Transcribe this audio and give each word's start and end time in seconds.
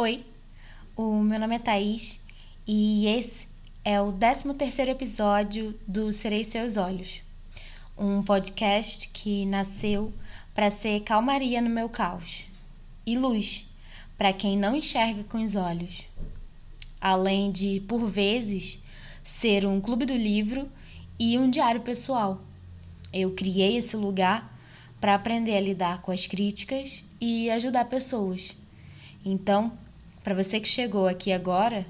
Oi, 0.00 0.24
o 0.96 1.14
meu 1.24 1.40
nome 1.40 1.56
é 1.56 1.58
Thaís 1.58 2.20
e 2.64 3.08
esse 3.08 3.48
é 3.84 4.00
o 4.00 4.12
13º 4.12 4.90
episódio 4.90 5.74
do 5.88 6.12
Serei 6.12 6.44
Seus 6.44 6.76
Olhos, 6.76 7.20
um 7.98 8.22
podcast 8.22 9.08
que 9.08 9.44
nasceu 9.44 10.12
para 10.54 10.70
ser 10.70 11.00
calmaria 11.00 11.60
no 11.60 11.68
meu 11.68 11.88
caos 11.88 12.44
e 13.04 13.18
luz 13.18 13.66
para 14.16 14.32
quem 14.32 14.56
não 14.56 14.76
enxerga 14.76 15.24
com 15.24 15.42
os 15.42 15.56
olhos. 15.56 16.04
Além 17.00 17.50
de, 17.50 17.80
por 17.88 18.06
vezes, 18.06 18.78
ser 19.24 19.66
um 19.66 19.80
clube 19.80 20.06
do 20.06 20.14
livro 20.14 20.70
e 21.18 21.36
um 21.36 21.50
diário 21.50 21.80
pessoal. 21.80 22.40
Eu 23.12 23.32
criei 23.32 23.76
esse 23.78 23.96
lugar 23.96 24.56
para 25.00 25.16
aprender 25.16 25.56
a 25.56 25.60
lidar 25.60 26.02
com 26.02 26.12
as 26.12 26.24
críticas 26.24 27.02
e 27.20 27.50
ajudar 27.50 27.86
pessoas. 27.86 28.54
Então, 29.24 29.72
para 30.28 30.44
você 30.44 30.60
que 30.60 30.68
chegou 30.68 31.08
aqui 31.08 31.32
agora, 31.32 31.86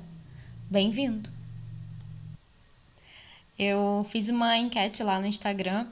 bem-vindo! 0.71 1.29
Eu 3.59 4.07
fiz 4.13 4.29
uma 4.29 4.57
enquete 4.57 5.03
lá 5.03 5.19
no 5.19 5.27
Instagram 5.27 5.89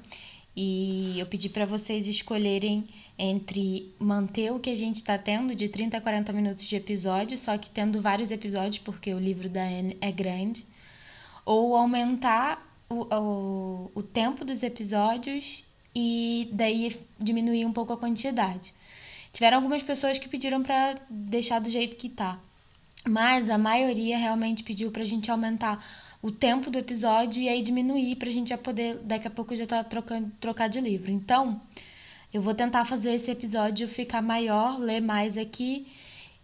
e 0.55 1.19
eu 1.19 1.27
pedi 1.27 1.49
para 1.49 1.67
vocês 1.67 2.07
escolherem 2.07 2.85
entre 3.19 3.93
manter 3.99 4.53
o 4.53 4.61
que 4.61 4.71
a 4.71 4.77
gente 4.77 4.95
está 4.95 5.19
tendo 5.19 5.57
de 5.57 5.69
30 5.69 5.97
a 5.97 6.01
40 6.01 6.33
minutos 6.33 6.63
de 6.63 6.77
episódio, 6.77 7.37
só 7.37 7.59
que 7.59 7.69
tendo 7.69 8.01
vários 8.01 8.31
episódios, 8.31 8.79
porque 8.79 9.13
o 9.13 9.19
livro 9.19 9.49
da 9.49 9.65
Anne 9.65 9.97
é 10.01 10.13
grande, 10.13 10.65
ou 11.45 11.75
aumentar 11.75 12.65
o, 12.89 13.13
o, 13.13 13.91
o 13.93 14.03
tempo 14.05 14.45
dos 14.45 14.63
episódios 14.63 15.65
e 15.93 16.49
daí 16.53 16.97
diminuir 17.19 17.65
um 17.65 17.73
pouco 17.73 17.93
a 17.93 17.97
quantidade. 17.97 18.73
Tiveram 19.37 19.59
algumas 19.59 19.83
pessoas 19.83 20.19
que 20.19 20.31
pediram 20.31 20.63
para 20.63 20.97
deixar 21.11 21.59
do 21.59 21.69
jeito 21.69 21.95
que 21.97 22.09
tá, 22.09 22.39
mas 23.07 23.51
a 23.51 23.59
maioria 23.59 24.17
realmente 24.17 24.63
pediu 24.63 24.91
para 24.91 25.03
a 25.03 25.05
gente 25.05 25.31
aumentar 25.31 25.87
o 26.23 26.33
tempo 26.33 26.71
do 26.71 26.79
episódio 26.79 27.43
e 27.43 27.47
aí 27.47 27.61
diminuir 27.61 28.17
para 28.17 28.31
a 28.31 28.33
gente 28.33 28.49
já 28.49 28.57
poder, 28.57 28.97
daqui 29.05 29.29
a 29.29 29.31
pouco 29.31 29.55
já 29.55 29.67
tá 29.67 29.85
trocando, 29.85 30.33
trocar 30.41 30.71
de 30.71 30.81
livro. 30.81 31.11
Então, 31.11 31.61
eu 32.33 32.41
vou 32.41 32.55
tentar 32.55 32.87
fazer 32.87 33.13
esse 33.13 33.31
episódio 33.31 33.87
ficar 33.87 34.23
maior, 34.23 34.79
ler 34.81 35.03
mais 35.03 35.37
aqui 35.37 35.87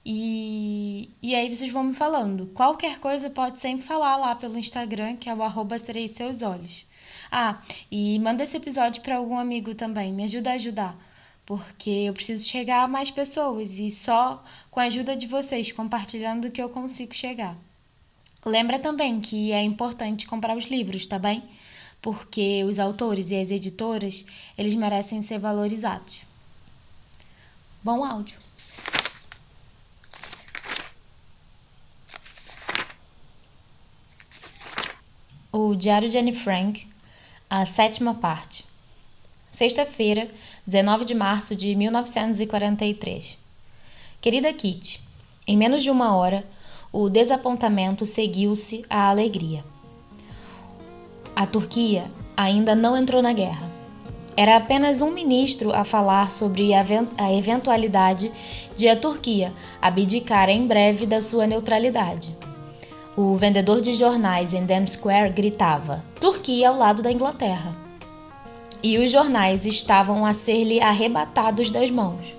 e, 0.05 1.09
e 1.23 1.35
aí 1.35 1.49
vocês 1.49 1.73
vão 1.73 1.85
me 1.85 1.95
falando. 1.95 2.49
Qualquer 2.49 2.99
coisa 2.99 3.31
pode 3.31 3.59
sempre 3.59 3.87
falar 3.87 4.19
lá 4.19 4.35
pelo 4.37 4.59
Instagram, 4.59 5.17
que 5.17 5.31
é 5.31 5.35
o 5.35 5.43
arroba 5.43 5.79
seus 5.79 6.43
olhos. 6.43 6.85
Ah, 7.31 7.63
e 7.91 8.19
manda 8.19 8.45
esse 8.45 8.59
episódio 8.59 9.01
para 9.01 9.17
algum 9.17 9.39
amigo 9.39 9.75
também, 9.75 10.13
me 10.13 10.25
ajuda 10.25 10.51
a 10.51 10.55
ajudar. 10.57 11.12
Porque 11.53 11.91
eu 11.91 12.15
preciso 12.15 12.49
chegar 12.49 12.83
a 12.83 12.89
mais 12.89 13.11
pessoas 13.11 13.73
e 13.73 13.91
só 13.91 14.43
com 14.71 14.81
a 14.81 14.85
ajuda 14.85 15.15
de 15.15 15.27
vocês, 15.27 15.71
compartilhando 15.71 16.51
que 16.51 16.63
eu 16.63 16.71
consigo 16.71 17.15
chegar. 17.15 17.55
Lembra 18.43 18.79
também 18.79 19.21
que 19.21 19.53
é 19.53 19.63
importante 19.63 20.27
comprar 20.27 20.57
os 20.57 20.65
livros, 20.65 21.05
tá 21.05 21.19
bem? 21.19 21.43
Porque 22.01 22.65
os 22.65 22.79
autores 22.79 23.31
e 23.31 23.37
as 23.39 23.51
editoras, 23.51 24.25
eles 24.57 24.73
merecem 24.73 25.21
ser 25.21 25.39
valorizados. 25.39 26.23
Bom 27.83 28.03
áudio. 28.03 28.39
O 35.53 35.75
Diário 35.75 36.09
de 36.09 36.17
Anne 36.17 36.35
Frank, 36.35 36.89
a 37.51 37.67
sétima 37.67 38.15
parte. 38.15 38.72
Sexta-feira, 39.53 40.29
19 40.67 41.05
de 41.05 41.15
março 41.15 41.55
de 41.55 41.77
1943. 41.77 43.37
Querida 44.19 44.51
Kitty, 44.51 44.99
em 45.47 45.59
menos 45.59 45.83
de 45.83 45.91
uma 45.91 46.17
hora, 46.17 46.43
o 46.91 47.11
desapontamento 47.11 48.07
seguiu-se 48.07 48.83
à 48.89 49.11
alegria. 49.11 49.63
A 51.37 51.45
Turquia 51.45 52.11
ainda 52.35 52.75
não 52.75 52.97
entrou 52.97 53.21
na 53.21 53.35
guerra. 53.35 53.71
Era 54.35 54.57
apenas 54.57 55.03
um 55.03 55.11
ministro 55.11 55.71
a 55.71 55.85
falar 55.85 56.31
sobre 56.31 56.73
a 56.73 57.33
eventualidade 57.33 58.33
de 58.75 58.89
a 58.89 58.97
Turquia 58.97 59.53
abdicar 59.83 60.49
em 60.49 60.67
breve 60.67 61.05
da 61.05 61.21
sua 61.21 61.47
neutralidade. 61.47 62.35
O 63.15 63.37
vendedor 63.37 63.83
de 63.83 63.93
jornais 63.93 64.55
em 64.55 64.65
Dam 64.65 64.87
Square 64.87 65.31
gritava: 65.31 66.03
Turquia 66.19 66.71
ao 66.71 66.79
lado 66.79 67.03
da 67.03 67.13
Inglaterra. 67.13 67.82
E 68.83 68.99
os 68.99 69.11
jornais 69.11 69.65
estavam 69.65 70.27
a 70.27 70.35
ser-lhe 70.35 70.81
arrebatados 70.81 71.71
das 71.71 71.91
mãos. 71.91 72.35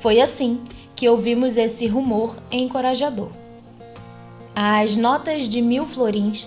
Foi 0.00 0.20
assim 0.20 0.60
que 0.96 1.08
ouvimos 1.08 1.56
esse 1.56 1.86
rumor 1.86 2.36
encorajador. 2.50 3.28
As 4.54 4.96
notas 4.96 5.48
de 5.48 5.60
mil 5.60 5.86
florins 5.86 6.46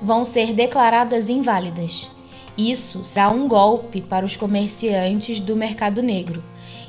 vão 0.00 0.24
ser 0.24 0.52
declaradas 0.52 1.28
inválidas. 1.28 2.08
Isso 2.56 3.04
será 3.04 3.30
um 3.30 3.46
golpe 3.46 4.00
para 4.00 4.26
os 4.26 4.36
comerciantes 4.36 5.40
do 5.40 5.54
mercado 5.54 6.02
negro 6.02 6.42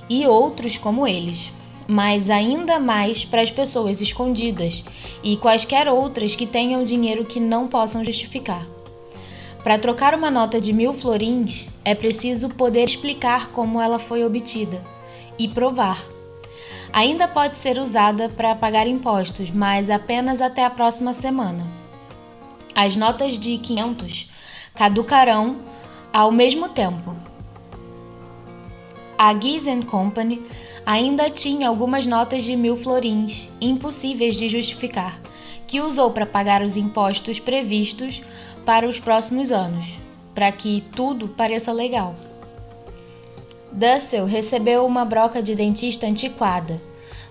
e 0.09 0.25
outros 0.25 0.77
como 0.77 1.07
eles 1.07 1.51
mas 1.91 2.29
ainda 2.29 2.79
mais 2.79 3.25
para 3.25 3.41
as 3.41 3.49
pessoas 3.49 3.99
escondidas 3.99 4.83
e 5.23 5.35
quaisquer 5.37 5.87
outras 5.87 6.35
que 6.35 6.45
tenham 6.45 6.83
dinheiro 6.83 7.25
que 7.25 7.39
não 7.39 7.67
possam 7.67 8.05
justificar. 8.05 8.63
Para 9.63 9.77
trocar 9.77 10.15
uma 10.15 10.31
nota 10.31 10.59
de 10.59 10.71
mil 10.71 10.93
florins, 10.93 11.67
é 11.83 11.93
preciso 11.93 12.47
poder 12.49 12.85
explicar 12.85 13.49
como 13.49 13.81
ela 13.81 13.99
foi 13.99 14.23
obtida 14.23 14.81
e 15.37 15.47
provar. 15.47 16.01
Ainda 16.93 17.27
pode 17.27 17.57
ser 17.57 17.77
usada 17.77 18.29
para 18.29 18.55
pagar 18.55 18.87
impostos, 18.87 19.51
mas 19.51 19.89
apenas 19.89 20.41
até 20.41 20.65
a 20.65 20.69
próxima 20.69 21.13
semana. 21.13 21.67
As 22.73 22.95
notas 22.95 23.37
de 23.37 23.57
500 23.57 24.29
caducarão 24.73 25.57
ao 26.13 26.31
mesmo 26.31 26.69
tempo. 26.69 27.15
A 29.17 29.37
Gies 29.37 29.65
Company 29.85 30.41
ainda 30.85 31.29
tinha 31.29 31.67
algumas 31.67 32.07
notas 32.07 32.43
de 32.43 32.55
mil 32.55 32.77
florins, 32.77 33.49
impossíveis 33.59 34.37
de 34.37 34.47
justificar, 34.47 35.19
que 35.67 35.81
usou 35.81 36.11
para 36.11 36.25
pagar 36.25 36.63
os 36.63 36.77
impostos 36.77 37.39
previstos 37.39 38.23
para 38.69 38.87
os 38.87 38.99
próximos 38.99 39.51
anos, 39.51 39.97
para 40.35 40.51
que 40.51 40.83
tudo 40.95 41.27
pareça 41.29 41.71
legal. 41.71 42.13
Dussel 43.71 44.27
recebeu 44.27 44.85
uma 44.85 45.03
broca 45.03 45.41
de 45.41 45.55
dentista 45.55 46.05
antiquada, 46.05 46.79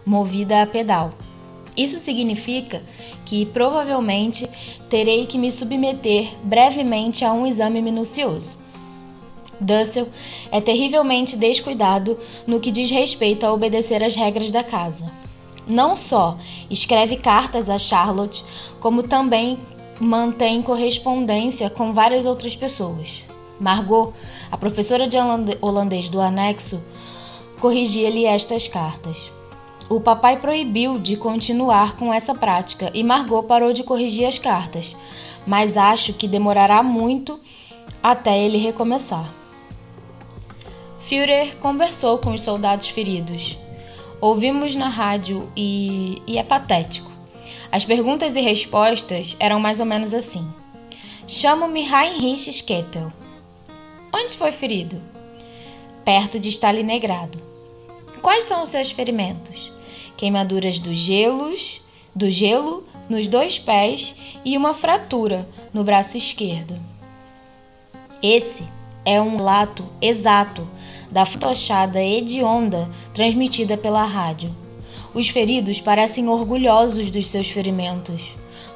movida 0.05 0.61
a 0.61 0.67
pedal. 0.67 1.13
Isso 1.77 2.01
significa 2.01 2.83
que 3.25 3.47
provavelmente 3.47 4.51
terei 4.91 5.27
que 5.27 5.39
me 5.39 5.53
submeter 5.53 6.29
brevemente 6.43 7.25
a 7.25 7.33
um 7.33 7.47
exame 7.47 7.81
minucioso. 7.81 8.57
Dussel 9.61 10.09
é 10.51 10.61
terrivelmente 10.61 11.37
descuidado 11.37 12.19
no 12.49 12.59
que 12.59 12.73
diz 12.73 12.91
respeito 12.91 13.47
a 13.47 13.53
obedecer 13.53 14.03
às 14.03 14.17
regras 14.17 14.51
da 14.51 14.65
casa. 14.65 15.09
Não 15.69 15.95
só 15.95 16.37
escreve 16.69 17.17
cartas 17.17 17.71
a 17.71 17.79
Charlotte, 17.79 18.45
como 18.81 19.05
também 19.05 19.57
mantém 20.01 20.63
correspondência 20.63 21.69
com 21.69 21.93
várias 21.93 22.27
outras 22.27 22.55
pessoas. 22.55 23.25
Margot, 23.59 24.13
a 24.51 24.57
professora 24.57 25.09
de 25.09 25.17
holandês 25.61 26.09
do 26.09 26.21
anexo, 26.21 26.81
corrigia-lhe 27.61 28.25
estas 28.25 28.69
cartas. 28.69 29.33
O 29.89 30.01
papai 30.01 30.39
proibiu 30.39 30.99
de 30.99 31.17
continuar 31.17 31.97
com 31.97 32.13
essa 32.13 32.35
prática 32.35 32.91
e 32.95 33.03
Margot 33.03 33.43
parou 33.43 33.73
de 33.73 33.83
corrigir 33.83 34.27
as 34.27 34.39
cartas, 34.39 34.95
mas 35.47 35.77
acho 35.77 36.13
que 36.13 36.29
demorará 36.29 36.83
muito 36.83 37.41
até 38.03 38.39
ele 38.39 38.59
recomeçar. 38.59 39.33
Führer 41.01 41.57
conversou 41.57 42.19
com 42.19 42.35
os 42.35 42.43
soldados 42.43 42.89
feridos. 42.89 43.57
Ouvimos 44.21 44.77
na 44.77 44.89
rádio 44.89 45.49
e, 45.57 46.21
e 46.27 46.37
é 46.37 46.43
patético. 46.43 47.11
As 47.71 47.85
perguntas 47.85 48.35
e 48.35 48.41
respostas 48.41 49.37
eram 49.39 49.61
mais 49.61 49.79
ou 49.79 49.87
menos 49.87 50.15
assim. 50.15 50.47
Chamo-me 51.27 51.83
Heinrich 51.83 52.51
Skeppel. 52.51 53.13
Onde 54.13 54.35
foi 54.37 54.53
ferido? 54.53 54.99
Perto 56.05 56.41
de 56.41 56.49
Stalingrado. 56.49 57.39
Quais 58.23 58.45
são 58.45 58.63
os 58.63 58.71
seus 58.71 58.91
ferimentos? 58.91 59.71
Queimaduras 60.17 60.81
do 60.81 60.95
gelos, 60.95 61.83
do 62.15 62.31
gelo 62.31 62.85
nos 63.09 63.29
dois 63.29 63.59
pés 63.59 64.17
e 64.45 64.57
uma 64.57 64.73
fratura 64.73 65.47
no 65.73 65.85
braço 65.85 66.17
esquerdo. 66.17 66.75
Esse 68.23 68.65
é 69.05 69.21
um 69.21 69.41
lato 69.41 69.85
exato 70.01 70.67
da 71.11 71.27
tochada 71.27 72.03
hedionda 72.03 72.89
transmitida 73.13 73.77
pela 73.77 74.05
rádio. 74.05 74.51
Os 75.19 75.31
feridos 75.31 75.81
parecem 75.81 76.29
orgulhosos 76.29 77.11
dos 77.11 77.27
seus 77.27 77.51
ferimentos. 77.51 78.23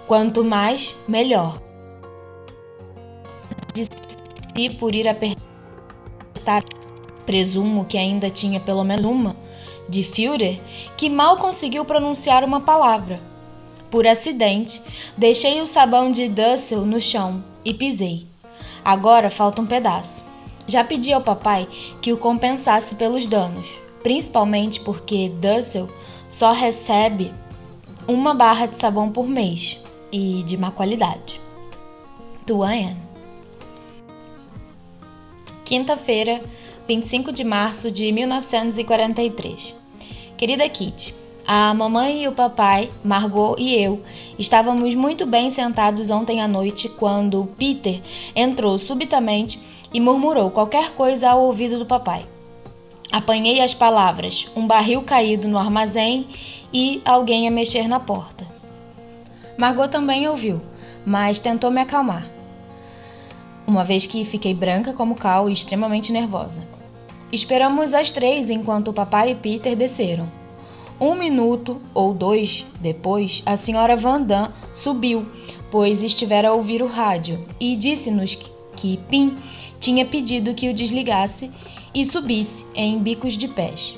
Quanto 0.09 0.43
mais, 0.43 0.93
melhor. 1.07 1.63
De 3.73 3.85
si 3.85 4.69
por 4.71 4.93
ir 4.93 5.07
apertar, 5.07 6.65
presumo 7.25 7.85
que 7.85 7.97
ainda 7.97 8.29
tinha 8.29 8.59
pelo 8.59 8.83
menos 8.83 9.05
uma, 9.05 9.37
de 9.89 10.03
Führer 10.03 10.59
que 10.97 11.09
mal 11.09 11.37
conseguiu 11.37 11.85
pronunciar 11.85 12.43
uma 12.43 12.61
palavra. 12.61 13.21
Por 13.89 14.05
acidente, 14.05 14.83
deixei 15.17 15.61
o 15.61 15.67
sabão 15.69 16.11
de 16.11 16.29
Dussel 16.29 16.85
no 16.85 17.01
chão 17.01 17.41
e 17.65 17.73
pisei. 17.73 18.27
Agora 18.85 19.31
falta 19.31 19.63
um 19.63 19.67
pedaço. 19.67 20.25
Já 20.67 20.83
pedi 20.83 21.13
ao 21.13 21.21
papai 21.21 21.69
que 22.01 22.13
o 22.13 22.17
compensasse 22.17 22.97
pelos 22.97 23.29
danos, 23.29 23.69
principalmente 24.03 24.81
porque 24.81 25.29
Dussel 25.29 25.89
só 26.33 26.51
recebe 26.51 27.31
uma 28.09 28.33
barra 28.33 28.65
de 28.65 28.75
sabão 28.77 29.13
por 29.13 29.29
mês 29.29 29.79
e 30.11 30.43
de 30.45 30.57
má 30.57 30.71
qualidade. 30.71 31.39
Tuan 32.47 32.97
Quinta-feira, 35.63 36.43
25 36.89 37.31
de 37.33 37.45
março 37.45 37.91
de 37.91 38.11
1943. 38.11 39.75
Querida 40.39 40.67
Kitty, 40.71 41.15
a 41.47 41.75
mamãe 41.75 42.23
e 42.23 42.29
o 42.29 42.33
papai, 42.33 42.91
Margot 43.05 43.55
e 43.59 43.75
eu 43.75 44.03
estávamos 44.39 44.95
muito 44.95 45.27
bem 45.27 45.51
sentados 45.51 46.09
ontem 46.09 46.41
à 46.41 46.49
noite 46.49 46.89
quando 46.89 47.47
Peter 47.59 48.01
entrou 48.35 48.79
subitamente 48.79 49.61
e 49.93 50.01
murmurou 50.01 50.51
qualquer 50.51 50.93
coisa 50.93 51.29
ao 51.29 51.43
ouvido 51.43 51.79
do 51.79 51.85
papai. 51.85 52.25
Apanhei 53.13 53.61
as 53.61 53.75
palavras: 53.75 54.49
um 54.57 54.67
barril 54.67 55.03
caído 55.03 55.47
no 55.47 55.59
armazém 55.59 56.27
e 56.73 57.03
alguém 57.05 57.47
a 57.47 57.51
mexer 57.51 57.87
na 57.87 58.01
porta. 58.01 58.47
Margot 59.59 59.89
também 59.89 60.27
ouviu, 60.27 60.63
mas 61.05 61.39
tentou 61.39 61.71
me 61.71 61.83
acalmar, 61.83 62.27
uma 63.67 63.85
vez 63.85 64.07
que 64.07 64.25
fiquei 64.25 64.55
branca 64.55 64.95
como 64.95 65.15
cal 65.15 65.51
e 65.51 65.53
extremamente 65.53 66.11
nervosa. 66.11 66.63
Esperamos 67.31 67.93
as 67.93 68.11
três 68.11 68.49
enquanto 68.49 68.89
o 68.89 68.93
papai 68.95 69.33
e 69.33 69.35
Peter 69.35 69.77
desceram. 69.77 70.27
Um 70.99 71.15
minuto 71.15 71.83
ou 71.93 72.15
dois 72.15 72.65
depois, 72.81 73.43
a 73.45 73.57
senhora 73.57 73.97
Vandam 73.97 74.49
subiu, 74.73 75.27
pois 75.71 76.03
estivera 76.03 76.49
a 76.49 76.53
ouvir 76.53 76.83
o 76.83 76.87
rádio, 76.87 77.45
e 77.61 77.77
disse-nos 77.77 78.35
que 78.77 78.97
Pim 79.09 79.37
tinha 79.81 80.07
pedido 80.07 80.55
que 80.55 80.69
o 80.69 80.75
desligasse 80.75 81.51
e 81.95 82.05
subisse 82.05 82.67
em 82.75 82.99
bicos 82.99 83.35
de 83.35 83.49
pés. 83.49 83.97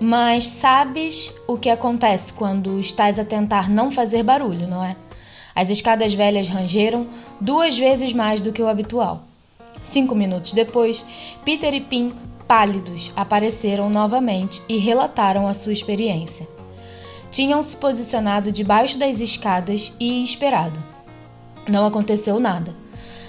Mas 0.00 0.46
sabes 0.46 1.32
o 1.46 1.56
que 1.58 1.68
acontece 1.68 2.32
quando 2.32 2.78
estás 2.78 3.18
a 3.18 3.24
tentar 3.24 3.68
não 3.68 3.90
fazer 3.90 4.22
barulho, 4.22 4.68
não 4.68 4.84
é? 4.84 4.94
As 5.54 5.70
escadas 5.70 6.14
velhas 6.14 6.48
rangeram 6.48 7.06
duas 7.40 7.76
vezes 7.76 8.12
mais 8.12 8.40
do 8.40 8.52
que 8.52 8.62
o 8.62 8.68
habitual. 8.68 9.24
Cinco 9.82 10.14
minutos 10.14 10.52
depois, 10.52 11.04
Peter 11.44 11.74
e 11.74 11.80
Pim, 11.80 12.12
pálidos, 12.46 13.12
apareceram 13.16 13.90
novamente 13.90 14.62
e 14.68 14.76
relataram 14.76 15.48
a 15.48 15.54
sua 15.54 15.72
experiência. 15.72 16.46
Tinham 17.32 17.62
se 17.62 17.76
posicionado 17.76 18.52
debaixo 18.52 18.98
das 18.98 19.18
escadas 19.18 19.92
e 19.98 20.22
esperado. 20.22 20.78
Não 21.68 21.84
aconteceu 21.84 22.38
nada. 22.38 22.72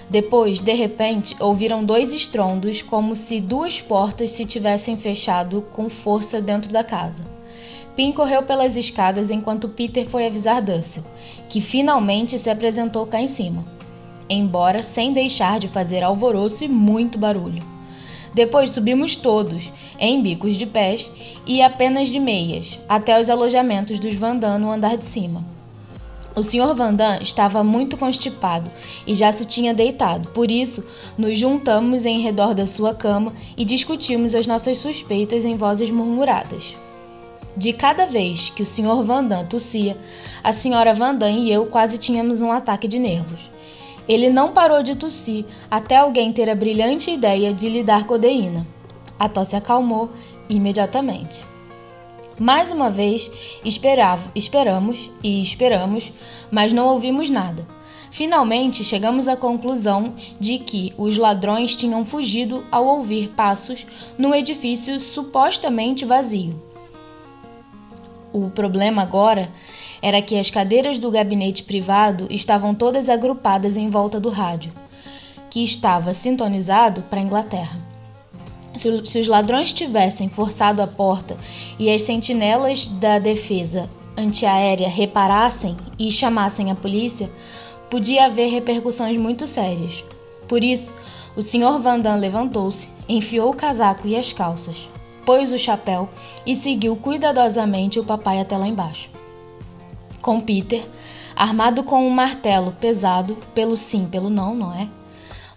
Depois, 0.10 0.60
de 0.60 0.74
repente, 0.74 1.36
ouviram 1.40 1.84
dois 1.84 2.12
estrondos, 2.12 2.82
como 2.82 3.16
se 3.16 3.40
duas 3.40 3.80
portas 3.80 4.32
se 4.32 4.44
tivessem 4.44 4.98
fechado 4.98 5.62
com 5.72 5.88
força 5.88 6.42
dentro 6.42 6.72
da 6.72 6.84
casa. 6.84 7.24
Pim 7.96 8.12
correu 8.12 8.42
pelas 8.42 8.76
escadas 8.76 9.30
enquanto 9.30 9.70
Peter 9.70 10.08
foi 10.08 10.26
avisar 10.26 10.62
Dussel, 10.64 11.04
que 11.48 11.62
finalmente 11.62 12.40
se 12.40 12.50
apresentou 12.50 13.06
cá 13.06 13.22
em 13.22 13.28
cima, 13.28 13.64
embora 14.28 14.82
sem 14.82 15.14
deixar 15.14 15.60
de 15.60 15.68
fazer 15.68 16.02
alvoroço 16.02 16.64
e 16.64 16.68
muito 16.68 17.18
barulho. 17.18 17.62
Depois 18.34 18.72
subimos 18.72 19.16
todos, 19.16 19.72
em 20.00 20.22
bicos 20.22 20.56
de 20.56 20.66
pés 20.66 21.10
e 21.46 21.62
apenas 21.62 22.08
de 22.08 22.20
meias, 22.20 22.80
até 22.88 23.20
os 23.20 23.30
alojamentos 23.30 24.00
dos 24.00 24.16
Vandam 24.16 24.58
no 24.58 24.72
andar 24.72 24.98
de 24.98 25.06
cima. 25.06 25.59
O 26.36 26.44
Sr. 26.44 26.74
Vandam 26.76 27.20
estava 27.22 27.64
muito 27.64 27.98
constipado 27.98 28.70
e 29.06 29.16
já 29.16 29.32
se 29.32 29.46
tinha 29.46 29.74
deitado, 29.74 30.30
por 30.30 30.50
isso 30.50 30.84
nos 31.18 31.38
juntamos 31.38 32.06
em 32.06 32.22
redor 32.22 32.54
da 32.54 32.68
sua 32.68 32.94
cama 32.94 33.34
e 33.58 33.66
discutimos 33.66 34.36
as 34.36 34.46
nossas 34.46 34.78
suspeitas 34.78 35.44
em 35.44 35.58
vozes 35.58 35.90
murmuradas. 35.90 36.76
De 37.58 37.74
cada 37.74 38.06
vez 38.06 38.52
que 38.52 38.62
o 38.62 38.66
Sr. 38.66 39.04
Vandam 39.04 39.46
tossia, 39.46 39.98
a 40.44 40.52
Sra. 40.52 40.94
Vandam 40.94 41.30
e 41.30 41.52
eu 41.52 41.66
quase 41.66 41.98
tínhamos 41.98 42.42
um 42.42 42.52
ataque 42.52 42.88
de 42.88 43.00
nervos. 43.00 43.40
Ele 44.08 44.30
não 44.30 44.54
parou 44.54 44.82
de 44.82 44.96
tossir 44.96 45.46
até 45.70 45.98
alguém 45.98 46.32
ter 46.32 46.50
a 46.50 46.56
brilhante 46.56 47.12
ideia 47.12 47.54
de 47.54 47.68
lhe 47.68 47.84
dar 47.84 48.06
codeína. 48.06 48.66
A 49.20 49.28
tosse 49.28 49.56
acalmou 49.56 50.10
imediatamente. 50.50 51.49
Mais 52.40 52.72
uma 52.72 52.90
vez, 52.90 53.30
esperava, 53.66 54.32
esperamos 54.34 55.12
e 55.22 55.44
esperamos, 55.44 56.12
mas 56.50 56.72
não 56.72 56.88
ouvimos 56.88 57.30
nada. 57.30 57.68
Finalmente, 58.12 58.84
chegamos 58.84 59.28
à 59.28 59.36
conclusão 59.36 60.14
de 60.40 60.58
que 60.58 60.94
os 60.98 61.18
ladrões 61.18 61.76
tinham 61.76 62.06
fugido 62.06 62.64
ao 62.72 62.86
ouvir 62.86 63.30
passos 63.30 63.86
no 64.18 64.34
edifício 64.34 65.00
supostamente 65.00 66.06
vazio. 66.06 66.56
O 68.32 68.50
problema 68.50 69.02
agora 69.02 69.50
era 70.02 70.22
que 70.22 70.38
as 70.38 70.50
cadeiras 70.50 70.98
do 70.98 71.12
gabinete 71.12 71.64
privado 71.64 72.26
estavam 72.30 72.74
todas 72.74 73.10
agrupadas 73.10 73.76
em 73.76 73.90
volta 73.90 74.20
do 74.20 74.30
rádio, 74.30 74.72
que 75.50 75.64
estava 75.64 76.14
sintonizado 76.14 77.02
para 77.04 77.20
a 77.20 77.24
Inglaterra. 77.24 77.89
Se, 78.80 79.06
se 79.06 79.20
os 79.20 79.28
ladrões 79.28 79.74
tivessem 79.74 80.30
forçado 80.30 80.82
a 80.82 80.88
porta 80.88 81.36
e 81.78 81.94
as 81.94 82.02
sentinelas 82.02 82.88
da 82.88 83.20
defesa 83.20 83.90
antiaérea 84.18 84.88
reparassem 84.88 85.76
e 86.00 86.10
chamassem 86.10 86.72
a 86.72 86.76
polícia, 86.76 87.30
podia 87.90 88.28
haver 88.28 88.50
repercussões 88.50 89.18
muito 89.18 89.46
sérias. 89.48 90.02
Por 90.48 90.64
isso, 90.64 90.94
o 91.36 91.42
Sr. 91.42 91.78
Vandam 91.82 92.18
levantou-se, 92.18 92.88
enfiou 93.10 93.50
o 93.50 93.54
casaco 93.54 94.08
e 94.08 94.16
as 94.16 94.32
calças, 94.32 94.88
pôs 95.26 95.52
o 95.52 95.60
chapéu 95.60 96.08
e 96.46 96.56
seguiu 96.56 96.96
cuidadosamente 96.96 98.00
o 98.00 98.06
papai 98.06 98.40
até 98.40 98.56
lá 98.56 98.66
embaixo. 98.66 99.10
Com 100.22 100.40
Peter, 100.40 100.88
armado 101.36 101.84
com 101.84 102.08
um 102.08 102.10
martelo 102.10 102.72
pesado, 102.80 103.38
pelo 103.54 103.76
sim, 103.76 104.06
pelo 104.06 104.30
não, 104.30 104.56
não 104.56 104.74
é? 104.74 104.88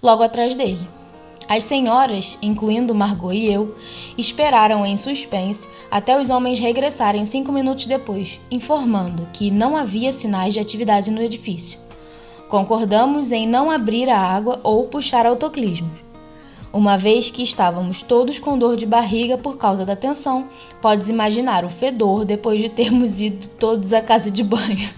Logo 0.02 0.24
atrás 0.24 0.56
dele. 0.56 1.01
As 1.54 1.64
senhoras, 1.64 2.38
incluindo 2.40 2.94
Margot 2.94 3.30
e 3.30 3.52
eu, 3.52 3.76
esperaram 4.16 4.86
em 4.86 4.96
suspense 4.96 5.68
até 5.90 6.18
os 6.18 6.30
homens 6.30 6.58
regressarem 6.58 7.26
cinco 7.26 7.52
minutos 7.52 7.86
depois, 7.86 8.40
informando 8.50 9.28
que 9.34 9.50
não 9.50 9.76
havia 9.76 10.14
sinais 10.14 10.54
de 10.54 10.60
atividade 10.60 11.10
no 11.10 11.20
edifício. 11.20 11.78
Concordamos 12.48 13.32
em 13.32 13.46
não 13.46 13.70
abrir 13.70 14.08
a 14.08 14.18
água 14.18 14.60
ou 14.62 14.86
puxar 14.86 15.26
autoclismos. 15.26 15.92
Uma 16.72 16.96
vez 16.96 17.30
que 17.30 17.42
estávamos 17.42 18.00
todos 18.00 18.38
com 18.38 18.56
dor 18.56 18.74
de 18.74 18.86
barriga 18.86 19.36
por 19.36 19.58
causa 19.58 19.84
da 19.84 19.94
tensão, 19.94 20.48
podes 20.80 21.10
imaginar 21.10 21.66
o 21.66 21.68
fedor 21.68 22.24
depois 22.24 22.62
de 22.62 22.70
termos 22.70 23.20
ido 23.20 23.46
todos 23.58 23.92
à 23.92 24.00
casa 24.00 24.30
de 24.30 24.42
banho. 24.42 24.88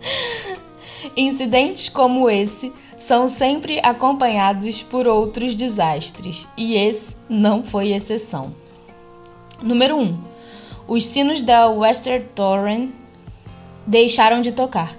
Incidentes 1.16 1.88
como 1.88 2.28
esse 2.28 2.70
são 3.06 3.28
sempre 3.28 3.80
acompanhados 3.82 4.82
por 4.82 5.06
outros 5.06 5.54
desastres, 5.54 6.46
e 6.56 6.74
esse 6.74 7.14
não 7.28 7.62
foi 7.62 7.92
exceção. 7.92 8.54
Número 9.62 9.96
1. 9.96 10.00
Um, 10.00 10.18
os 10.88 11.04
sinos 11.04 11.42
da 11.42 11.68
Western 11.68 12.24
Torrent 12.34 12.92
deixaram 13.86 14.40
de 14.40 14.52
tocar, 14.52 14.96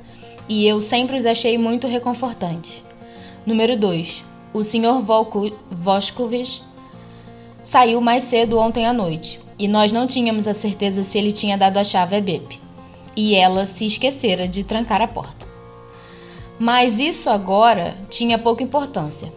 e 0.48 0.68
eu 0.68 0.80
sempre 0.80 1.18
os 1.18 1.26
achei 1.26 1.58
muito 1.58 1.88
reconfortantes. 1.88 2.84
Número 3.44 3.76
2. 3.76 4.24
O 4.54 4.64
Sr. 4.64 5.02
Voskovich 5.72 6.62
saiu 7.64 8.00
mais 8.02 8.26
cedo 8.26 8.60
ontem 8.60 8.86
à 8.86 8.94
noite, 8.94 9.40
e 9.58 9.68
nós 9.68 9.92
não 9.92 10.06
tínhamos 10.06 10.48
a 10.48 10.54
certeza 10.54 11.02
se 11.02 11.18
ele 11.18 11.32
tinha 11.32 11.58
dado 11.58 11.78
a 11.78 11.84
chave 11.84 12.16
a 12.16 12.22
Bep. 12.22 12.62
E 13.16 13.34
ela 13.34 13.66
se 13.66 13.84
esquecera 13.84 14.48
de 14.48 14.64
trancar 14.64 15.02
a 15.02 15.08
porta. 15.08 15.45
Mas 16.58 17.00
isso 17.00 17.30
agora 17.30 17.98
tinha 18.10 18.38
pouca 18.38 18.64
importância. 18.64 19.32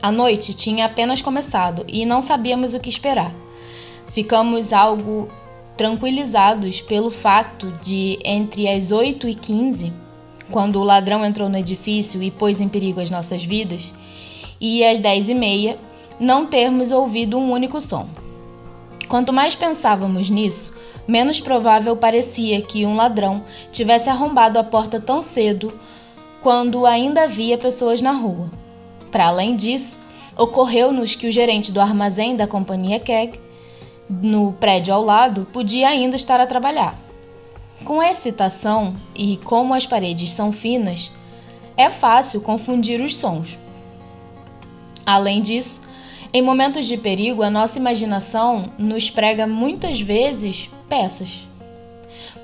A 0.00 0.12
noite 0.12 0.54
tinha 0.54 0.86
apenas 0.86 1.22
começado 1.22 1.84
e 1.88 2.06
não 2.06 2.22
sabíamos 2.22 2.74
o 2.74 2.80
que 2.80 2.90
esperar. 2.90 3.32
Ficamos 4.12 4.72
algo 4.72 5.28
tranquilizados 5.76 6.80
pelo 6.80 7.10
fato 7.10 7.72
de, 7.82 8.18
entre 8.24 8.68
as 8.68 8.90
8 8.90 9.28
e 9.28 9.34
15, 9.34 9.92
quando 10.50 10.76
o 10.80 10.84
ladrão 10.84 11.24
entrou 11.24 11.48
no 11.48 11.56
edifício 11.56 12.22
e 12.22 12.30
pôs 12.30 12.60
em 12.60 12.68
perigo 12.68 13.00
as 13.00 13.10
nossas 13.10 13.44
vidas, 13.44 13.92
e 14.60 14.84
às 14.84 14.98
10 14.98 15.30
e 15.30 15.34
meia, 15.34 15.78
não 16.20 16.46
termos 16.46 16.92
ouvido 16.92 17.38
um 17.38 17.50
único 17.50 17.80
som. 17.80 18.08
Quanto 19.08 19.32
mais 19.32 19.54
pensávamos 19.54 20.30
nisso, 20.30 20.72
menos 21.08 21.40
provável 21.40 21.96
parecia 21.96 22.60
que 22.62 22.86
um 22.86 22.94
ladrão 22.94 23.42
tivesse 23.72 24.08
arrombado 24.08 24.58
a 24.58 24.64
porta 24.64 25.00
tão 25.00 25.20
cedo 25.20 25.72
quando 26.42 26.86
ainda 26.86 27.24
havia 27.24 27.56
pessoas 27.56 28.02
na 28.02 28.12
rua. 28.12 28.50
Para 29.10 29.28
além 29.28 29.56
disso, 29.56 29.98
ocorreu-nos 30.36 31.14
que 31.14 31.26
o 31.26 31.32
gerente 31.32 31.70
do 31.70 31.80
armazém 31.80 32.36
da 32.36 32.46
companhia 32.46 32.98
Keg 32.98 33.38
no 34.20 34.52
prédio 34.52 34.92
ao 34.92 35.02
lado, 35.02 35.46
podia 35.52 35.88
ainda 35.88 36.16
estar 36.16 36.40
a 36.40 36.46
trabalhar. 36.46 36.98
Com 37.84 38.00
a 38.00 38.10
excitação 38.10 38.94
e 39.14 39.38
como 39.38 39.74
as 39.74 39.86
paredes 39.86 40.32
são 40.32 40.52
finas, 40.52 41.10
é 41.76 41.90
fácil 41.90 42.40
confundir 42.40 43.00
os 43.00 43.16
sons. 43.16 43.58
Além 45.04 45.42
disso, 45.42 45.80
em 46.32 46.42
momentos 46.42 46.86
de 46.86 46.96
perigo, 46.96 47.42
a 47.42 47.50
nossa 47.50 47.78
imaginação 47.78 48.70
nos 48.78 49.10
prega 49.10 49.46
muitas 49.46 50.00
vezes 50.00 50.70
peças. 50.88 51.46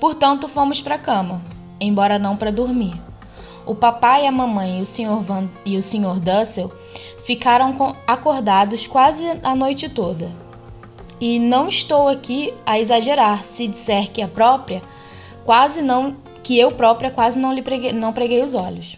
Portanto, 0.00 0.48
fomos 0.48 0.80
para 0.80 0.96
a 0.96 0.98
cama, 0.98 1.40
embora 1.80 2.18
não 2.18 2.36
para 2.36 2.50
dormir. 2.50 3.07
O 3.68 3.74
papai, 3.74 4.26
a 4.26 4.32
mamãe 4.32 4.78
e 4.78 4.80
o 4.80 4.86
Sr. 4.86 5.22
Van 5.22 5.46
e 5.62 5.76
o 5.76 5.82
Sr. 5.82 6.18
Dussel 6.18 6.72
ficaram 7.24 7.94
acordados 8.06 8.86
quase 8.86 9.26
a 9.42 9.54
noite 9.54 9.90
toda. 9.90 10.32
E 11.20 11.38
não 11.38 11.68
estou 11.68 12.08
aqui 12.08 12.54
a 12.64 12.80
exagerar 12.80 13.44
se 13.44 13.68
disser 13.68 14.10
que 14.10 14.22
a 14.22 14.26
própria 14.26 14.80
quase 15.44 15.82
não 15.82 16.16
que 16.42 16.58
eu 16.58 16.72
própria 16.72 17.10
quase 17.10 17.38
não 17.38 17.52
lhe 17.52 17.60
preguei, 17.60 17.92
não 17.92 18.10
preguei 18.10 18.42
os 18.42 18.54
olhos. 18.54 18.96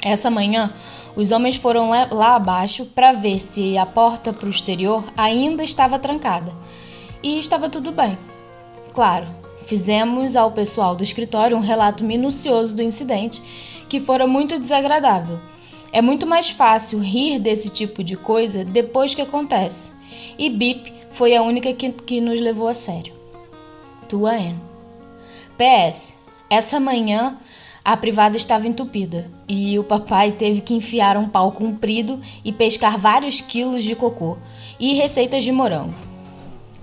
Essa 0.00 0.30
manhã, 0.30 0.72
os 1.16 1.32
homens 1.32 1.56
foram 1.56 1.90
lá 1.90 2.36
abaixo 2.36 2.84
para 2.84 3.10
ver 3.10 3.40
se 3.40 3.76
a 3.76 3.84
porta 3.84 4.32
para 4.32 4.46
o 4.46 4.50
exterior 4.50 5.02
ainda 5.16 5.64
estava 5.64 5.98
trancada. 5.98 6.52
E 7.20 7.36
estava 7.36 7.68
tudo 7.68 7.90
bem. 7.90 8.16
Claro, 8.94 9.26
fizemos 9.66 10.36
ao 10.36 10.52
pessoal 10.52 10.94
do 10.94 11.02
escritório 11.02 11.56
um 11.56 11.60
relato 11.60 12.04
minucioso 12.04 12.74
do 12.74 12.82
incidente, 12.82 13.42
que 13.92 14.00
fora 14.00 14.26
muito 14.26 14.58
desagradável. 14.58 15.38
É 15.92 16.00
muito 16.00 16.26
mais 16.26 16.48
fácil 16.48 16.98
rir 16.98 17.38
desse 17.38 17.68
tipo 17.68 18.02
de 18.02 18.16
coisa 18.16 18.64
depois 18.64 19.14
que 19.14 19.20
acontece. 19.20 19.90
E 20.38 20.48
Bip 20.48 20.90
foi 21.12 21.36
a 21.36 21.42
única 21.42 21.74
que, 21.74 21.90
que 21.90 22.18
nos 22.18 22.40
levou 22.40 22.68
a 22.68 22.72
sério. 22.72 23.12
Tua 24.08 24.30
Anne. 24.30 24.58
PS, 25.58 26.14
essa 26.48 26.80
manhã 26.80 27.36
a 27.84 27.94
privada 27.94 28.38
estava 28.38 28.66
entupida 28.66 29.30
e 29.46 29.78
o 29.78 29.84
papai 29.84 30.32
teve 30.32 30.62
que 30.62 30.72
enfiar 30.72 31.18
um 31.18 31.28
pau 31.28 31.52
comprido 31.52 32.18
e 32.42 32.50
pescar 32.50 32.98
vários 32.98 33.42
quilos 33.42 33.84
de 33.84 33.94
cocô 33.94 34.38
e 34.80 34.94
receitas 34.94 35.44
de 35.44 35.52
morango. 35.52 35.92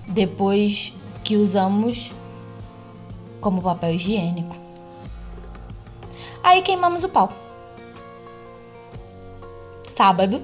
Depois 0.06 0.92
que 1.24 1.36
usamos 1.36 2.12
como 3.40 3.60
papel 3.60 3.94
higiênico. 3.96 4.59
Aí 6.42 6.62
queimamos 6.62 7.04
o 7.04 7.08
pau. 7.08 7.32
Sábado, 9.94 10.42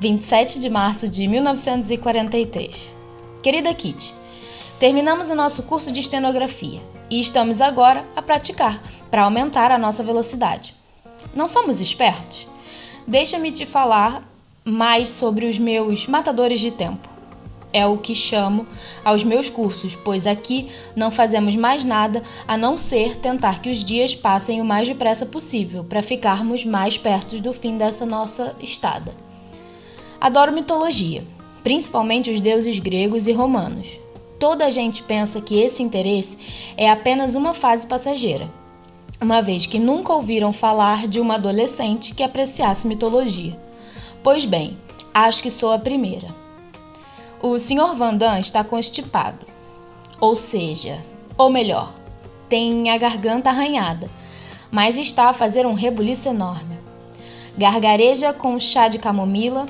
27 0.00 0.60
de 0.60 0.68
março 0.68 1.08
de 1.08 1.26
1943. 1.28 2.92
Querida 3.42 3.72
Kitty, 3.72 4.12
terminamos 4.80 5.30
o 5.30 5.34
nosso 5.34 5.62
curso 5.62 5.92
de 5.92 6.00
estenografia 6.00 6.80
e 7.08 7.20
estamos 7.20 7.60
agora 7.60 8.04
a 8.16 8.22
praticar 8.22 8.82
para 9.10 9.22
aumentar 9.22 9.70
a 9.70 9.78
nossa 9.78 10.02
velocidade. 10.02 10.74
Não 11.34 11.46
somos 11.46 11.80
espertos? 11.80 12.48
Deixa-me 13.06 13.52
te 13.52 13.64
falar 13.64 14.22
mais 14.64 15.08
sobre 15.08 15.46
os 15.46 15.58
meus 15.58 16.06
matadores 16.06 16.58
de 16.60 16.70
tempo. 16.70 17.17
É 17.72 17.86
o 17.86 17.98
que 17.98 18.14
chamo 18.14 18.66
aos 19.04 19.22
meus 19.22 19.50
cursos, 19.50 19.94
pois 19.94 20.26
aqui 20.26 20.68
não 20.96 21.10
fazemos 21.10 21.54
mais 21.54 21.84
nada 21.84 22.22
a 22.46 22.56
não 22.56 22.78
ser 22.78 23.16
tentar 23.16 23.60
que 23.60 23.70
os 23.70 23.84
dias 23.84 24.14
passem 24.14 24.60
o 24.60 24.64
mais 24.64 24.88
depressa 24.88 25.26
possível 25.26 25.84
para 25.84 26.02
ficarmos 26.02 26.64
mais 26.64 26.96
perto 26.96 27.38
do 27.40 27.52
fim 27.52 27.76
dessa 27.76 28.06
nossa 28.06 28.56
estada. 28.62 29.12
Adoro 30.18 30.50
mitologia, 30.50 31.22
principalmente 31.62 32.30
os 32.30 32.40
deuses 32.40 32.78
gregos 32.78 33.26
e 33.26 33.32
romanos. 33.32 33.86
Toda 34.38 34.66
a 34.66 34.70
gente 34.70 35.02
pensa 35.02 35.40
que 35.40 35.60
esse 35.60 35.82
interesse 35.82 36.38
é 36.76 36.90
apenas 36.90 37.34
uma 37.34 37.52
fase 37.52 37.86
passageira, 37.86 38.48
uma 39.20 39.42
vez 39.42 39.66
que 39.66 39.78
nunca 39.78 40.12
ouviram 40.12 40.52
falar 40.52 41.06
de 41.06 41.20
uma 41.20 41.34
adolescente 41.34 42.14
que 42.14 42.22
apreciasse 42.22 42.86
mitologia. 42.86 43.58
Pois 44.22 44.46
bem, 44.46 44.78
acho 45.12 45.42
que 45.42 45.50
sou 45.50 45.72
a 45.72 45.78
primeira. 45.78 46.47
O 47.40 47.56
Sr. 47.56 47.94
Vandam 47.96 48.36
está 48.40 48.64
constipado, 48.64 49.46
ou 50.20 50.34
seja, 50.34 50.98
ou 51.36 51.48
melhor, 51.48 51.94
tem 52.48 52.90
a 52.90 52.98
garganta 52.98 53.48
arranhada, 53.48 54.10
mas 54.72 54.98
está 54.98 55.28
a 55.28 55.32
fazer 55.32 55.64
um 55.64 55.72
rebuliço 55.72 56.28
enorme. 56.28 56.76
Gargareja 57.56 58.32
com 58.32 58.58
chá 58.58 58.88
de 58.88 58.98
camomila, 58.98 59.66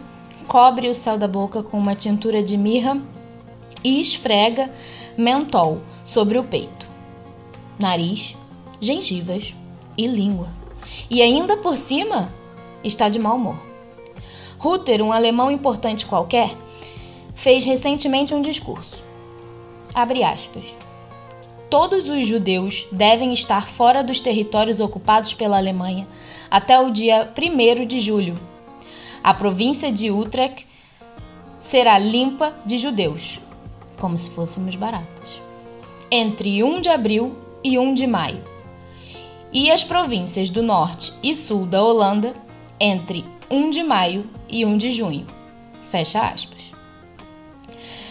cobre 0.47 0.89
o 0.89 0.95
céu 0.95 1.19
da 1.19 1.29
boca 1.29 1.63
com 1.63 1.79
uma 1.79 1.95
tintura 1.95 2.43
de 2.43 2.57
mirra 2.57 2.99
e 3.85 4.01
esfrega 4.01 4.71
mentol 5.15 5.83
sobre 6.07 6.39
o 6.39 6.45
peito, 6.45 6.89
nariz, 7.79 8.35
gengivas 8.81 9.55
e 9.95 10.07
língua. 10.07 10.49
E 11.11 11.21
ainda 11.21 11.55
por 11.59 11.77
cima 11.77 12.31
está 12.83 13.11
de 13.11 13.19
mau 13.19 13.37
humor. 13.37 13.61
Ruther, 14.59 15.03
um 15.03 15.13
alemão 15.13 15.51
importante 15.51 16.07
qualquer, 16.07 16.51
fez 17.39 17.65
recentemente 17.65 18.35
um 18.35 18.43
discurso. 18.43 19.05
Abre 19.95 20.25
aspas. 20.25 20.65
Todos 21.71 22.09
os 22.09 22.27
judeus 22.27 22.85
devem 22.91 23.33
estar 23.33 23.69
fora 23.69 24.03
dos 24.03 24.21
territórios 24.21 24.81
ocupados 24.81 25.33
pela 25.35 25.57
Alemanha 25.57 26.09
até 26.51 26.81
o 26.81 26.91
dia 26.91 27.33
1 27.39 27.87
de 27.87 28.01
julho. 28.01 28.35
A 29.23 29.33
província 29.33 29.93
de 29.93 30.11
Utrecht 30.11 30.67
será 31.61 31.97
limpa 31.97 32.53
de 32.67 32.77
judeus 32.77 33.41
como 34.01 34.19
se 34.19 34.31
fôssemos 34.31 34.75
baratas, 34.75 35.41
entre 36.11 36.63
1 36.63 36.81
de 36.81 36.89
abril 36.89 37.37
e 37.63 37.79
1 37.79 37.95
de 37.95 38.07
maio, 38.07 38.43
e 39.53 39.71
as 39.71 39.85
províncias 39.85 40.51
do 40.51 40.63
norte 40.63 41.13
e 41.23 41.35
sul 41.35 41.67
da 41.67 41.83
Holanda 41.83 42.35
entre 42.81 43.25
1 43.51 43.71
de 43.71 43.83
maio 43.83 44.25
e 44.49 44.65
1 44.65 44.77
de 44.77 44.91
junho. 44.91 45.27
Fecha 45.91 46.21
aspas. 46.21 46.58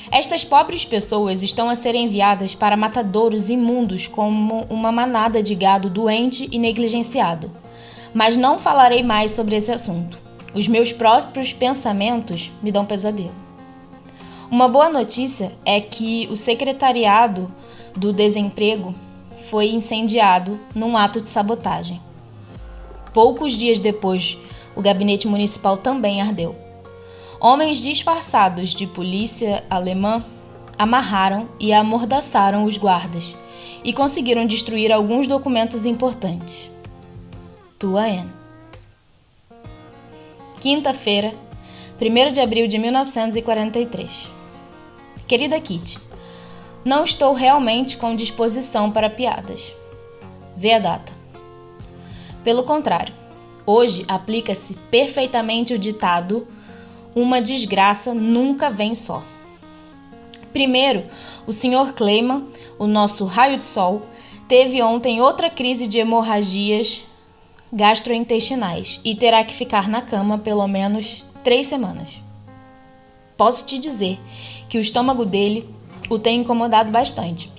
Estas 0.09 0.43
pobres 0.45 0.85
pessoas 0.85 1.43
estão 1.43 1.69
a 1.69 1.75
ser 1.75 1.93
enviadas 1.93 2.55
para 2.55 2.77
matadouros 2.77 3.49
imundos 3.49 4.07
como 4.07 4.65
uma 4.69 4.91
manada 4.91 5.43
de 5.43 5.53
gado 5.53 5.89
doente 5.89 6.47
e 6.51 6.57
negligenciado. 6.57 7.51
Mas 8.13 8.37
não 8.37 8.57
falarei 8.57 9.03
mais 9.03 9.31
sobre 9.31 9.55
esse 9.55 9.71
assunto. 9.71 10.17
Os 10.53 10.67
meus 10.67 10.93
próprios 10.93 11.51
pensamentos 11.51 12.51
me 12.63 12.71
dão 12.71 12.85
pesadelo. 12.85 13.35
Uma 14.49 14.69
boa 14.69 14.89
notícia 14.89 15.51
é 15.65 15.81
que 15.81 16.27
o 16.31 16.37
secretariado 16.37 17.51
do 17.93 18.13
desemprego 18.13 18.95
foi 19.49 19.67
incendiado 19.67 20.57
num 20.73 20.95
ato 20.95 21.19
de 21.19 21.27
sabotagem. 21.27 21.99
Poucos 23.13 23.53
dias 23.57 23.77
depois, 23.77 24.37
o 24.73 24.81
gabinete 24.81 25.27
municipal 25.27 25.75
também 25.75 26.21
ardeu. 26.21 26.66
Homens 27.39 27.77
disfarçados 27.77 28.70
de 28.72 28.88
polícia 28.88 29.63
alemã 29.70 30.25
amarraram 30.77 31.48
e 31.60 31.72
amordaçaram 31.72 32.63
os 32.63 32.77
guardas 32.77 33.36
e 33.84 33.94
conseguiram 33.94 34.48
destruir 34.48 34.91
alguns 34.91 35.27
documentos 35.27 35.86
importantes. 35.86 36.70
Tua 37.77 38.06
Anne. 38.06 38.32
Quinta-feira, 40.60 41.34
1 42.01 42.32
de 42.32 42.41
abril 42.41 42.67
de 42.67 42.79
1943. 42.79 44.29
Querida 45.27 45.60
Kitty, 45.60 46.00
não 46.84 47.03
estou 47.03 47.34
realmente 47.34 47.98
com 47.98 48.15
disposição 48.15 48.91
para 48.91 49.12
piadas. 49.12 49.75
Vê 50.56 50.74
a 50.74 50.79
data. 50.79 51.13
Pelo 52.44 52.63
contrário, 52.63 53.13
hoje 53.63 54.03
aplica-se 54.08 54.74
perfeitamente 54.89 55.75
o 55.75 55.79
ditado: 55.79 56.48
uma 57.21 57.41
desgraça 57.41 58.13
nunca 58.13 58.69
vem 58.69 58.93
só. 58.93 59.24
Primeiro, 60.53 61.03
o 61.47 61.51
Sr. 61.51 61.93
Clayman, 61.95 62.47
o 62.77 62.86
nosso 62.86 63.25
raio 63.25 63.57
de 63.57 63.65
sol, 63.65 64.03
teve 64.47 64.81
ontem 64.83 65.19
outra 65.19 65.50
crise 65.50 65.88
de 65.88 65.97
hemorragias 65.97 67.03
gastrointestinais 67.74 69.01
e 69.03 69.15
terá 69.15 69.43
que 69.43 69.53
ficar 69.53 69.89
na 69.89 70.01
cama 70.01 70.38
pelo 70.38 70.67
menos 70.67 71.25
três 71.43 71.67
semanas. 71.67 72.21
Posso 73.36 73.65
te 73.65 73.79
dizer 73.79 74.19
que 74.69 74.77
o 74.77 74.81
estômago 74.81 75.25
dele 75.25 75.67
o 76.09 76.19
tem 76.19 76.41
incomodado 76.41 76.91
bastante 76.91 77.51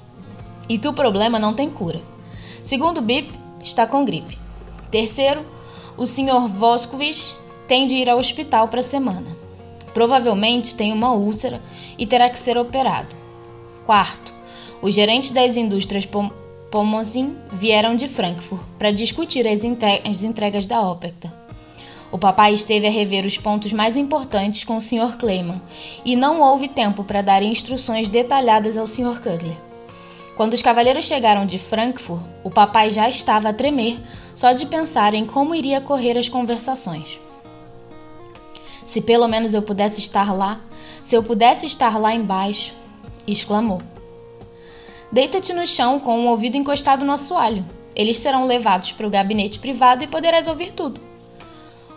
e 0.69 0.79
que 0.79 0.89
o 0.89 0.93
problema 0.93 1.39
não 1.39 1.53
tem 1.53 1.69
cura. 1.69 2.01
Segundo 2.63 3.01
Bip, 3.01 3.33
está 3.63 3.87
com 3.87 4.05
gripe. 4.05 4.39
Terceiro, 4.91 5.45
o 5.97 6.07
Sr. 6.07 6.49
Voskovich 6.49 7.35
tem 7.67 7.87
de 7.87 7.97
ir 7.97 8.09
ao 8.09 8.19
hospital 8.19 8.69
para 8.69 8.81
a 8.81 8.83
semana. 8.83 9.48
Provavelmente 9.93 10.75
tem 10.75 10.93
uma 10.93 11.13
úlcera 11.13 11.61
e 11.97 12.07
terá 12.07 12.29
que 12.29 12.39
ser 12.39 12.57
operado. 12.57 13.09
Quarto, 13.87 14.33
os 14.81 14.95
gerentes 14.95 15.31
das 15.31 15.57
indústrias 15.57 16.07
Pom 16.07 16.31
Pomozin 16.71 17.35
vieram 17.51 17.97
de 17.97 18.07
Frankfurt 18.07 18.61
para 18.79 18.91
discutir 18.91 19.49
as, 19.49 19.61
as 20.05 20.23
entregas 20.23 20.67
da 20.67 20.83
Opecta. 20.83 21.33
O 22.13 22.19
papai 22.19 22.55
esteve 22.55 22.87
a 22.87 22.91
rever 22.91 23.25
os 23.25 23.39
pontos 23.39 23.73
mais 23.73 23.97
importantes 23.97 24.65
com 24.65 24.77
o 24.77 24.81
Sr. 24.81 25.17
Clayman 25.19 25.61
e 26.05 26.15
não 26.15 26.41
houve 26.41 26.69
tempo 26.69 27.05
para 27.05 27.23
dar 27.23 27.43
instruções 27.43 28.09
detalhadas 28.09 28.77
ao 28.77 28.87
Sr. 28.87 29.21
Kugler. 29.23 29.57
Quando 30.37 30.55
os 30.55 30.63
cavaleiros 30.63 31.05
chegaram 31.05 31.45
de 31.45 31.59
Frankfurt, 31.59 32.23
o 32.45 32.51
papai 32.51 32.91
já 32.91 33.09
estava 33.09 33.49
a 33.49 33.53
tremer 33.53 33.99
só 34.35 34.53
de 34.53 34.67
pensar 34.67 35.13
em 35.13 35.27
como 35.27 35.55
iria 35.55 35.81
correr 35.81 36.17
as 36.17 36.29
conversações. 36.29 37.19
Se 38.89 39.03
pelo 39.03 39.29
menos 39.29 39.53
eu 39.53 39.61
pudesse 39.61 40.01
estar 40.01 40.35
lá, 40.35 40.63
se 41.05 41.15
eu 41.15 41.23
pudesse 41.23 41.67
estar 41.67 42.01
lá 42.01 42.15
embaixo, 42.15 42.73
exclamou. 43.27 43.83
Deita-te 45.13 45.53
no 45.53 45.67
chão 45.67 46.01
com 46.01 46.19
o 46.19 46.23
um 46.23 46.29
ouvido 46.29 46.57
encostado 46.57 47.05
no 47.05 47.13
assoalho. 47.13 47.63
Eles 47.95 48.17
serão 48.17 48.47
levados 48.47 48.93
para 48.93 49.07
o 49.07 49.11
gabinete 49.11 49.59
privado 49.59 50.03
e 50.03 50.07
poderás 50.07 50.49
ouvir 50.49 50.73
tudo. 50.73 50.99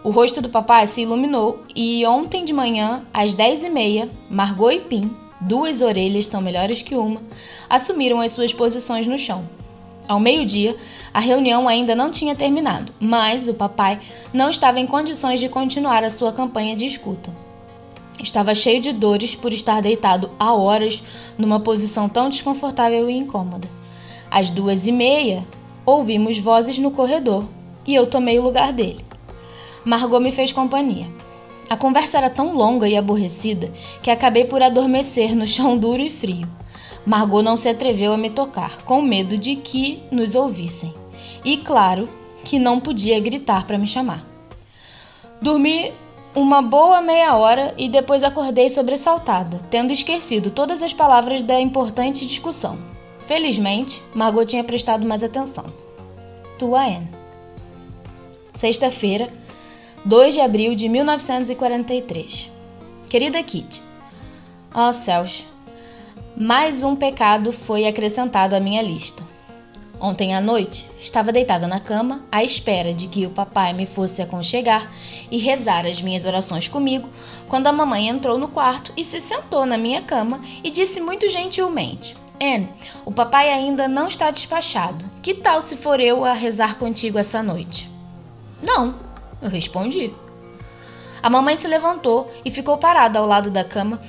O 0.04 0.10
rosto 0.10 0.42
do 0.42 0.50
papai 0.50 0.86
se 0.86 1.04
iluminou 1.04 1.64
e 1.74 2.06
ontem 2.06 2.44
de 2.44 2.52
manhã, 2.52 3.06
às 3.14 3.34
dez 3.34 3.64
e 3.64 3.70
meia, 3.70 4.10
Margot 4.30 4.72
e 4.72 4.82
Pim, 4.82 5.16
duas 5.40 5.82
orelhas 5.82 6.28
são 6.28 6.42
melhores 6.42 6.82
que 6.82 6.96
uma, 6.96 7.22
assumiram 7.70 8.20
as 8.20 8.34
suas 8.34 8.54
posições 8.54 9.08
no 9.08 9.18
chão. 9.18 9.46
Ao 10.08 10.20
meio-dia, 10.20 10.76
a 11.14 11.20
reunião 11.20 11.68
ainda 11.68 11.96
não 11.96 12.12
tinha 12.12 12.36
terminado, 12.36 12.94
mas 13.00 13.48
o 13.48 13.54
papai 13.54 14.00
não 14.34 14.50
estava 14.50 14.80
em 14.80 14.88
condições 14.88 15.40
de 15.40 15.48
continuar 15.48 16.04
a 16.04 16.10
sua 16.10 16.34
campanha 16.34 16.76
de 16.76 16.86
escuta. 16.86 17.32
Estava 18.22 18.54
cheio 18.54 18.82
de 18.82 18.92
dores 18.92 19.36
por 19.36 19.52
estar 19.52 19.82
deitado 19.82 20.30
há 20.38 20.54
horas 20.54 21.02
numa 21.38 21.60
posição 21.60 22.08
tão 22.08 22.30
desconfortável 22.30 23.10
e 23.10 23.18
incômoda. 23.18 23.68
Às 24.30 24.50
duas 24.50 24.86
e 24.86 24.92
meia, 24.92 25.44
ouvimos 25.86 26.38
vozes 26.38 26.78
no 26.78 26.92
corredor 26.92 27.46
e 27.86 27.96
eu 27.96 28.06
tomei 28.06 28.38
o 28.38 28.44
lugar 28.44 28.72
dele. 28.72 29.04
Margot 29.84 30.20
me 30.20 30.32
fez 30.32 30.52
companhia. 30.52 31.08
A 31.70 31.78
conversa 31.78 32.18
era 32.18 32.30
tão 32.30 32.54
longa 32.54 32.88
e 32.88 32.96
aborrecida 32.96 33.72
que 34.04 34.12
acabei 34.12 34.46
por 34.46 34.62
adormecer 34.62 35.36
no 35.36 35.48
chão 35.48 35.78
duro 35.78 36.02
e 36.02 36.10
frio. 36.10 36.48
Margot 37.06 37.42
não 37.42 37.58
se 37.58 37.68
atreveu 37.68 38.14
a 38.14 38.18
me 38.18 38.30
tocar, 38.30 38.82
com 38.84 39.02
medo 39.02 39.38
de 39.38 39.56
que 39.56 40.02
nos 40.12 40.36
ouvissem. 40.36 40.94
E 41.44 41.58
claro 41.58 42.08
que 42.44 42.60
não 42.60 42.80
podia 42.80 43.20
gritar 43.20 43.66
para 43.66 43.78
me 43.78 43.88
chamar. 43.88 44.26
Dormi 45.42 45.92
uma 46.36 46.62
boa 46.62 47.02
meia 47.02 47.36
hora 47.36 47.74
e 47.78 47.90
depois 47.90 48.24
acordei 48.24 48.70
sobressaltada, 48.70 49.60
tendo 49.70 49.92
esquecido 49.92 50.52
todas 50.52 50.82
as 50.82 50.94
palavras 50.94 51.44
da 51.44 51.60
importante 51.60 52.26
discussão. 52.26 52.78
Felizmente, 53.28 54.02
Margot 54.14 54.46
tinha 54.46 54.64
prestado 54.64 55.06
mais 55.06 55.24
atenção. 55.24 55.66
Tua 56.58 56.86
Anne. 56.86 57.10
Sexta-feira, 58.54 59.32
2 60.06 60.36
de 60.36 60.42
abril 60.42 60.76
de 60.76 60.88
1943. 60.88 62.50
Querida 63.10 63.42
Kit, 63.44 63.82
ó 64.74 64.90
oh, 64.90 64.94
céus, 64.94 65.46
mais 66.42 66.82
um 66.82 66.96
pecado 66.96 67.54
foi 67.54 67.86
acrescentado 67.86 68.56
à 68.56 68.60
minha 68.60 68.82
lista. 68.82 69.22
Ontem 70.00 70.34
à 70.34 70.42
noite, 70.42 70.90
estava 71.00 71.32
deitada 71.32 71.68
na 71.68 71.80
cama, 71.80 72.26
à 72.32 72.44
espera 72.44 72.96
de 72.96 73.08
que 73.08 73.28
o 73.28 73.30
papai 73.30 73.74
me 73.74 73.86
fosse 73.86 74.24
aconchegar 74.24 74.92
e 75.30 75.38
rezar 75.38 75.86
as 75.86 76.02
minhas 76.02 76.26
orações 76.26 76.68
comigo, 76.68 77.08
quando 77.48 77.68
a 77.68 77.72
mamãe 77.72 78.10
entrou 78.10 78.40
no 78.40 78.48
quarto 78.48 78.92
e 78.98 79.06
se 79.06 79.22
sentou 79.22 79.68
na 79.68 79.78
minha 79.78 80.02
cama 80.02 80.42
e 80.64 80.72
disse 80.72 81.00
muito 81.00 81.30
gentilmente: 81.30 82.18
Anne, 82.42 82.70
o 83.06 83.12
papai 83.12 83.52
ainda 83.52 83.88
não 83.88 84.08
está 84.08 84.32
despachado. 84.32 85.06
Que 85.22 85.36
tal 85.36 85.62
se 85.62 85.78
for 85.78 86.00
eu 86.00 86.26
a 86.26 86.34
rezar 86.34 86.80
contigo 86.80 87.20
essa 87.20 87.44
noite? 87.44 87.88
Não, 88.64 88.96
eu 89.44 89.48
respondi. 89.48 90.12
A 91.22 91.30
mamãe 91.30 91.56
se 91.56 91.68
levantou 91.68 92.34
e 92.44 92.50
ficou 92.50 92.80
parada 92.80 93.20
ao 93.20 93.28
lado 93.28 93.52
da 93.52 93.64
cama 93.64 94.02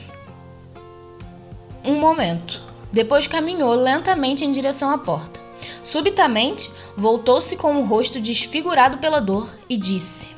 um 1.84 1.98
momento. 1.98 2.60
Depois 2.92 3.26
caminhou 3.26 3.74
lentamente 3.74 4.44
em 4.44 4.52
direção 4.52 4.90
à 4.90 4.98
porta. 4.98 5.40
Subitamente, 5.82 6.70
voltou-se 6.96 7.56
com 7.56 7.76
o 7.76 7.86
rosto 7.86 8.20
desfigurado 8.20 8.98
pela 8.98 9.20
dor 9.20 9.48
e 9.68 9.76
disse: 9.76 10.30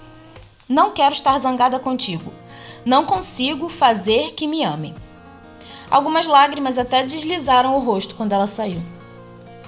Não 0.68 0.92
quero 0.92 1.14
estar 1.14 1.38
zangada 1.40 1.78
contigo. 1.78 2.32
Não 2.84 3.04
consigo 3.04 3.68
fazer 3.68 4.32
que 4.32 4.46
me 4.46 4.62
amem. 4.62 4.94
Algumas 5.90 6.26
lágrimas 6.26 6.78
até 6.78 7.02
deslizaram 7.02 7.76
o 7.76 7.80
rosto 7.80 8.14
quando 8.14 8.32
ela 8.32 8.46
saiu. 8.46 8.80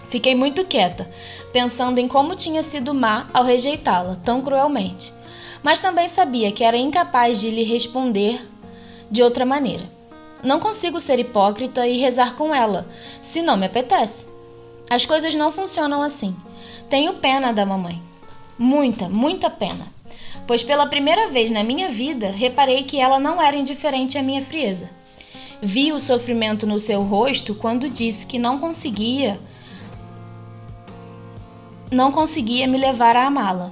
Fiquei 0.09 0.35
muito 0.35 0.65
quieta, 0.65 1.11
pensando 1.53 1.99
em 1.99 2.07
como 2.07 2.35
tinha 2.35 2.63
sido 2.63 2.95
má 2.95 3.27
ao 3.35 3.45
rejeitá-la 3.45 4.17
tão 4.17 4.41
cruelmente 4.41 5.17
mas 5.67 5.81
também 5.81 6.07
sabia 6.07 6.53
que 6.53 6.63
era 6.63 6.77
incapaz 6.77 7.41
de 7.41 7.51
lhe 7.51 7.65
responder 7.65 8.41
de 9.11 9.21
outra 9.21 9.45
maneira. 9.45 9.96
Não 10.43 10.61
consigo 10.61 11.01
ser 11.01 11.19
hipócrita 11.19 11.87
e 11.87 11.99
rezar 11.99 12.35
com 12.35 12.55
ela, 12.55 12.87
se 13.21 13.43
não 13.43 13.57
me 13.57 13.67
apetece. 13.67 14.29
As 14.89 15.05
coisas 15.05 15.35
não 15.35 15.53
funcionam 15.53 16.03
assim. 16.03 16.37
Tenho 16.89 17.15
pena 17.15 17.53
da 17.53 17.67
mamãe. 17.67 18.01
Muita, 18.59 19.09
muita 19.09 19.51
pena. 19.51 19.87
Pois 20.47 20.63
pela 20.63 20.87
primeira 20.87 21.29
vez 21.29 21.51
na 21.51 21.65
minha 21.65 21.89
vida 21.89 22.31
reparei 22.31 22.85
que 22.85 23.01
ela 23.01 23.19
não 23.19 23.43
era 23.43 23.57
indiferente 23.57 24.17
à 24.17 24.23
minha 24.23 24.43
frieza. 24.43 24.89
Vi 25.61 25.93
o 25.93 25.99
sofrimento 25.99 26.67
no 26.67 26.79
seu 26.79 27.03
rosto 27.03 27.55
quando 27.55 27.89
disse 27.89 28.27
que 28.27 28.39
não 28.39 28.59
conseguia 28.59 29.41
não 31.91 32.11
conseguia 32.11 32.67
me 32.67 32.79
levar 32.79 33.17
a 33.17 33.27
amá-la. 33.27 33.71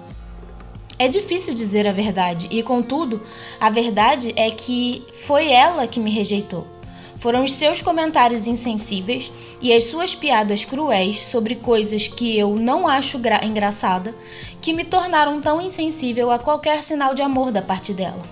É 0.99 1.09
difícil 1.09 1.55
dizer 1.55 1.87
a 1.87 1.93
verdade, 1.93 2.47
e 2.51 2.63
contudo, 2.63 3.21
a 3.59 3.69
verdade 3.69 4.33
é 4.37 4.51
que 4.51 5.05
foi 5.27 5.51
ela 5.51 5.87
que 5.89 5.99
me 5.99 6.11
rejeitou. 6.11 6.67
Foram 7.19 7.43
os 7.43 7.53
seus 7.55 7.81
comentários 7.81 8.47
insensíveis 8.47 9.33
e 9.61 9.73
as 9.73 9.85
suas 9.85 10.15
piadas 10.15 10.65
cruéis 10.65 11.21
sobre 11.21 11.55
coisas 11.55 12.07
que 12.07 12.39
eu 12.39 12.55
não 12.55 12.87
acho 12.87 13.19
engraçada 13.43 14.15
que 14.61 14.73
me 14.73 14.85
tornaram 14.85 15.41
tão 15.41 15.61
insensível 15.61 16.31
a 16.31 16.39
qualquer 16.39 16.83
sinal 16.83 17.15
de 17.15 17.23
amor 17.23 17.51
da 17.51 17.63
parte 17.63 17.93
dela. 17.93 18.23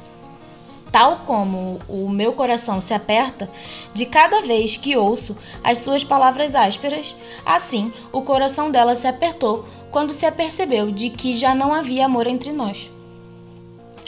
Tal 0.93 1.23
como 1.27 1.79
o 1.89 2.07
meu 2.11 2.35
coração 2.35 2.83
se 2.83 2.93
aperta 2.93 3.49
de 3.95 4.05
cada 4.05 4.43
vez 4.43 4.77
que 4.77 4.95
ouço 4.95 5.35
as 5.65 5.79
suas 5.79 6.05
palavras 6.05 6.55
ásperas, 6.55 7.17
assim 7.47 7.91
o 8.13 8.21
coração 8.21 8.71
dela 8.71 8.95
se 8.95 9.07
apertou 9.07 9.65
quando 9.93 10.15
se 10.15 10.25
apercebeu 10.25 10.91
de 10.91 11.11
que 11.11 11.35
já 11.35 11.55
não 11.55 11.73
havia 11.75 12.07
amor 12.07 12.27
entre 12.27 12.51
nós. 12.51 12.91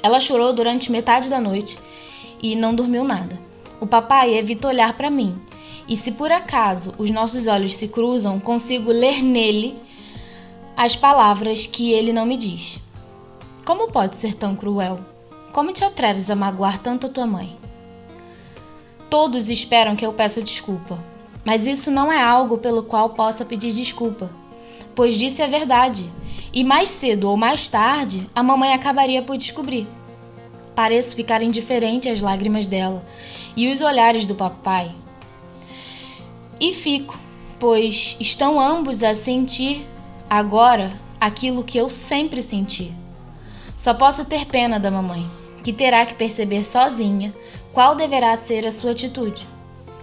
Ela 0.03 0.19
chorou 0.19 0.53
durante 0.55 0.91
metade 0.91 1.29
da 1.29 1.39
noite 1.39 1.79
e 2.43 2.57
não 2.57 2.75
dormiu 2.75 3.05
nada. 3.05 3.39
O 3.79 3.87
papai 3.87 4.35
evita 4.35 4.67
olhar 4.67 4.95
para 4.97 5.11
mim, 5.11 5.37
e 5.87 5.95
se 5.95 6.11
por 6.11 6.33
acaso 6.33 6.95
os 6.97 7.11
nossos 7.11 7.47
olhos 7.47 7.77
se 7.77 7.87
cruzam, 7.87 8.41
consigo 8.41 8.91
ler 8.91 9.23
nele 9.23 9.77
as 10.75 10.97
palavras 10.97 11.67
que 11.67 11.93
ele 11.93 12.15
não 12.15 12.25
me 12.25 12.39
diz. 12.39 12.81
Como 13.67 13.93
pode 13.93 14.17
ser 14.17 14.35
tão 14.35 14.57
cruel? 14.57 15.01
Como 15.53 15.73
te 15.73 15.85
atreves 15.85 16.31
a 16.31 16.35
magoar 16.35 16.79
tanto 16.79 17.07
a 17.07 17.11
tua 17.11 17.27
mãe? 17.27 17.55
Todos 19.11 19.51
esperam 19.51 19.95
que 19.95 20.05
eu 20.05 20.15
peça 20.15 20.41
desculpa, 20.41 20.99
mas 21.45 21.67
isso 21.67 21.91
não 21.91 22.11
é 22.11 22.23
algo 22.23 22.57
pelo 22.57 22.83
qual 22.83 23.11
possa 23.11 23.45
pedir 23.45 23.73
desculpa 23.73 24.31
pois 24.95 25.19
disse 25.19 25.43
a 25.43 25.47
verdade, 25.47 26.11
e 26.53 26.63
mais 26.63 26.91
cedo 26.91 27.29
ou 27.29 27.37
mais 27.37 27.69
tarde 27.69 28.29
a 28.35 28.43
mamãe 28.43 28.73
acabaria 28.73 29.23
por 29.23 29.37
descobrir. 29.37 29.87
Pareço 30.75 31.17
ficar 31.17 31.43
indiferente 31.43 32.09
às 32.09 32.21
lágrimas 32.21 32.67
dela 32.67 33.05
e 33.57 33.69
os 33.73 33.81
olhares 33.81 34.27
do 34.27 34.35
papai. 34.35 34.91
E 36.61 36.73
fico, 36.73 37.19
pois 37.59 38.17
estão 38.21 38.61
ambos 38.61 39.03
a 39.03 39.15
sentir 39.15 39.87
agora 40.29 40.93
aquilo 41.21 41.65
que 41.65 41.79
eu 41.79 41.91
sempre 41.91 42.43
senti. 42.43 42.93
Só 43.75 43.93
posso 43.93 44.25
ter 44.25 44.47
pena 44.47 44.79
da 44.79 44.91
mamãe, 44.91 45.27
que 45.63 45.73
terá 45.73 46.07
que 46.07 46.15
perceber 46.15 46.65
sozinha 46.65 47.33
qual 47.73 47.97
deverá 47.97 48.37
ser 48.37 48.67
a 48.67 48.73
sua 48.73 48.93
atitude. 48.93 49.47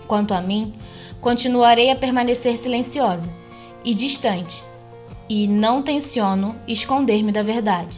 Quanto 0.08 0.34
a 0.34 0.42
mim, 0.42 0.74
continuarei 1.22 1.90
a 1.90 1.96
permanecer 1.96 2.58
silenciosa 2.58 3.32
e 3.84 3.94
distante, 3.94 4.64
e 5.32 5.48
não 5.48 5.82
tenciono 5.82 6.58
esconder-me 6.68 7.32
da 7.32 7.42
verdade, 7.42 7.98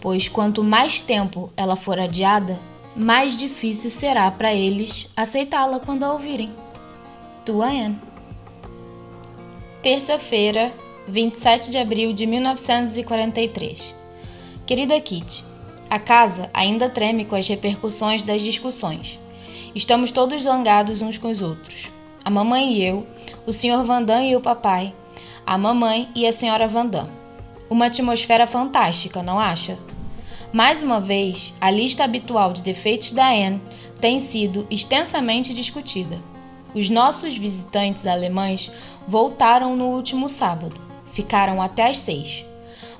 pois 0.00 0.28
quanto 0.28 0.62
mais 0.62 1.00
tempo 1.00 1.52
ela 1.56 1.74
for 1.74 1.98
adiada, 1.98 2.56
mais 2.94 3.36
difícil 3.36 3.90
será 3.90 4.30
para 4.30 4.54
eles 4.54 5.08
aceitá-la 5.16 5.80
quando 5.80 6.04
a 6.04 6.12
ouvirem. 6.12 6.52
Tua 7.44 7.66
Anne. 7.66 7.98
Terça-feira, 9.82 10.72
27 11.08 11.68
de 11.68 11.78
abril 11.78 12.12
de 12.12 12.26
1943. 12.26 13.92
Querida 14.64 15.00
Kitty, 15.00 15.44
a 15.90 15.98
casa 15.98 16.48
ainda 16.54 16.88
treme 16.88 17.24
com 17.24 17.34
as 17.34 17.48
repercussões 17.48 18.22
das 18.22 18.40
discussões. 18.40 19.18
Estamos 19.74 20.12
todos 20.12 20.44
zangados 20.44 21.02
uns 21.02 21.18
com 21.18 21.28
os 21.28 21.42
outros. 21.42 21.90
A 22.24 22.30
mamãe 22.30 22.74
e 22.74 22.84
eu, 22.84 23.04
o 23.44 23.52
Sr. 23.52 23.82
Vandam 23.84 24.24
e 24.24 24.36
o 24.36 24.40
papai, 24.40 24.94
a 25.44 25.58
mamãe 25.58 26.08
e 26.14 26.26
a 26.26 26.32
senhora 26.32 26.68
Vandam. 26.68 27.08
Uma 27.68 27.86
atmosfera 27.86 28.46
fantástica, 28.46 29.22
não 29.22 29.38
acha? 29.38 29.78
Mais 30.52 30.82
uma 30.82 31.00
vez, 31.00 31.52
a 31.60 31.70
lista 31.70 32.04
habitual 32.04 32.52
de 32.52 32.62
defeitos 32.62 33.12
da 33.12 33.28
Anne 33.28 33.60
tem 34.00 34.18
sido 34.18 34.66
extensamente 34.70 35.52
discutida. 35.54 36.18
Os 36.74 36.88
nossos 36.88 37.36
visitantes 37.36 38.06
alemães 38.06 38.70
voltaram 39.06 39.76
no 39.76 39.86
último 39.86 40.28
sábado. 40.28 40.80
Ficaram 41.12 41.60
até 41.60 41.88
às 41.88 41.98
seis. 41.98 42.44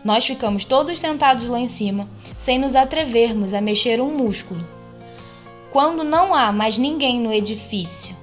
Nós 0.04 0.26
ficamos 0.26 0.64
todos 0.64 0.98
sentados 0.98 1.48
lá 1.48 1.60
em 1.60 1.68
cima, 1.68 2.08
sem 2.36 2.58
nos 2.58 2.74
atrevermos 2.74 3.54
a 3.54 3.60
mexer 3.60 4.00
um 4.00 4.16
músculo. 4.16 4.66
Quando 5.70 6.02
não 6.02 6.34
há 6.34 6.50
mais 6.50 6.76
ninguém 6.76 7.20
no 7.20 7.32
edifício 7.32 8.14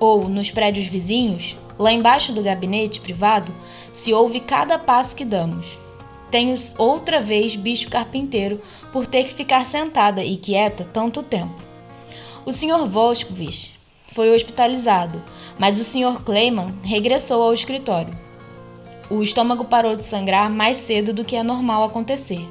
ou 0.00 0.28
nos 0.28 0.50
prédios 0.50 0.86
vizinhos, 0.86 1.56
lá 1.78 1.92
embaixo 1.92 2.32
do 2.32 2.42
gabinete 2.42 3.00
privado, 3.00 3.54
se 3.92 4.12
ouve 4.12 4.40
cada 4.40 4.78
passo 4.78 5.14
que 5.14 5.24
damos. 5.24 5.78
Tenho 6.30 6.54
outra 6.76 7.22
vez 7.22 7.56
bicho 7.56 7.88
carpinteiro 7.88 8.60
por 8.92 9.06
ter 9.06 9.24
que 9.24 9.34
ficar 9.34 9.64
sentada 9.64 10.22
e 10.22 10.36
quieta 10.36 10.86
tanto 10.92 11.22
tempo. 11.22 11.54
O 12.44 12.52
Sr. 12.52 12.86
Volskovich 12.86 13.72
foi 14.10 14.34
hospitalizado, 14.34 15.22
mas 15.58 15.78
o 15.78 15.84
Sr. 15.84 16.22
Clayman 16.24 16.74
regressou 16.82 17.42
ao 17.42 17.54
escritório. 17.54 18.12
O 19.10 19.22
estômago 19.22 19.64
parou 19.64 19.96
de 19.96 20.04
sangrar 20.04 20.50
mais 20.50 20.76
cedo 20.76 21.14
do 21.14 21.24
que 21.24 21.36
é 21.36 21.42
normal 21.42 21.84
acontecer. 21.84 22.46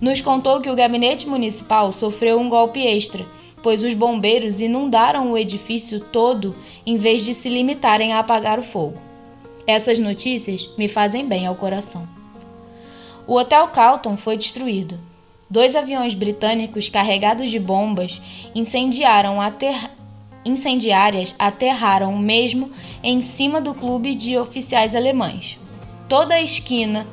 Nos 0.00 0.20
contou 0.20 0.60
que 0.60 0.70
o 0.70 0.76
gabinete 0.76 1.28
municipal 1.28 1.90
sofreu 1.92 2.38
um 2.38 2.48
golpe 2.48 2.80
extra, 2.80 3.26
pois 3.62 3.84
os 3.84 3.94
bombeiros 3.94 4.60
inundaram 4.60 5.30
o 5.30 5.38
edifício 5.38 6.00
todo 6.00 6.56
em 6.86 6.96
vez 6.96 7.24
de 7.24 7.34
se 7.34 7.48
limitarem 7.48 8.12
a 8.12 8.18
apagar 8.18 8.58
o 8.58 8.62
fogo. 8.62 8.98
Essas 9.66 9.98
notícias 9.98 10.68
me 10.76 10.88
fazem 10.88 11.26
bem 11.26 11.46
ao 11.46 11.54
coração. 11.54 12.08
O 13.26 13.36
Hotel 13.36 13.68
Calton 13.68 14.16
foi 14.16 14.36
destruído. 14.36 14.98
Dois 15.48 15.76
aviões 15.76 16.14
britânicos 16.14 16.88
carregados 16.88 17.50
de 17.50 17.58
bombas 17.58 18.20
incendiaram 18.54 19.40
ater... 19.40 19.90
incendiárias 20.44 21.34
aterraram 21.38 22.16
mesmo 22.16 22.70
em 23.02 23.20
cima 23.20 23.60
do 23.60 23.74
clube 23.74 24.14
de 24.14 24.36
oficiais 24.38 24.94
alemães. 24.94 25.58
Toda 26.08 26.34
a 26.34 26.42
esquina 26.42 27.06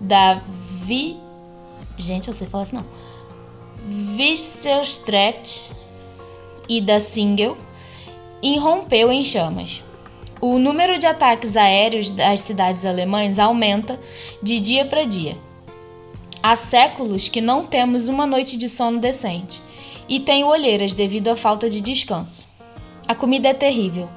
da 0.00 0.40
Vi... 0.82 1.16
Gente, 1.96 2.28
eu 2.28 2.34
sei 2.34 2.48
falar 2.48 2.64
assim 2.64 2.76
não. 2.76 2.99
Wisselstraat 3.88 5.62
e 6.68 6.80
da 6.80 7.00
Singel 7.00 7.56
irrompeu 8.42 9.10
em 9.10 9.24
chamas. 9.24 9.82
O 10.40 10.58
número 10.58 10.98
de 10.98 11.06
ataques 11.06 11.56
aéreos 11.56 12.10
das 12.10 12.40
cidades 12.40 12.84
alemãs 12.84 13.38
aumenta 13.38 13.98
de 14.42 14.60
dia 14.60 14.84
para 14.84 15.04
dia. 15.04 15.36
Há 16.42 16.56
séculos 16.56 17.28
que 17.28 17.40
não 17.40 17.66
temos 17.66 18.08
uma 18.08 18.26
noite 18.26 18.56
de 18.56 18.68
sono 18.68 18.98
decente 18.98 19.60
e 20.08 20.20
tenho 20.20 20.46
olheiras 20.46 20.92
devido 20.92 21.28
à 21.28 21.36
falta 21.36 21.68
de 21.68 21.80
descanso. 21.80 22.46
A 23.06 23.14
comida 23.14 23.48
é 23.48 23.54
terrível. 23.54 24.08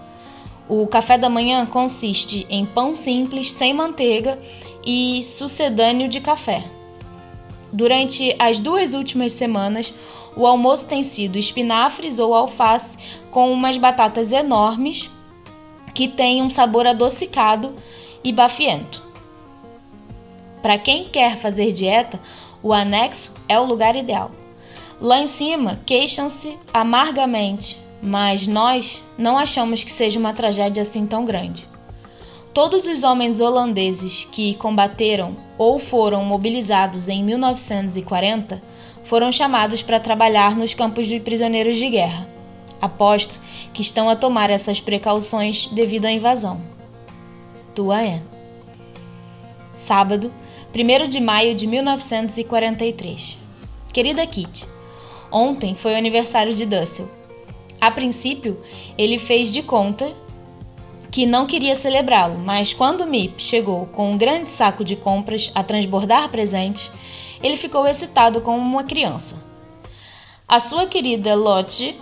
O 0.68 0.88
café 0.88 1.18
da 1.18 1.30
manhã 1.30 1.66
consiste 1.66 2.46
em 2.50 2.66
pão 2.66 2.96
simples, 2.96 3.52
sem 3.52 3.74
manteiga 3.74 4.40
e 4.86 5.22
sucedâneo 5.24 6.08
de 6.08 6.22
café. 6.22 6.64
Durante 7.74 8.36
as 8.38 8.60
duas 8.60 8.94
últimas 8.94 9.32
semanas, 9.32 9.92
o 10.36 10.46
almoço 10.46 10.88
tem 10.88 11.02
sido 11.02 11.40
espinafres 11.40 12.20
ou 12.20 12.36
alface 12.36 13.00
com 13.32 13.52
umas 13.52 13.78
batatas 13.78 14.32
enormes 14.32 15.10
que 15.92 16.08
têm 16.08 16.44
um 16.44 16.52
sabor 16.52 16.86
adocicado 16.86 17.74
e 18.24 18.32
bafiento. 18.32 19.02
Para 20.62 20.78
quem 20.78 21.06
quer 21.06 21.36
fazer 21.38 21.74
dieta, 21.74 22.20
o 22.62 22.72
anexo 22.72 23.34
é 23.50 23.60
o 23.60 23.66
lugar 23.66 23.96
ideal. 23.96 24.30
Lá 25.02 25.20
em 25.20 25.28
cima, 25.28 25.80
queixam-se 25.84 26.56
amargamente, 26.72 27.80
mas 28.04 28.46
nós 28.46 29.04
não 29.18 29.36
achamos 29.36 29.84
que 29.84 29.92
seja 29.92 30.20
uma 30.20 30.32
tragédia 30.32 30.84
assim 30.84 31.08
tão 31.08 31.26
grande. 31.26 31.73
Todos 32.54 32.86
os 32.86 33.04
homens 33.04 33.40
holandeses 33.40 34.28
que 34.32 34.54
combateram 34.56 35.36
ou 35.58 35.80
foram 35.80 36.24
mobilizados 36.24 37.10
em 37.10 37.24
1940 37.24 38.62
foram 39.06 39.32
chamados 39.32 39.82
para 39.82 40.00
trabalhar 40.00 40.56
nos 40.56 40.76
campos 40.76 41.08
de 41.08 41.20
prisioneiros 41.20 41.78
de 41.78 41.90
guerra. 41.90 42.28
Aposto 42.80 43.40
que 43.74 43.82
estão 43.82 44.08
a 44.08 44.16
tomar 44.16 44.52
essas 44.52 44.80
precauções 44.80 45.66
devido 45.72 46.06
à 46.06 46.12
invasão. 46.12 46.62
Tua 47.74 48.04
é. 48.04 48.22
Sábado, 49.76 50.32
1 50.76 51.10
de 51.10 51.20
maio 51.20 51.56
de 51.56 51.66
1943. 51.66 53.36
Querida 53.92 54.28
Kitty, 54.28 54.68
ontem 55.32 55.74
foi 55.74 55.94
o 55.94 55.98
aniversário 55.98 56.54
de 56.54 56.68
Dussel. 56.68 57.10
A 57.82 57.90
princípio, 57.90 58.62
ele 58.96 59.18
fez 59.18 59.52
de 59.52 59.64
conta 59.64 60.14
que 61.14 61.28
não 61.28 61.46
queria 61.46 61.76
celebrá-lo, 61.76 62.40
mas 62.40 62.74
quando 62.74 63.06
Mip 63.06 63.36
chegou 63.38 63.86
com 63.86 64.12
um 64.12 64.18
grande 64.18 64.50
saco 64.50 64.84
de 64.84 64.96
compras 64.96 65.52
a 65.54 65.62
transbordar 65.64 66.28
presentes, 66.30 66.90
ele 67.44 67.56
ficou 67.56 67.86
excitado 67.86 68.42
como 68.42 68.58
uma 68.58 68.84
criança. 68.84 69.36
A 70.48 70.60
sua 70.60 70.88
querida 70.88 71.36
Lotte 71.36 71.96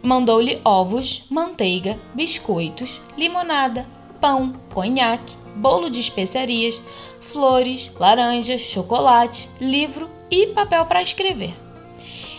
mandou-lhe 0.00 0.60
ovos, 0.64 1.24
manteiga, 1.28 1.98
biscoitos, 2.14 3.00
limonada, 3.18 3.88
pão, 4.20 4.52
conhaque, 4.72 5.34
bolo 5.56 5.90
de 5.90 5.98
especiarias, 5.98 6.80
flores, 7.20 7.90
laranjas, 7.98 8.60
chocolate, 8.60 9.50
livro 9.60 10.08
e 10.30 10.46
papel 10.46 10.86
para 10.86 11.02
escrever. 11.02 11.54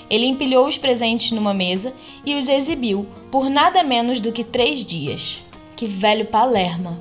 Ele 0.09 0.27
empilhou 0.27 0.65
os 0.65 0.77
presentes 0.77 1.31
numa 1.31 1.53
mesa 1.53 1.93
e 2.25 2.35
os 2.35 2.47
exibiu 2.47 3.05
por 3.29 3.49
nada 3.49 3.83
menos 3.83 4.21
do 4.21 4.31
que 4.31 4.45
três 4.45 4.85
dias. 4.85 5.43
Que 5.75 5.85
velho 5.85 6.25
Palerma! 6.25 6.97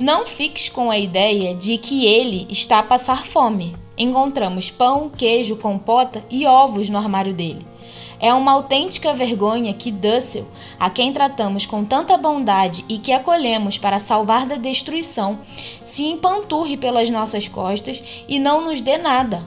Não 0.00 0.26
fiques 0.26 0.68
com 0.68 0.90
a 0.90 0.98
ideia 0.98 1.54
de 1.54 1.78
que 1.78 2.06
ele 2.06 2.46
está 2.50 2.80
a 2.80 2.82
passar 2.82 3.24
fome. 3.24 3.76
Encontramos 3.96 4.68
pão, 4.68 5.08
queijo, 5.08 5.54
compota 5.54 6.24
e 6.28 6.44
ovos 6.44 6.90
no 6.90 6.98
armário 6.98 7.32
dele. 7.32 7.64
É 8.18 8.34
uma 8.34 8.50
autêntica 8.50 9.14
vergonha 9.14 9.72
que 9.72 9.92
Dussel, 9.92 10.44
a 10.78 10.90
quem 10.90 11.12
tratamos 11.12 11.66
com 11.66 11.84
tanta 11.84 12.16
bondade 12.16 12.84
e 12.88 12.98
que 12.98 13.12
acolhemos 13.12 13.78
para 13.78 14.00
salvar 14.00 14.44
da 14.44 14.56
destruição, 14.56 15.38
se 15.84 16.04
empanturre 16.04 16.76
pelas 16.76 17.08
nossas 17.10 17.46
costas 17.46 18.02
e 18.28 18.40
não 18.40 18.64
nos 18.64 18.82
dê 18.82 18.98
nada. 18.98 19.44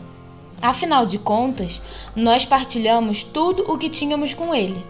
Afinal 0.61 1.05
de 1.05 1.17
contas, 1.17 1.81
nós 2.15 2.45
partilhamos 2.45 3.23
tudo 3.23 3.69
o 3.69 3.77
que 3.77 3.89
tínhamos 3.89 4.33
com 4.33 4.55
ele. 4.55 4.81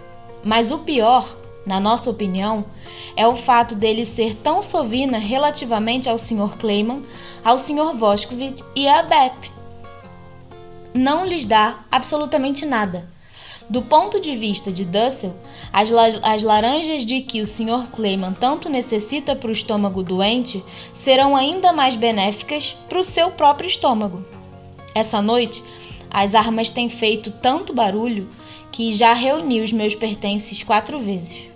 Mas 0.44 0.70
o 0.70 0.78
pior, 0.78 1.41
na 1.66 1.80
nossa 1.80 2.10
opinião, 2.10 2.66
é 3.16 3.28
o 3.28 3.36
fato 3.36 3.76
dele 3.76 4.06
ser 4.06 4.36
tão 4.36 4.62
sovina 4.62 5.18
relativamente 5.18 6.10
ao 6.10 6.18
Sr. 6.18 6.58
Clayman, 6.60 7.04
ao 7.44 7.58
Sr. 7.58 7.96
Voskovich 7.96 8.64
e 8.76 8.88
a 8.88 9.04
Bep. 9.04 9.52
Não 10.94 11.26
lhes 11.26 11.46
dá 11.46 11.80
absolutamente 11.92 12.66
nada 12.66 13.12
do 13.72 13.82
ponto 13.82 14.20
de 14.20 14.36
vista 14.36 14.70
de 14.70 14.84
Dussel, 14.84 15.34
as, 15.72 15.90
la 15.90 16.08
as 16.24 16.44
laranjas 16.44 17.06
de 17.06 17.22
que 17.22 17.42
o 17.42 17.48
Sr. 17.48 17.88
Clayman 17.94 18.34
tanto 18.34 18.68
necessita 18.68 19.34
para 19.34 19.48
o 19.48 19.54
estômago 19.54 20.04
doente 20.04 20.62
serão 20.94 21.38
ainda 21.38 21.72
mais 21.72 21.96
benéficas 21.96 22.76
para 22.90 23.00
o 23.00 23.04
seu 23.04 23.32
próprio 23.32 23.68
estômago. 23.68 24.26
Essa 24.94 25.22
noite, 25.22 25.64
as 26.10 26.36
armas 26.36 26.70
têm 26.70 26.90
feito 26.90 27.32
tanto 27.32 27.72
barulho 27.72 28.28
que 28.74 28.92
já 28.94 29.14
reuni 29.14 29.62
os 29.62 29.72
meus 29.72 29.96
pertences 29.96 30.64
quatro 30.64 31.00
vezes. 31.00 31.51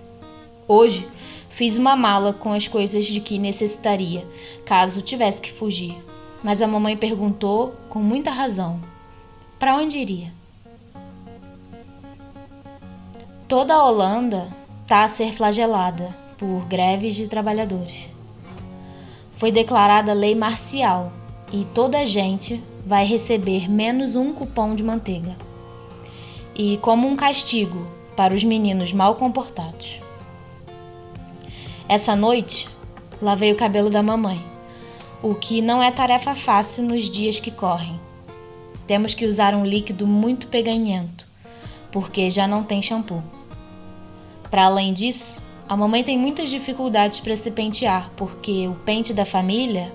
Hoje, 0.68 1.08
fiz 1.50 1.76
uma 1.76 1.96
mala 1.96 2.34
com 2.34 2.52
as 2.52 2.68
coisas 2.68 3.06
de 3.06 3.20
que 3.20 3.38
necessitaria, 3.38 4.26
caso 4.66 5.02
tivesse 5.02 5.40
que 5.40 5.52
fugir. 5.52 5.96
Mas 6.44 6.62
a 6.62 6.68
mamãe 6.68 6.98
perguntou, 6.98 7.76
com 7.88 8.00
muita 8.00 8.32
razão, 8.32 8.80
para 9.60 9.76
onde 9.76 10.00
iria? 10.00 10.34
Toda 13.48 13.76
a 13.76 13.86
Holanda 13.88 14.48
está 14.82 15.04
a 15.04 15.08
ser 15.08 15.34
flagelada 15.34 16.16
por 16.36 16.66
greves 16.66 17.14
de 17.14 17.28
trabalhadores. 17.28 18.10
Foi 19.38 19.52
declarada 19.52 20.14
lei 20.14 20.34
marcial 20.34 21.14
e 21.54 21.64
toda 21.76 22.00
a 22.00 22.06
gente 22.06 22.62
vai 22.86 23.06
receber 23.06 23.70
menos 23.70 24.16
um 24.16 24.34
cupom 24.34 24.74
de 24.74 24.84
manteiga. 24.84 25.36
E 26.56 26.78
como 26.82 27.08
um 27.08 27.16
castigo 27.16 27.86
para 28.16 28.34
os 28.34 28.44
meninos 28.44 28.92
mal 28.94 29.16
comportados. 29.16 30.05
Essa 31.88 32.16
noite, 32.16 32.68
lavei 33.22 33.52
o 33.52 33.56
cabelo 33.56 33.92
da 33.92 34.02
mamãe, 34.02 34.42
o 35.22 35.36
que 35.36 35.62
não 35.62 35.84
é 35.84 35.92
tarefa 35.92 36.34
fácil 36.34 36.84
nos 36.84 37.08
dias 37.08 37.40
que 37.40 37.52
correm. 37.52 38.00
Temos 38.88 39.14
que 39.14 39.28
usar 39.28 39.54
um 39.54 39.64
líquido 39.64 40.08
muito 40.08 40.48
peganhento, 40.48 41.28
porque 41.92 42.32
já 42.32 42.48
não 42.48 42.64
tem 42.64 42.82
shampoo. 42.82 43.22
Para 44.50 44.66
além 44.66 44.94
disso, 44.94 45.38
a 45.70 45.78
mamãe 45.78 46.04
tem 46.04 46.18
muitas 46.18 46.50
dificuldades 46.50 47.20
para 47.20 47.36
se 47.36 47.52
pentear, 47.52 48.10
porque 48.18 48.68
o 48.68 48.74
pente 48.84 49.14
da 49.14 49.24
família 49.24 49.94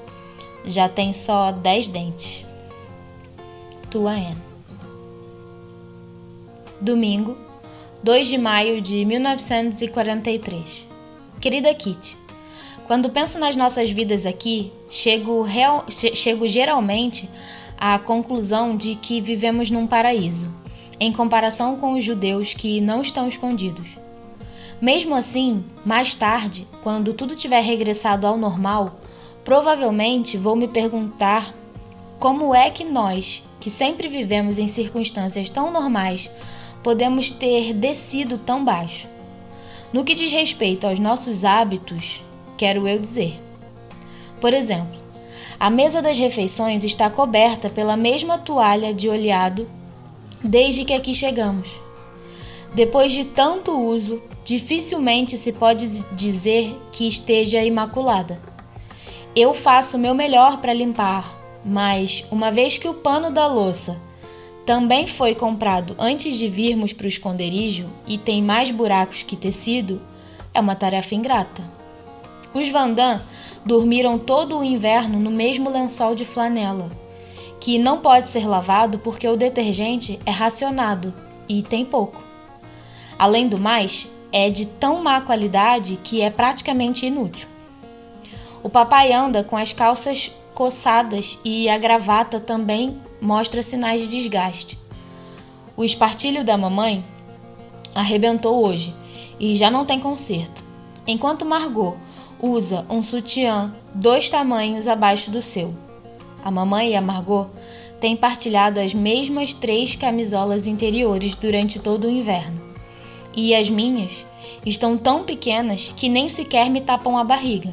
já 0.65 0.89
tem 0.89 1.13
só 1.13 1.51
10 1.51 1.89
dentes. 1.89 2.47
Tua 3.91 4.13
Anne. 4.13 4.37
Domingo, 6.81 7.37
2 8.01 8.29
de 8.29 8.39
maio 8.39 8.81
de 8.81 9.05
1943. 9.05 10.90
Querida 11.41 11.73
Kitty, 11.73 12.19
quando 12.87 13.09
penso 13.09 13.39
nas 13.39 13.57
nossas 13.57 13.91
vidas 13.91 14.27
aqui, 14.27 14.71
chego, 14.91 15.41
real, 15.41 15.87
chego 15.89 16.47
geralmente 16.47 17.31
à 17.79 17.99
conclusão 17.99 18.77
de 18.77 18.95
que 18.95 19.23
vivemos 19.23 19.71
num 19.71 19.87
paraíso, 19.87 20.47
em 21.01 21.11
comparação 21.11 21.77
com 21.77 21.95
os 21.95 22.05
judeus 22.05 22.53
que 22.53 22.79
não 22.83 23.01
estão 23.01 23.27
escondidos. 23.27 23.89
Mesmo 24.83 25.15
assim, 25.15 25.65
mais 25.83 26.15
tarde, 26.15 26.67
quando 26.83 27.15
tudo 27.15 27.35
tiver 27.35 27.61
regressado 27.61 28.27
ao 28.27 28.37
normal, 28.37 29.01
provavelmente 29.43 30.37
vou 30.37 30.55
me 30.55 30.69
perguntar 30.69 31.55
como 32.19 32.55
é 32.55 32.69
que 32.69 32.85
nós, 32.85 33.43
que 33.59 33.71
sempre 33.71 34.09
vivemos 34.09 34.59
em 34.59 34.69
circunstâncias 34.69 35.49
tão 35.49 35.73
normais, 35.73 36.29
podemos 36.83 37.31
ter 37.31 37.73
descido 37.73 38.37
tão 38.37 38.63
baixo. 38.63 39.09
No 39.93 40.05
que 40.05 40.15
diz 40.15 40.33
respeito 40.33 40.87
aos 40.87 41.01
nossos 41.01 41.45
hábitos, 41.45 42.23
quero 42.57 42.87
eu 42.87 42.99
dizer. 42.99 43.41
Por 44.41 44.55
exemplo, 44.55 44.99
a 45.59 45.69
mesa 45.69 46.01
das 46.01 46.17
refeições 46.17 46.85
está 46.85 47.11
coberta 47.11 47.69
pela 47.69 47.97
mesma 47.97 48.39
toalha 48.39 48.95
de 48.95 49.09
olhado 49.09 49.69
desde 50.43 50.85
que 50.85 50.95
aqui 50.95 51.13
chegamos. 51.13 51.69
Depois 52.73 53.11
de 53.11 53.25
tanto 53.25 53.77
uso, 53.77 54.23
dificilmente 54.45 55.37
se 55.37 55.53
pode 55.53 55.89
dizer 56.13 56.73
que 56.93 57.09
esteja 57.09 57.63
imaculada. 57.65 58.41
Eu 59.35 59.53
faço 59.53 59.97
o 59.97 60.01
meu 60.01 60.15
melhor 60.15 60.61
para 60.61 60.73
limpar, 60.73 61.29
mas 61.65 62.25
uma 62.31 62.53
vez 62.53 62.79
que 62.79 62.89
o 62.89 62.95
pano 62.95 63.31
da 63.33 63.47
louça 63.49 63.97
também 64.71 65.05
foi 65.05 65.35
comprado 65.35 65.97
antes 65.99 66.39
de 66.39 66.49
virmos 66.49 66.93
para 66.93 67.07
o 67.07 67.09
esconderijo 67.09 67.91
e 68.07 68.17
tem 68.17 68.41
mais 68.41 68.71
buracos 68.71 69.25
que 69.25 69.35
tecido, 69.35 70.01
é 70.55 70.61
uma 70.61 70.77
tarefa 70.77 71.13
ingrata. 71.13 71.61
Os 72.55 72.69
Vandam 72.69 73.21
dormiram 73.67 74.17
todo 74.17 74.57
o 74.57 74.63
inverno 74.63 75.19
no 75.19 75.29
mesmo 75.29 75.69
lençol 75.69 76.15
de 76.15 76.25
flanela, 76.25 76.89
que 77.59 77.81
não 77.81 77.99
pode 77.99 78.29
ser 78.29 78.47
lavado 78.47 79.01
porque 79.01 79.27
o 79.27 79.37
detergente 79.37 80.21
é 80.25 80.31
racionado 80.31 81.13
e 81.49 81.65
tem 81.65 81.85
pouco. 81.85 82.23
Além 83.19 83.49
do 83.49 83.59
mais, 83.59 84.07
é 84.31 84.51
de 84.51 84.67
tão 84.67 85.03
má 85.03 85.21
qualidade 85.21 85.99
que 86.05 86.21
é 86.21 86.31
praticamente 86.31 87.05
inútil. 87.05 87.49
O 88.63 88.69
papai 88.69 89.13
anda 89.13 89.43
com 89.43 89.57
as 89.57 89.73
calças 89.73 90.31
coçadas 90.55 91.37
e 91.45 91.69
a 91.69 91.77
gravata 91.77 92.39
também 92.39 93.10
mostra 93.21 93.63
sinais 93.63 94.03
de 94.03 94.07
desgaste. 94.07 94.79
O 95.77 95.85
espartilho 95.85 96.45
da 96.45 96.57
mamãe 96.57 97.05
arrebentou 97.95 98.65
hoje 98.65 98.95
e 99.39 99.57
já 99.57 99.71
não 99.71 99.85
tem 99.85 99.99
conserto, 99.99 100.63
enquanto 101.07 101.45
Margot 101.45 101.97
usa 102.41 102.87
um 102.89 103.03
sutiã 103.03 103.73
dois 103.95 104.31
tamanhos 104.31 104.89
abaixo 104.89 105.31
do 105.31 105.43
seu. 105.43 105.75
A 106.45 106.51
mamãe 106.51 106.91
e 106.91 106.97
a 106.97 107.01
Margot 107.01 107.49
têm 108.01 108.17
partilhado 108.17 108.81
as 108.81 108.95
mesmas 108.95 109.53
três 109.53 109.95
camisolas 109.95 110.67
interiores 110.67 111.37
durante 111.37 111.79
todo 111.79 112.07
o 112.07 112.11
inverno. 112.11 112.61
E 113.37 113.55
as 113.55 113.69
minhas 113.69 114.25
estão 114.65 114.97
tão 114.97 115.25
pequenas 115.25 115.93
que 115.97 116.09
nem 116.09 116.29
sequer 116.29 116.71
me 116.71 116.81
tapam 116.81 117.17
a 117.17 117.25
barriga. 117.25 117.73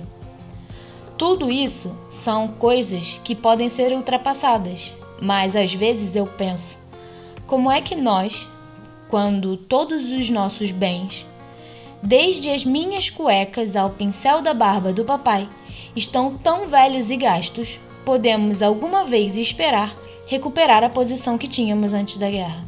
Tudo 1.17 1.49
isso 1.49 1.95
são 2.10 2.47
coisas 2.47 3.19
que 3.23 3.33
podem 3.33 3.69
ser 3.69 3.91
ultrapassadas, 3.91 4.91
mas 5.21 5.56
às 5.56 5.73
vezes 5.73 6.15
eu 6.15 6.25
penso: 6.25 6.77
como 7.45 7.71
é 7.71 7.82
que 7.82 7.95
nós, 7.95 8.47
quando 9.10 9.58
todos 9.58 10.12
os 10.12 10.30
nossos 10.30 10.71
bens, 10.71 11.25
desde 12.01 12.49
as 12.49 12.63
minhas 12.65 13.10
cuecas 13.10 13.75
ao 13.75 13.89
pincel 13.89 14.41
da 14.41 14.53
barba 14.53 14.93
do 14.93 15.03
papai, 15.03 15.47
estão 15.95 16.38
tão 16.38 16.67
velhos 16.67 17.10
e 17.10 17.17
gastos, 17.17 17.80
podemos 18.06 18.62
alguma 18.62 19.06
vez 19.06 19.38
esperar 19.38 19.95
recuperar 20.27 20.84
a 20.84 20.89
posição 20.89 21.38
que 21.38 21.47
tínhamos 21.47 21.93
antes 21.93 22.17
da 22.17 22.30
guerra? 22.30 22.65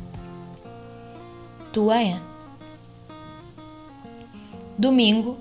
Tua 1.74 1.96
Anne. 1.96 2.22
Domingo, 4.78 5.38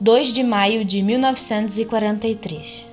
2 0.00 0.32
de 0.32 0.42
maio 0.42 0.84
de 0.84 1.00
1943 1.00 2.89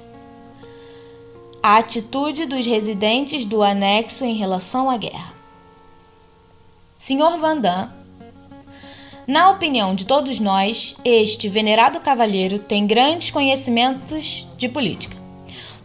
a 1.62 1.78
atitude 1.78 2.46
dos 2.46 2.66
residentes 2.66 3.46
do 3.46 3.64
anexo 3.64 4.24
em 4.24 4.36
relação 4.36 4.90
à 4.90 4.98
guerra. 4.98 5.34
Sr. 6.98 7.38
Vandam, 7.40 7.92
na 9.28 9.52
opinião 9.52 9.94
de 9.94 10.06
todos 10.06 10.40
nós, 10.40 10.96
este 11.04 11.50
venerado 11.50 12.00
cavalheiro 12.00 12.60
tem 12.60 12.88
grandes 12.88 13.30
conhecimentos 13.30 14.48
de 14.58 14.70
política. 14.70 15.18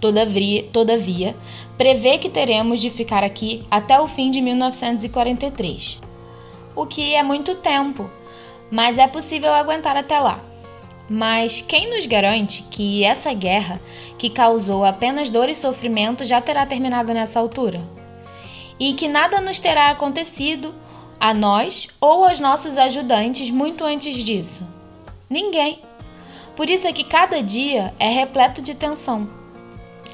Todavia, 0.01 0.63
todavia, 0.73 1.37
prevê 1.77 2.19
que 2.19 2.29
teremos 2.29 2.81
de 2.81 2.91
ficar 2.91 3.25
aqui 3.25 3.65
até 3.71 4.01
o 4.01 4.07
fim 4.07 4.31
de 4.31 4.41
1943, 4.41 5.99
o 6.77 6.87
que 6.87 7.15
é 7.15 7.23
muito 7.23 7.55
tempo, 7.57 8.09
mas 8.71 8.99
é 8.99 9.07
possível 9.09 9.53
aguentar 9.53 9.97
até 9.97 10.19
lá. 10.19 10.52
Mas 11.15 11.61
quem 11.61 11.91
nos 11.91 12.07
garante 12.07 12.63
que 12.71 13.05
essa 13.05 13.35
guerra, 13.35 13.79
que 14.17 14.31
causou 14.31 14.83
apenas 14.83 15.31
dor 15.31 15.51
e 15.51 15.55
sofrimento, 15.55 16.25
já 16.25 16.41
terá 16.41 16.65
terminado 16.65 17.13
nessa 17.13 17.39
altura? 17.39 17.83
E 18.81 18.95
que 18.95 19.09
nada 19.09 19.39
nos 19.39 19.59
terá 19.59 19.91
acontecido 19.91 20.75
a 21.21 21.35
nós 21.35 21.87
ou 22.01 22.25
aos 22.25 22.41
nossos 22.41 22.79
ajudantes 22.79 23.51
muito 23.51 23.85
antes 23.85 24.25
disso? 24.25 24.67
Ninguém. 25.29 25.81
Por 26.57 26.71
isso 26.71 26.89
é 26.89 26.95
que 26.95 27.05
cada 27.05 27.43
dia 27.43 27.93
é 27.99 28.09
repleto 28.09 28.63
de 28.63 28.75
tensão. 28.75 29.29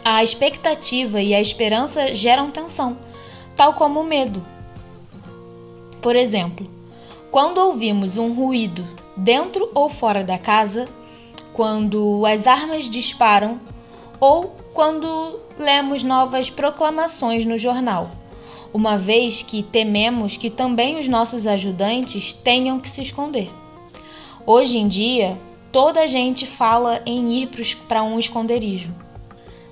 A 0.04 0.24
expectativa 0.24 1.22
e 1.22 1.32
a 1.32 1.40
esperança 1.40 2.12
geram 2.12 2.50
tensão, 2.50 2.98
tal 3.56 3.74
como 3.74 4.00
o 4.00 4.04
medo. 4.04 4.42
Por 6.02 6.16
exemplo, 6.16 6.68
quando 7.30 7.58
ouvimos 7.58 8.16
um 8.16 8.32
ruído 8.32 8.97
dentro 9.18 9.68
ou 9.74 9.88
fora 9.88 10.22
da 10.22 10.38
casa, 10.38 10.86
quando 11.52 12.24
as 12.24 12.46
armas 12.46 12.88
disparam 12.88 13.60
ou 14.20 14.54
quando 14.72 15.40
lemos 15.58 16.04
novas 16.04 16.48
proclamações 16.48 17.44
no 17.44 17.58
jornal, 17.58 18.10
uma 18.72 18.96
vez 18.96 19.42
que 19.42 19.62
tememos 19.62 20.36
que 20.36 20.50
também 20.50 20.98
os 20.98 21.08
nossos 21.08 21.46
ajudantes 21.46 22.32
tenham 22.32 22.78
que 22.78 22.88
se 22.88 23.02
esconder. 23.02 23.50
Hoje 24.46 24.78
em 24.78 24.86
dia, 24.86 25.36
toda 25.72 26.00
a 26.00 26.06
gente 26.06 26.46
fala 26.46 27.02
em 27.04 27.42
ir 27.42 27.48
para 27.88 28.02
um 28.02 28.18
esconderijo. 28.18 28.94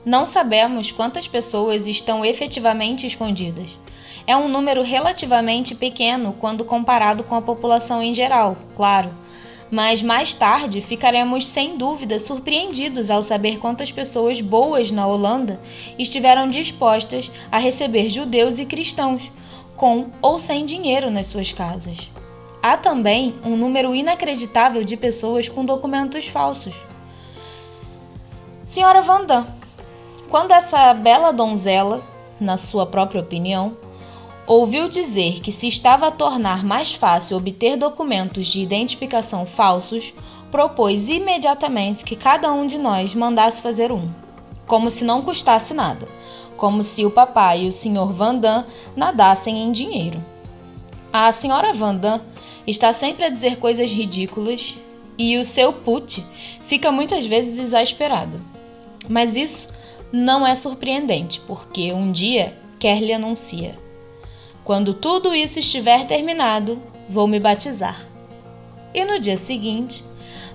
Não 0.05 0.27
sabemos 0.27 0.93
quantas 0.93 1.27
pessoas 1.27 1.87
estão 1.87 2.25
efetivamente 2.25 3.07
escondidas. 3.07 3.79
É 4.27 4.37
um 4.37 4.49
número 4.49 4.83
relativamente 4.83 5.75
pequeno 5.75 6.35
quando 6.41 6.65
comparado 6.65 7.23
com 7.23 7.37
a 7.37 7.43
população 7.43 8.03
em 8.03 8.13
geral, 8.13 8.57
claro 8.75 9.26
mas 9.71 10.03
mais 10.03 10.35
tarde 10.35 10.81
ficaremos 10.81 11.47
sem 11.47 11.77
dúvida 11.77 12.19
surpreendidos 12.21 13.11
ao 13.11 13.23
saber 13.23 13.59
quantas 13.59 13.91
pessoas 13.91 14.41
boas 14.41 14.91
na 14.91 15.07
Holanda 15.07 15.61
estiveram 15.99 16.49
dispostas 16.49 17.31
a 17.51 17.59
receber 17.59 18.09
judeus 18.09 18.59
e 18.59 18.67
cristãos, 18.67 19.31
com 19.77 20.07
ou 20.23 20.39
sem 20.39 20.65
dinheiro 20.65 21.11
nas 21.11 21.27
suas 21.27 21.53
casas. 21.53 22.11
Há 22.63 22.77
também 22.77 23.35
um 23.45 23.57
número 23.57 23.95
inacreditável 23.95 24.83
de 24.83 24.97
pessoas 24.97 25.49
com 25.49 25.65
documentos 25.65 26.27
falsos. 26.27 26.75
Senhora 28.65 29.01
Vandam, 29.03 29.47
quando 30.29 30.53
essa 30.53 30.93
bela 30.95 31.33
donzela, 31.33 32.03
na 32.41 32.57
sua 32.57 32.85
própria 32.85 33.21
opinião, 33.21 33.77
ouviu 34.47 34.89
dizer 34.89 35.41
que 35.41 35.51
se 35.51 35.67
estava 35.67 36.07
a 36.07 36.11
tornar 36.11 36.65
mais 36.65 36.95
fácil 36.95 37.37
obter 37.37 37.77
documentos 37.77 38.47
de 38.47 38.61
identificação 38.61 39.45
falsos, 39.45 40.15
propôs 40.51 41.09
imediatamente 41.09 42.05
que 42.05 42.15
cada 42.15 42.53
um 42.53 42.67
de 42.67 42.79
nós 42.79 43.15
mandasse 43.15 43.61
fazer 43.61 43.91
um, 43.91 44.09
como 44.67 44.89
se 44.89 45.05
não 45.05 45.23
custasse 45.23 45.75
nada, 45.75 46.07
como 46.57 46.83
se 46.83 47.05
o 47.05 47.11
papai 47.11 47.65
e 47.65 47.69
o 47.69 47.73
Sr. 47.73 48.13
Vandam 48.13 48.65
nadassem 48.95 49.65
em 49.65 49.73
dinheiro. 49.73 50.23
A 51.13 51.31
senhora 51.33 51.73
Vandam 51.73 52.21
está 52.67 52.93
sempre 52.93 53.25
a 53.25 53.29
dizer 53.29 53.57
coisas 53.57 53.91
ridículas 53.91 54.77
e 55.19 55.37
o 55.39 55.45
seu 55.45 55.73
put 55.73 56.25
fica 56.67 56.93
muitas 56.93 57.27
vezes 57.27 57.59
exasperado. 57.59 58.41
Mas 59.09 59.37
isso 59.37 59.69
não 60.13 60.47
é 60.47 60.55
surpreendente, 60.55 61.41
porque 61.47 61.93
um 61.93 62.13
dia 62.13 62.57
Kerly 62.79 63.13
anuncia 63.13 63.86
quando 64.67 64.93
tudo 64.93 65.33
isso 65.33 65.61
estiver 65.61 66.09
terminado, 66.09 66.83
vou 67.09 67.29
me 67.29 67.39
batizar. 67.39 68.05
E 68.93 69.05
no 69.05 69.21
dia 69.21 69.37
seguinte, 69.37 70.05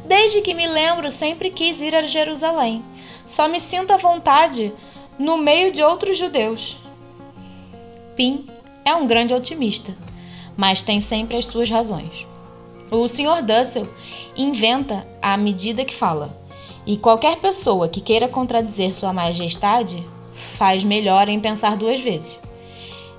desde 0.05 0.41
que 0.41 0.53
me 0.53 0.67
lembro, 0.67 1.09
sempre 1.09 1.49
quis 1.49 1.79
ir 1.79 1.95
a 1.95 2.01
Jerusalém. 2.01 2.83
Só 3.25 3.47
me 3.47 3.57
sinto 3.57 3.91
à 3.91 3.97
vontade 3.97 4.73
no 5.17 5.37
meio 5.37 5.71
de 5.71 5.81
outros 5.81 6.17
judeus. 6.17 6.77
Pim 8.13 8.45
é 8.83 8.93
um 8.93 9.07
grande 9.07 9.33
otimista, 9.33 9.95
mas 10.57 10.83
tem 10.83 10.99
sempre 10.99 11.37
as 11.37 11.45
suas 11.45 11.69
razões. 11.69 12.27
O 12.91 13.07
Sr. 13.07 13.41
Dussel 13.41 13.87
inventa 14.35 15.07
à 15.21 15.37
medida 15.37 15.85
que 15.85 15.95
fala, 15.95 16.37
e 16.85 16.97
qualquer 16.97 17.37
pessoa 17.37 17.87
que 17.87 18.01
queira 18.01 18.27
contradizer 18.27 18.93
Sua 18.93 19.13
Majestade 19.13 20.05
faz 20.57 20.83
melhor 20.83 21.29
em 21.29 21.39
pensar 21.39 21.77
duas 21.77 22.01
vezes. 22.01 22.40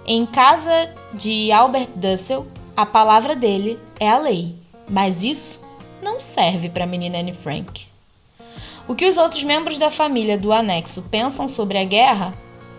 Em 0.04 0.26
casa 0.26 0.92
de 1.14 1.52
Albert 1.52 1.90
Dussel, 1.94 2.48
a 2.76 2.84
palavra 2.84 3.36
dele 3.36 3.78
é 4.00 4.10
a 4.10 4.18
lei, 4.18 4.52
mas 4.90 5.22
isso 5.22 5.62
não 6.02 6.18
serve 6.18 6.68
para 6.68 6.82
a 6.82 6.86
menina 6.88 7.20
Anne 7.20 7.32
Frank. 7.32 7.86
O 8.88 8.96
que 8.96 9.06
os 9.06 9.16
outros 9.16 9.44
membros 9.44 9.78
da 9.78 9.92
família 9.92 10.36
do 10.36 10.52
anexo 10.52 11.02
pensam 11.02 11.48
sobre 11.48 11.78
a 11.78 11.84
guerra 11.84 12.34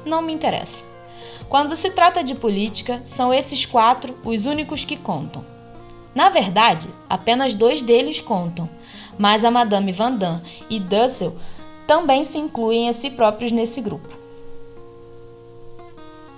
não 0.05 0.21
me 0.21 0.33
interessa. 0.33 0.83
Quando 1.47 1.77
se 1.77 1.91
trata 1.91 2.21
de 2.21 2.36
política, 2.36 3.01
são 3.05 3.33
esses 3.33 3.65
quatro 3.65 4.17
os 4.25 4.45
únicos 4.45 4.83
que 4.83 4.97
contam. 4.97 5.45
Na 6.13 6.29
verdade, 6.29 6.89
apenas 7.09 7.55
dois 7.55 7.81
deles 7.81 8.19
contam, 8.19 8.69
mas 9.17 9.45
a 9.45 9.51
Madame 9.51 9.93
Vandam 9.93 10.41
e 10.69 10.77
Dussel 10.77 11.38
também 11.88 12.25
se 12.25 12.38
incluem 12.38 12.89
a 12.89 12.93
si 12.93 13.09
próprios 13.09 13.53
nesse 13.53 13.79
grupo. 13.79 14.22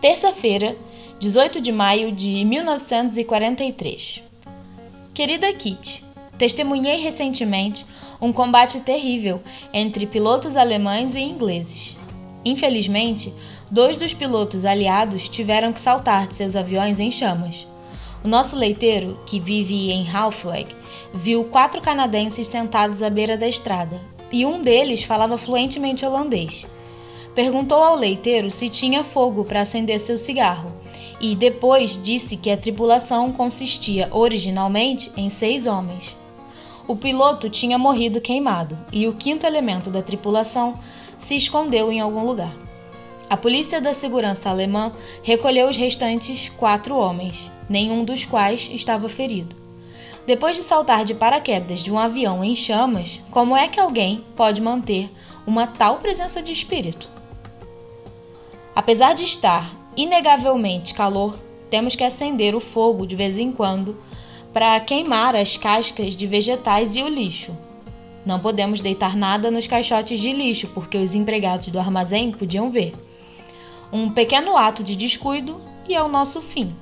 Terça-feira, 0.08 0.78
18 1.20 1.60
de 1.60 1.72
maio 1.72 2.12
de 2.12 2.46
1943. 2.46 4.22
Querida 5.15 5.52
Kitty, 5.52 6.06
testemunhei 6.38 6.98
recentemente 6.98 7.84
um 8.22 8.32
combate 8.32 8.82
terrível 8.82 9.41
entre 9.74 10.06
pilotos 10.06 10.56
alemães 10.56 11.15
e 11.15 11.22
ingleses. 11.22 11.98
Infelizmente, 12.46 13.34
dois 13.72 13.98
dos 13.98 14.13
pilotos 14.13 14.63
aliados 14.63 15.28
tiveram 15.28 15.74
que 15.74 15.80
saltar 15.80 16.28
de 16.28 16.36
seus 16.36 16.56
aviões 16.56 17.00
em 17.00 17.10
chamas. 17.10 17.65
O 18.24 18.28
nosso 18.28 18.56
leiteiro, 18.56 19.20
que 19.26 19.39
vive 19.39 19.91
em 19.91 20.08
Halfweg, 20.08 20.68
viu 21.15 21.46
quatro 21.46 21.82
canadenses 21.82 22.46
sentados 22.46 23.02
à 23.02 23.10
beira 23.10 23.36
da 23.36 23.48
estrada, 23.48 24.00
e 24.32 24.46
um 24.46 24.62
deles 24.62 25.04
falava 25.04 25.36
fluentemente 25.36 26.06
holandês. 26.06 26.63
Perguntou 27.36 27.84
ao 27.84 27.98
leiteiro 27.98 28.50
se 28.50 28.69
tinha 28.69 29.04
fogo 29.04 29.43
para 29.43 29.60
acender 29.60 30.00
seu 30.00 30.17
cigarro, 30.17 30.71
e 31.19 31.36
depois 31.36 32.02
disse 32.02 32.38
que 32.38 32.50
a 32.50 32.56
tripulação 32.56 33.34
consistia 33.34 34.08
originalmente 34.12 35.12
em 35.17 35.30
seis 35.30 35.67
homens. 35.67 36.15
O 36.88 36.95
piloto 36.95 37.50
tinha 37.50 37.78
morrido 37.78 38.21
queimado 38.21 38.78
e 38.91 39.06
o 39.06 39.13
quinto 39.13 39.45
elemento 39.45 39.89
da 39.89 40.02
tripulação 40.02 40.80
se 41.17 41.36
escondeu 41.36 41.91
em 41.91 42.00
algum 42.00 42.26
lugar. 42.26 42.56
A 43.30 43.36
polícia 43.36 43.82
da 43.82 43.93
segurança 43.93 44.50
alemã 44.50 44.93
recolheu 45.21 45.67
os 45.67 45.76
restantes 45.76 46.48
quatro 46.48 46.95
homens, 46.95 47.52
nenhum 47.67 48.06
dos 48.06 48.24
quais 48.24 48.69
estava 48.71 49.10
ferido. 49.10 49.56
Depois 50.26 50.56
de 50.56 50.63
saltar 50.63 51.04
de 51.04 51.13
paraquedas 51.13 51.80
de 51.80 51.91
um 51.91 52.00
avião 52.00 52.43
em 52.43 52.56
chamas, 52.56 53.19
como 53.30 53.58
é 53.58 53.67
que 53.67 53.80
alguém 53.80 54.24
pode 54.38 54.62
manter 54.62 55.10
uma 55.45 55.67
tal 55.67 55.98
presença 55.98 56.41
de 56.41 56.54
espírito? 56.54 57.14
Apesar 58.76 59.14
de 59.14 59.24
estar 59.24 59.74
inegavelmente 59.96 60.94
calor, 60.94 61.40
temos 61.70 61.96
que 61.96 62.04
acender 62.04 62.54
o 62.54 62.60
fogo 62.60 63.08
de 63.08 63.16
vez 63.16 63.38
em 63.38 63.52
quando 63.52 63.96
para 64.54 64.78
queimar 64.82 65.34
as 65.34 65.56
cascas 65.56 66.16
de 66.16 66.28
vegetais 66.28 66.96
e 66.96 67.02
o 67.02 67.08
lixo. 67.08 67.56
Não 68.26 68.40
podemos 68.40 68.82
deitar 68.82 69.16
nada 69.16 69.50
nos 69.50 69.66
caixotes 69.66 70.20
de 70.20 70.34
lixo 70.34 70.68
porque 70.74 70.98
os 70.98 71.16
empregados 71.16 71.68
do 71.68 71.80
armazém 71.80 72.32
podiam 72.32 72.70
ver. 72.70 72.92
Um 73.94 74.10
pequeno 74.10 74.58
ato 74.58 74.84
de 74.84 74.96
descuido 74.96 75.62
e 75.88 75.96
é 75.96 76.04
o 76.04 76.10
nosso 76.10 76.42
fim. 76.42 76.74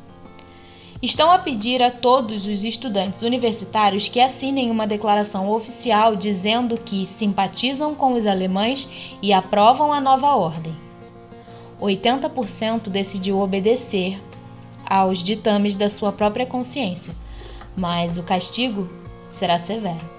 Estão 1.00 1.30
a 1.30 1.38
pedir 1.38 1.84
a 1.84 1.92
todos 1.92 2.48
os 2.48 2.64
estudantes 2.64 3.22
universitários 3.22 4.08
que 4.08 4.22
assinem 4.22 4.72
uma 4.72 4.88
declaração 4.88 5.52
oficial 5.52 6.16
dizendo 6.16 6.78
que 6.78 7.06
simpatizam 7.06 7.94
com 7.94 8.14
os 8.14 8.26
alemães 8.26 8.88
e 9.22 9.34
aprovam 9.34 9.92
a 9.92 10.00
nova 10.00 10.34
ordem. 10.36 10.83
80% 11.82 12.90
decidiu 12.90 13.40
obedecer 13.40 14.22
aos 14.86 15.24
ditames 15.24 15.76
da 15.76 15.90
sua 15.90 16.12
própria 16.12 16.46
consciência 16.46 17.14
mas 17.76 18.18
o 18.18 18.24
castigo 18.24 18.90
será 19.30 19.58
severo. 19.58 20.14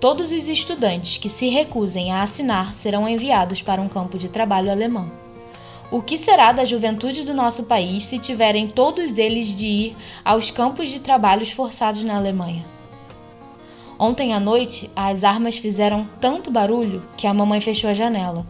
Todos 0.00 0.30
os 0.30 0.48
estudantes 0.48 1.18
que 1.18 1.28
se 1.28 1.48
recusem 1.48 2.12
a 2.12 2.22
assinar 2.22 2.72
serão 2.72 3.08
enviados 3.08 3.62
para 3.62 3.82
um 3.82 3.88
campo 3.88 4.16
de 4.16 4.28
trabalho 4.28 4.70
alemão. 4.70 5.10
O 5.90 6.02
que 6.02 6.16
será 6.16 6.52
da 6.52 6.64
juventude 6.64 7.24
do 7.24 7.34
nosso 7.34 7.64
país 7.64 8.04
se 8.04 8.18
tiverem 8.18 8.68
todos 8.68 9.18
eles 9.18 9.46
de 9.46 9.66
ir 9.66 9.96
aos 10.24 10.50
campos 10.50 10.88
de 10.88 11.00
trabalhos 11.00 11.50
forçados 11.50 12.04
na 12.04 12.16
Alemanha? 12.16 12.64
Ontem 13.98 14.32
à 14.32 14.38
noite, 14.38 14.88
as 14.94 15.24
armas 15.24 15.56
fizeram 15.56 16.06
tanto 16.20 16.50
barulho 16.50 17.02
que 17.16 17.26
a 17.26 17.34
mamãe 17.34 17.60
fechou 17.60 17.90
a 17.90 17.94
janela. 17.94 18.46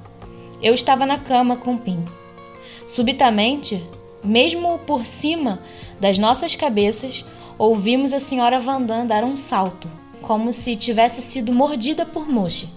Eu 0.61 0.75
estava 0.75 1.07
na 1.07 1.19
cama 1.19 1.57
com 1.57 1.77
Pim. 1.77 2.05
Subitamente, 2.87 3.83
mesmo 4.25 4.79
por 4.81 5.07
cima 5.07 5.61
das 6.01 6.19
nossas 6.19 6.57
cabeças, 6.57 7.25
ouvimos 7.57 8.13
a 8.13 8.19
senhora 8.19 8.59
Vandam 8.61 9.07
dar 9.07 9.23
um 9.23 9.37
salto, 9.37 9.89
como 10.21 10.53
se 10.53 10.75
tivesse 10.75 11.23
sido 11.23 11.53
mordida 11.53 12.05
por 12.05 12.29
moche. 12.29 12.69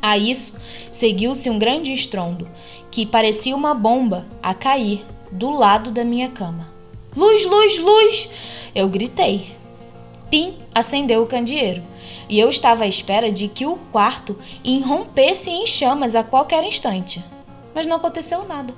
A 0.00 0.16
isso 0.16 0.54
seguiu-se 0.90 1.50
um 1.50 1.58
grande 1.58 1.92
estrondo, 1.92 2.48
que 2.90 3.04
parecia 3.04 3.54
uma 3.54 3.74
bomba 3.74 4.24
a 4.42 4.54
cair 4.54 5.04
do 5.32 5.50
lado 5.50 5.90
da 5.90 6.04
minha 6.04 6.28
cama. 6.28 6.68
Luz, 7.16 7.44
luz, 7.44 7.78
luz! 7.78 8.28
Eu 8.74 8.88
gritei. 8.88 9.52
Pim 10.30 10.54
acendeu 10.72 11.22
o 11.22 11.26
candeeiro 11.26 11.89
e 12.30 12.38
eu 12.38 12.48
estava 12.48 12.84
à 12.84 12.86
espera 12.86 13.30
de 13.30 13.48
que 13.48 13.66
o 13.66 13.76
quarto 13.90 14.38
irrompesse 14.62 15.50
em 15.50 15.66
chamas 15.66 16.14
a 16.14 16.22
qualquer 16.22 16.62
instante. 16.62 17.22
Mas 17.74 17.88
não 17.88 17.96
aconteceu 17.96 18.46
nada. 18.46 18.72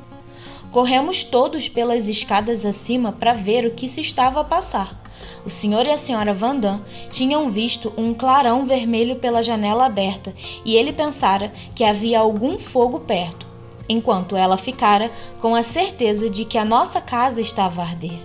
Corremos 0.72 1.22
todos 1.22 1.68
pelas 1.68 2.08
escadas 2.08 2.64
acima 2.64 3.12
para 3.12 3.34
ver 3.34 3.66
o 3.66 3.72
que 3.72 3.90
se 3.90 4.00
estava 4.00 4.40
a 4.40 4.44
passar. 4.44 4.98
O 5.44 5.50
senhor 5.50 5.86
e 5.86 5.90
a 5.90 5.98
senhora 5.98 6.32
Vandam 6.32 6.80
tinham 7.10 7.50
visto 7.50 7.92
um 7.94 8.14
clarão 8.14 8.64
vermelho 8.64 9.16
pela 9.16 9.42
janela 9.42 9.84
aberta 9.84 10.34
e 10.64 10.74
ele 10.74 10.92
pensara 10.92 11.52
que 11.74 11.84
havia 11.84 12.20
algum 12.20 12.58
fogo 12.58 13.00
perto, 13.00 13.46
enquanto 13.86 14.34
ela 14.34 14.56
ficara 14.56 15.10
com 15.42 15.54
a 15.54 15.62
certeza 15.62 16.30
de 16.30 16.46
que 16.46 16.56
a 16.56 16.64
nossa 16.64 17.02
casa 17.02 17.40
estava 17.40 17.82
a 17.82 17.84
arder. 17.84 18.18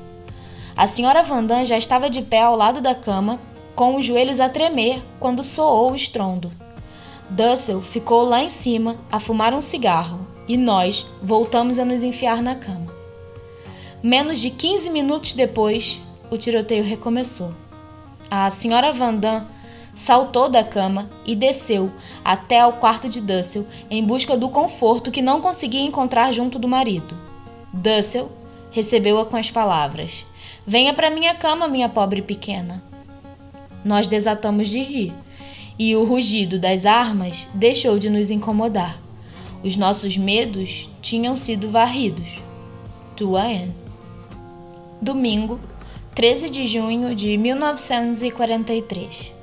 A 0.76 0.88
senhora 0.88 1.22
Vandam 1.22 1.66
já 1.66 1.78
estava 1.78 2.10
de 2.10 2.22
pé 2.22 2.42
ao 2.42 2.56
lado 2.56 2.80
da 2.80 2.96
cama, 2.96 3.40
com 3.78 3.96
os 3.96 4.04
joelhos 4.04 4.40
a 4.40 4.50
tremer 4.50 5.04
quando 5.20 5.44
soou 5.44 5.92
o 5.92 5.96
estrondo. 5.96 6.52
Dussel 7.30 7.80
ficou 7.80 8.24
lá 8.24 8.42
em 8.42 8.50
cima 8.50 8.96
a 9.12 9.20
fumar 9.20 9.54
um 9.54 9.62
cigarro 9.62 10.20
e 10.48 10.58
nós 10.58 11.06
voltamos 11.22 11.78
a 11.78 11.86
nos 11.86 12.04
enfiar 12.04 12.42
na 12.42 12.56
cama. 12.56 12.88
Menos 14.02 14.40
de 14.40 14.50
15 14.50 14.90
minutos 14.90 15.36
depois, 15.36 16.02
o 16.32 16.38
tiroteio 16.40 16.84
recomeçou. 16.84 17.54
A 18.32 18.50
senhora 18.50 18.92
Vandam 18.92 19.46
saltou 19.94 20.50
da 20.50 20.64
cama 20.64 21.08
e 21.24 21.36
desceu 21.36 21.92
até 22.26 22.62
ao 22.62 22.74
quarto 22.74 23.08
de 23.08 23.22
Dussel 23.22 23.68
em 23.92 24.04
busca 24.04 24.36
do 24.36 24.50
conforto 24.50 25.12
que 25.12 25.22
não 25.22 25.40
conseguia 25.40 25.82
encontrar 25.82 26.32
junto 26.32 26.58
do 26.58 26.68
marido. 26.68 27.16
Dussel 27.72 28.32
recebeu-a 28.72 29.26
com 29.26 29.38
as 29.38 29.52
palavras: 29.52 30.26
Venha 30.66 30.96
para 30.96 31.12
minha 31.12 31.36
cama, 31.36 31.68
minha 31.68 31.88
pobre 31.88 32.24
pequena. 32.24 32.88
Nós 33.84 34.08
desatamos 34.08 34.70
de 34.70 34.80
rir, 34.80 35.14
e 35.78 35.96
o 35.96 36.04
rugido 36.04 36.60
das 36.60 36.86
armas 36.86 37.48
deixou 37.54 38.00
de 38.00 38.10
nos 38.10 38.32
incomodar. 38.32 39.00
Os 39.64 39.76
nossos 39.76 40.18
medos 40.18 40.90
tinham 41.02 41.36
sido 41.38 41.70
varridos. 41.70 42.40
Tua 43.16 43.44
Anne. 43.44 43.74
Domingo, 45.02 45.60
13 46.16 46.50
de 46.50 46.66
junho 46.66 47.14
de 47.14 47.38
1943. 47.38 49.34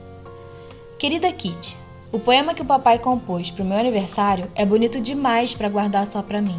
Querida 0.99 1.31
Kitty, 1.33 1.77
o 2.11 2.19
poema 2.19 2.55
que 2.55 2.63
o 2.63 2.65
papai 2.65 2.99
compôs 2.99 3.51
para 3.51 3.65
o 3.65 3.67
meu 3.67 3.79
aniversário 3.79 4.51
é 4.55 4.65
bonito 4.65 5.01
demais 5.01 5.55
para 5.55 5.69
guardar 5.69 6.07
só 6.07 6.23
para 6.23 6.41
mim. 6.41 6.59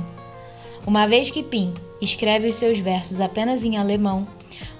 Uma 0.86 1.08
vez 1.08 1.32
que 1.32 1.42
Pim 1.42 1.74
escreve 2.02 2.50
os 2.50 2.56
seus 2.56 2.78
versos 2.78 3.20
apenas 3.20 3.64
em 3.64 3.78
alemão, 3.78 4.28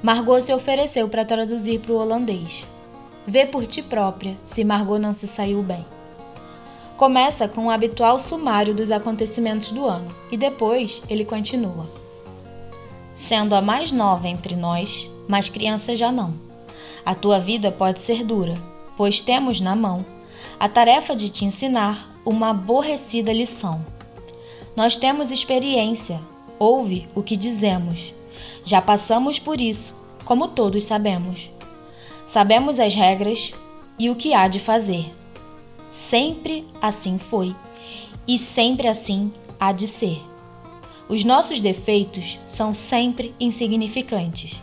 Margot 0.04 0.42
se 0.42 0.54
ofereceu 0.54 1.10
para 1.10 1.26
traduzir 1.26 1.80
para 1.80 1.94
o 1.94 1.98
holandês. 1.98 2.66
Vê 3.28 3.46
por 3.46 3.66
ti 3.66 3.82
própria 3.82 4.38
se 4.44 4.64
Margot 4.64 5.00
não 5.00 5.14
se 5.14 5.28
saiu 5.28 5.64
bem. 5.64 5.86
Começa 6.96 7.48
com 7.48 7.66
o 7.66 7.70
habitual 7.70 8.20
sumário 8.20 8.74
dos 8.74 8.92
acontecimentos 8.92 9.72
do 9.72 9.86
ano 9.86 10.08
e 10.32 10.38
depois 10.38 11.02
ele 11.10 11.26
continua. 11.26 11.90
Sendo 13.14 13.56
a 13.56 13.62
mais 13.62 13.92
nova 13.92 14.28
entre 14.28 14.56
nós, 14.56 15.10
mas 15.28 15.50
criança 15.50 15.96
já 15.96 16.12
não. 16.12 16.34
A 17.06 17.16
tua 17.16 17.40
vida 17.40 17.72
pode 17.72 18.00
ser 18.00 18.24
dura, 18.24 18.54
pois 18.96 19.22
temos 19.22 19.60
na 19.60 19.76
mão 19.76 20.06
a 20.60 20.70
tarefa 20.70 21.16
de 21.16 21.30
te 21.30 21.46
ensinar 21.46 22.10
uma 22.26 22.52
aborrecida 22.52 23.34
lição. 23.34 23.86
Nós 24.76 24.98
temos 24.98 25.32
experiência, 25.32 26.20
ouve 26.60 27.08
o 27.16 27.24
que 27.24 27.36
dizemos. 27.36 28.14
Já 28.64 28.82
passamos 28.82 29.40
por 29.40 29.60
isso, 29.60 29.96
como 30.26 30.48
todos 30.48 30.84
sabemos. 30.84 31.50
Sabemos 32.26 32.80
as 32.80 32.96
regras 32.96 33.52
e 34.00 34.10
o 34.10 34.16
que 34.16 34.34
há 34.34 34.48
de 34.48 34.60
fazer. 34.60 35.14
Sempre 35.92 36.68
assim 36.82 37.18
foi 37.18 37.56
e 38.28 38.38
sempre 38.38 38.88
assim 38.88 39.32
há 39.60 39.72
de 39.72 39.88
ser. 39.88 40.22
Os 41.08 41.24
nossos 41.24 41.62
defeitos 41.62 42.40
são 42.48 42.74
sempre 42.74 43.34
insignificantes, 43.40 44.60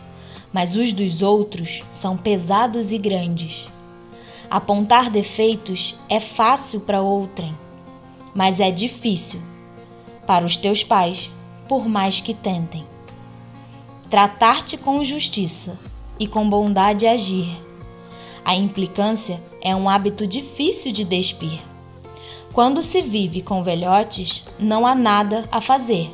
mas 0.51 0.75
os 0.75 0.91
dos 0.91 1.21
outros 1.21 1.81
são 1.89 2.17
pesados 2.17 2.91
e 2.91 2.97
grandes. 2.97 3.65
Apontar 4.51 5.09
defeitos 5.09 5.95
é 6.09 6.19
fácil 6.19 6.81
para 6.81 7.01
outrem, 7.01 7.57
mas 8.35 8.59
é 8.59 8.69
difícil 8.69 9.41
para 10.27 10.45
os 10.45 10.57
teus 10.57 10.83
pais, 10.83 11.31
por 11.67 11.87
mais 11.87 12.19
que 12.19 12.33
tentem. 12.33 12.85
Tratar-te 14.09 14.77
com 14.77 15.03
justiça 15.03 15.77
e 16.23 16.27
com 16.27 16.49
bondade 16.49 17.05
agir. 17.05 17.49
A 18.45 18.55
implicância 18.55 19.41
é 19.61 19.75
um 19.75 19.89
hábito 19.89 20.25
difícil 20.25 20.89
de 20.93 21.03
despir. 21.03 21.61
Quando 22.53 22.81
se 22.81 23.01
vive 23.01 23.41
com 23.41 23.61
velhotes, 23.61 24.45
não 24.57 24.87
há 24.87 24.95
nada 24.95 25.43
a 25.51 25.59
fazer, 25.59 26.09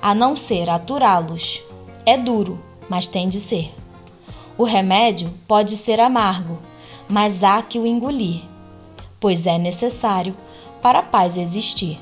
a 0.00 0.14
não 0.14 0.36
ser 0.36 0.70
aturá-los. 0.70 1.60
É 2.06 2.16
duro, 2.16 2.62
mas 2.88 3.08
tem 3.08 3.28
de 3.28 3.40
ser. 3.40 3.74
O 4.56 4.62
remédio 4.62 5.28
pode 5.48 5.76
ser 5.76 5.98
amargo, 5.98 6.60
mas 7.08 7.42
há 7.42 7.62
que 7.62 7.80
o 7.80 7.86
engolir, 7.86 8.42
pois 9.18 9.44
é 9.44 9.58
necessário 9.58 10.36
para 10.80 11.00
a 11.00 11.02
paz 11.02 11.36
existir. 11.36 11.98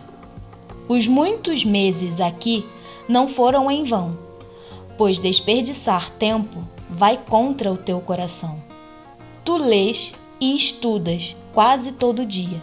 Os 0.87 1.07
muitos 1.07 1.65
meses 1.65 2.21
aqui 2.21 2.67
não 3.09 3.27
foram 3.27 3.71
em 3.71 3.83
vão, 3.83 4.19
pois 5.01 5.19
desperdiçar 5.19 6.11
tempo 6.19 6.63
vai 6.91 7.17
contra 7.17 7.73
o 7.73 7.77
teu 7.79 8.03
coração. 8.03 8.63
Tu 9.43 9.57
lês 9.57 10.13
e 10.39 10.55
estudas 10.55 11.35
quase 11.55 11.93
todo 11.93 12.27
dia, 12.27 12.61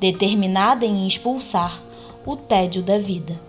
determinada 0.00 0.84
em 0.84 1.06
expulsar 1.06 1.80
o 2.26 2.34
tédio 2.34 2.82
da 2.82 2.98
vida. 2.98 3.40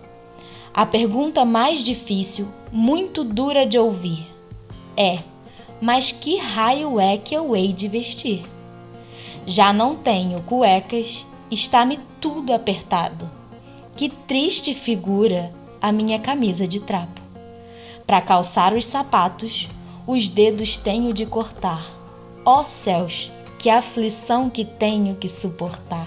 A 0.72 0.86
pergunta 0.86 1.44
mais 1.44 1.84
difícil, 1.84 2.46
muito 2.70 3.24
dura 3.24 3.66
de 3.66 3.76
ouvir, 3.76 4.24
é: 4.96 5.18
mas 5.80 6.12
que 6.12 6.36
raio 6.36 7.00
é 7.00 7.16
que 7.16 7.34
eu 7.34 7.56
hei 7.56 7.72
de 7.72 7.88
vestir? 7.88 8.44
Já 9.44 9.72
não 9.72 9.96
tenho 9.96 10.40
cuecas, 10.42 11.26
está-me 11.50 11.98
tudo 12.20 12.52
apertado. 12.52 13.28
Que 13.96 14.08
triste 14.08 14.74
figura 14.74 15.52
a 15.80 15.90
minha 15.90 16.20
camisa 16.20 16.68
de 16.68 16.78
trapo. 16.78 17.21
Para 18.12 18.20
calçar 18.20 18.74
os 18.74 18.84
sapatos, 18.84 19.70
os 20.06 20.28
dedos 20.28 20.76
tenho 20.76 21.14
de 21.14 21.24
cortar. 21.24 21.82
Ó 22.44 22.60
oh, 22.60 22.62
céus, 22.62 23.30
que 23.58 23.70
aflição 23.70 24.50
que 24.50 24.66
tenho 24.66 25.14
que 25.14 25.26
suportar. 25.26 26.06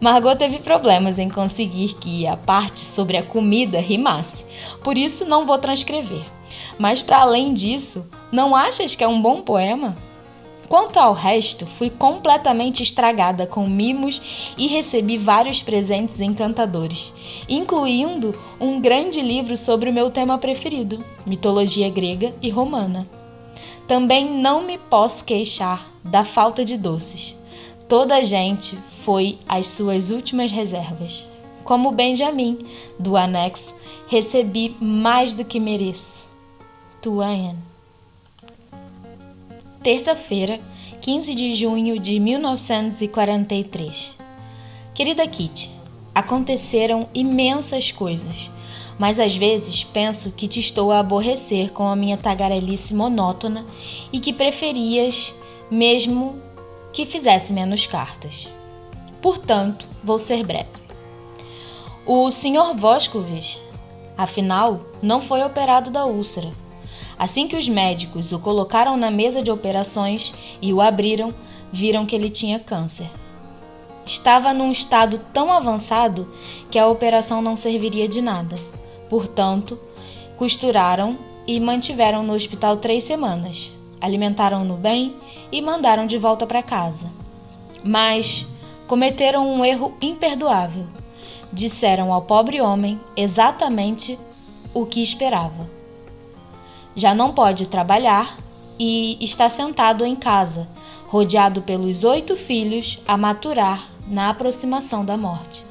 Margot 0.00 0.34
teve 0.36 0.58
problemas 0.60 1.18
em 1.18 1.28
conseguir 1.28 1.92
que 1.96 2.26
a 2.26 2.38
parte 2.38 2.80
sobre 2.80 3.18
a 3.18 3.22
comida 3.22 3.80
rimasse, 3.80 4.46
por 4.82 4.96
isso 4.96 5.26
não 5.26 5.44
vou 5.44 5.58
transcrever. 5.58 6.24
Mas 6.78 7.02
para 7.02 7.18
além 7.18 7.52
disso, 7.52 8.02
não 8.32 8.56
achas 8.56 8.94
que 8.94 9.04
é 9.04 9.08
um 9.08 9.20
bom 9.20 9.42
poema? 9.42 9.94
Quanto 10.70 11.00
ao 11.00 11.12
resto, 11.12 11.66
fui 11.66 11.90
completamente 11.90 12.80
estragada 12.80 13.44
com 13.44 13.68
mimos 13.68 14.22
e 14.56 14.68
recebi 14.68 15.18
vários 15.18 15.60
presentes 15.60 16.20
encantadores, 16.20 17.12
incluindo 17.48 18.40
um 18.60 18.80
grande 18.80 19.20
livro 19.20 19.56
sobre 19.56 19.90
o 19.90 19.92
meu 19.92 20.12
tema 20.12 20.38
preferido, 20.38 21.04
mitologia 21.26 21.90
grega 21.90 22.32
e 22.40 22.48
romana. 22.50 23.04
Também 23.88 24.30
não 24.30 24.62
me 24.62 24.78
posso 24.78 25.24
queixar 25.24 25.90
da 26.04 26.24
falta 26.24 26.64
de 26.64 26.76
doces. 26.76 27.34
Toda 27.88 28.14
a 28.14 28.22
gente 28.22 28.78
foi 29.04 29.40
às 29.48 29.66
suas 29.66 30.10
últimas 30.10 30.52
reservas. 30.52 31.26
Como 31.64 31.90
Benjamin, 31.90 32.64
do 32.96 33.16
anexo, 33.16 33.74
recebi 34.06 34.76
mais 34.80 35.34
do 35.34 35.44
que 35.44 35.58
mereço. 35.58 36.30
Tuayan. 37.02 37.69
Terça-feira, 39.82 40.60
15 41.00 41.34
de 41.34 41.54
junho 41.54 41.98
de 41.98 42.20
1943. 42.20 44.14
Querida 44.92 45.26
Kitty, 45.26 45.70
aconteceram 46.14 47.08
imensas 47.14 47.90
coisas, 47.90 48.50
mas 48.98 49.18
às 49.18 49.34
vezes 49.34 49.82
penso 49.82 50.30
que 50.32 50.46
te 50.46 50.60
estou 50.60 50.92
a 50.92 50.98
aborrecer 50.98 51.70
com 51.72 51.88
a 51.88 51.96
minha 51.96 52.18
tagarelice 52.18 52.92
monótona 52.92 53.64
e 54.12 54.20
que 54.20 54.34
preferias 54.34 55.32
mesmo 55.70 56.38
que 56.92 57.06
fizesse 57.06 57.50
menos 57.50 57.86
cartas. 57.86 58.50
Portanto, 59.22 59.86
vou 60.04 60.18
ser 60.18 60.44
breve. 60.44 60.68
O 62.04 62.30
Sr. 62.30 62.76
Voskovich, 62.76 63.58
afinal, 64.14 64.82
não 65.00 65.22
foi 65.22 65.42
operado 65.42 65.90
da 65.90 66.04
úlcera 66.04 66.52
Assim 67.20 67.46
que 67.46 67.54
os 67.54 67.68
médicos 67.68 68.32
o 68.32 68.38
colocaram 68.38 68.96
na 68.96 69.10
mesa 69.10 69.42
de 69.42 69.50
operações 69.50 70.32
e 70.62 70.72
o 70.72 70.80
abriram, 70.80 71.34
viram 71.70 72.06
que 72.06 72.16
ele 72.16 72.30
tinha 72.30 72.58
câncer. 72.58 73.10
Estava 74.06 74.54
num 74.54 74.72
estado 74.72 75.20
tão 75.30 75.52
avançado 75.52 76.32
que 76.70 76.78
a 76.78 76.88
operação 76.88 77.42
não 77.42 77.56
serviria 77.56 78.08
de 78.08 78.22
nada. 78.22 78.58
Portanto, 79.10 79.78
costuraram 80.38 81.18
e 81.46 81.60
mantiveram 81.60 82.22
no 82.22 82.32
hospital 82.32 82.78
três 82.78 83.04
semanas. 83.04 83.70
Alimentaram-no 84.00 84.78
bem 84.78 85.14
e 85.52 85.60
mandaram 85.60 86.06
de 86.06 86.16
volta 86.16 86.46
para 86.46 86.62
casa. 86.62 87.10
Mas 87.84 88.46
cometeram 88.88 89.46
um 89.46 89.62
erro 89.62 89.92
imperdoável. 90.00 90.86
Disseram 91.52 92.14
ao 92.14 92.22
pobre 92.22 92.62
homem 92.62 92.98
exatamente 93.14 94.18
o 94.72 94.86
que 94.86 95.02
esperava 95.02 95.79
já 97.00 97.14
não 97.14 97.32
pode 97.32 97.66
trabalhar 97.66 98.36
e 98.78 99.16
está 99.22 99.48
sentado 99.48 100.04
em 100.04 100.14
casa, 100.14 100.68
rodeado 101.08 101.62
pelos 101.62 102.04
oito 102.04 102.36
filhos 102.36 102.98
a 103.08 103.16
maturar 103.16 103.88
na 104.06 104.28
aproximação 104.28 105.02
da 105.02 105.16
morte. 105.16 105.64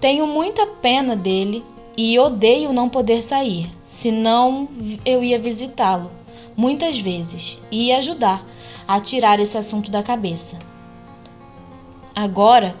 Tenho 0.00 0.26
muita 0.26 0.66
pena 0.66 1.14
dele 1.14 1.62
e 1.94 2.18
odeio 2.18 2.72
não 2.72 2.88
poder 2.88 3.22
sair, 3.22 3.70
senão 3.84 4.66
eu 5.04 5.22
ia 5.22 5.38
visitá-lo 5.38 6.10
muitas 6.56 6.98
vezes 6.98 7.58
e 7.70 7.92
ajudar 7.92 8.42
a 8.88 8.98
tirar 8.98 9.38
esse 9.40 9.58
assunto 9.58 9.90
da 9.90 10.02
cabeça. 10.02 10.56
Agora, 12.14 12.74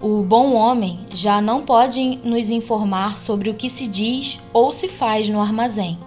o 0.00 0.22
bom 0.22 0.54
homem 0.54 1.00
já 1.12 1.42
não 1.42 1.60
pode 1.60 2.18
nos 2.24 2.48
informar 2.48 3.18
sobre 3.18 3.50
o 3.50 3.54
que 3.54 3.68
se 3.68 3.86
diz 3.86 4.38
ou 4.50 4.72
se 4.72 4.88
faz 4.88 5.28
no 5.28 5.40
armazém 5.40 5.98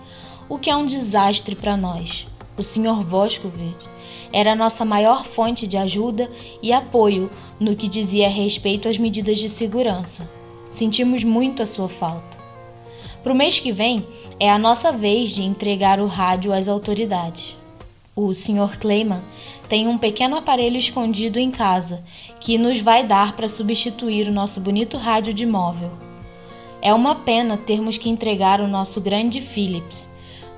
o 0.51 0.59
que 0.59 0.69
é 0.69 0.75
um 0.75 0.85
desastre 0.85 1.55
para 1.55 1.77
nós. 1.77 2.27
O 2.57 2.61
Sr. 2.61 3.05
Voskovich 3.05 3.87
era 4.33 4.51
a 4.51 4.55
nossa 4.55 4.83
maior 4.83 5.23
fonte 5.23 5.65
de 5.65 5.77
ajuda 5.77 6.29
e 6.61 6.73
apoio 6.73 7.31
no 7.57 7.73
que 7.73 7.87
dizia 7.87 8.27
respeito 8.27 8.89
às 8.89 8.97
medidas 8.97 9.39
de 9.39 9.47
segurança. 9.47 10.29
Sentimos 10.69 11.23
muito 11.23 11.63
a 11.63 11.65
sua 11.65 11.87
falta. 11.87 12.37
Para 13.23 13.31
o 13.31 13.35
mês 13.35 13.61
que 13.61 13.71
vem, 13.71 14.05
é 14.41 14.51
a 14.51 14.59
nossa 14.59 14.91
vez 14.91 15.31
de 15.31 15.41
entregar 15.41 16.01
o 16.01 16.05
rádio 16.05 16.51
às 16.51 16.67
autoridades. 16.67 17.55
O 18.13 18.33
Sr. 18.33 18.77
Kleiman 18.77 19.21
tem 19.69 19.87
um 19.87 19.97
pequeno 19.97 20.35
aparelho 20.35 20.75
escondido 20.75 21.39
em 21.39 21.49
casa 21.49 22.03
que 22.41 22.57
nos 22.57 22.81
vai 22.81 23.05
dar 23.05 23.37
para 23.37 23.47
substituir 23.47 24.27
o 24.27 24.33
nosso 24.33 24.59
bonito 24.59 24.97
rádio 24.97 25.33
de 25.33 25.45
móvel. 25.45 25.91
É 26.81 26.93
uma 26.93 27.15
pena 27.15 27.55
termos 27.55 27.97
que 27.97 28.09
entregar 28.09 28.59
o 28.59 28.67
nosso 28.67 28.99
grande 28.99 29.39
Philips, 29.39 30.10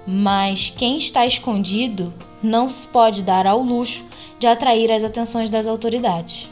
mas 0.05 0.69
quem 0.69 0.97
está 0.97 1.25
escondido 1.25 2.13
não 2.41 2.67
se 2.67 2.85
pode 2.87 3.21
dar 3.21 3.47
ao 3.47 3.61
luxo 3.61 4.03
de 4.37 4.45
atrair 4.45 4.91
as 4.91 5.03
atenções 5.03 5.49
das 5.49 5.65
autoridades. 5.65 6.49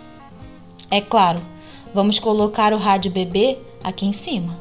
É 0.90 1.02
claro, 1.02 1.42
vamos 1.94 2.20
colocar 2.20 2.74
o 2.74 2.78
rádio 2.78 3.12
bebê 3.12 3.58
aqui 3.84 4.06
em 4.06 4.14
cima. 4.14 4.56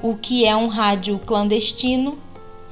O 0.00 0.16
que 0.16 0.44
é 0.44 0.54
um 0.54 0.68
rádio 0.68 1.18
clandestino, 1.18 2.18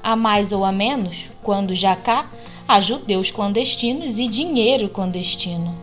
a 0.02 0.14
mais 0.14 0.52
ou 0.52 0.64
a 0.64 0.72
menos, 0.72 1.30
quando 1.42 1.74
já 1.74 1.96
cá 1.96 2.26
há 2.66 2.80
judeus 2.80 3.30
clandestinos 3.30 4.18
e 4.18 4.28
dinheiro 4.28 4.88
clandestino. 4.88 5.74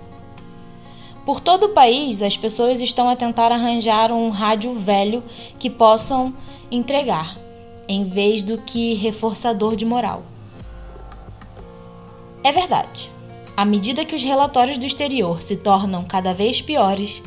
Por 1.26 1.42
todo 1.42 1.66
o 1.66 1.70
país, 1.70 2.22
as 2.22 2.38
pessoas 2.38 2.80
estão 2.80 3.10
a 3.10 3.16
tentar 3.16 3.52
arranjar 3.52 4.14
um 4.14 4.30
rádio 4.30 4.74
velho 4.80 5.22
que 5.60 5.70
possam 5.70 6.34
entregar 6.72 7.47
em 7.88 8.08
vez 8.08 8.44
do 8.44 8.58
que 8.58 8.94
reforçador 8.96 9.76
de 9.76 9.86
moral. 9.86 10.24
É 12.44 12.52
verdade. 12.52 13.10
À 13.56 13.66
medida 13.66 14.06
que 14.06 14.16
os 14.16 14.24
relatórios 14.24 14.78
do 14.78 14.86
exterior 14.86 15.42
se 15.42 15.56
tornam 15.56 16.04
cada 16.06 16.34
vez 16.34 16.62
piores, 16.62 17.22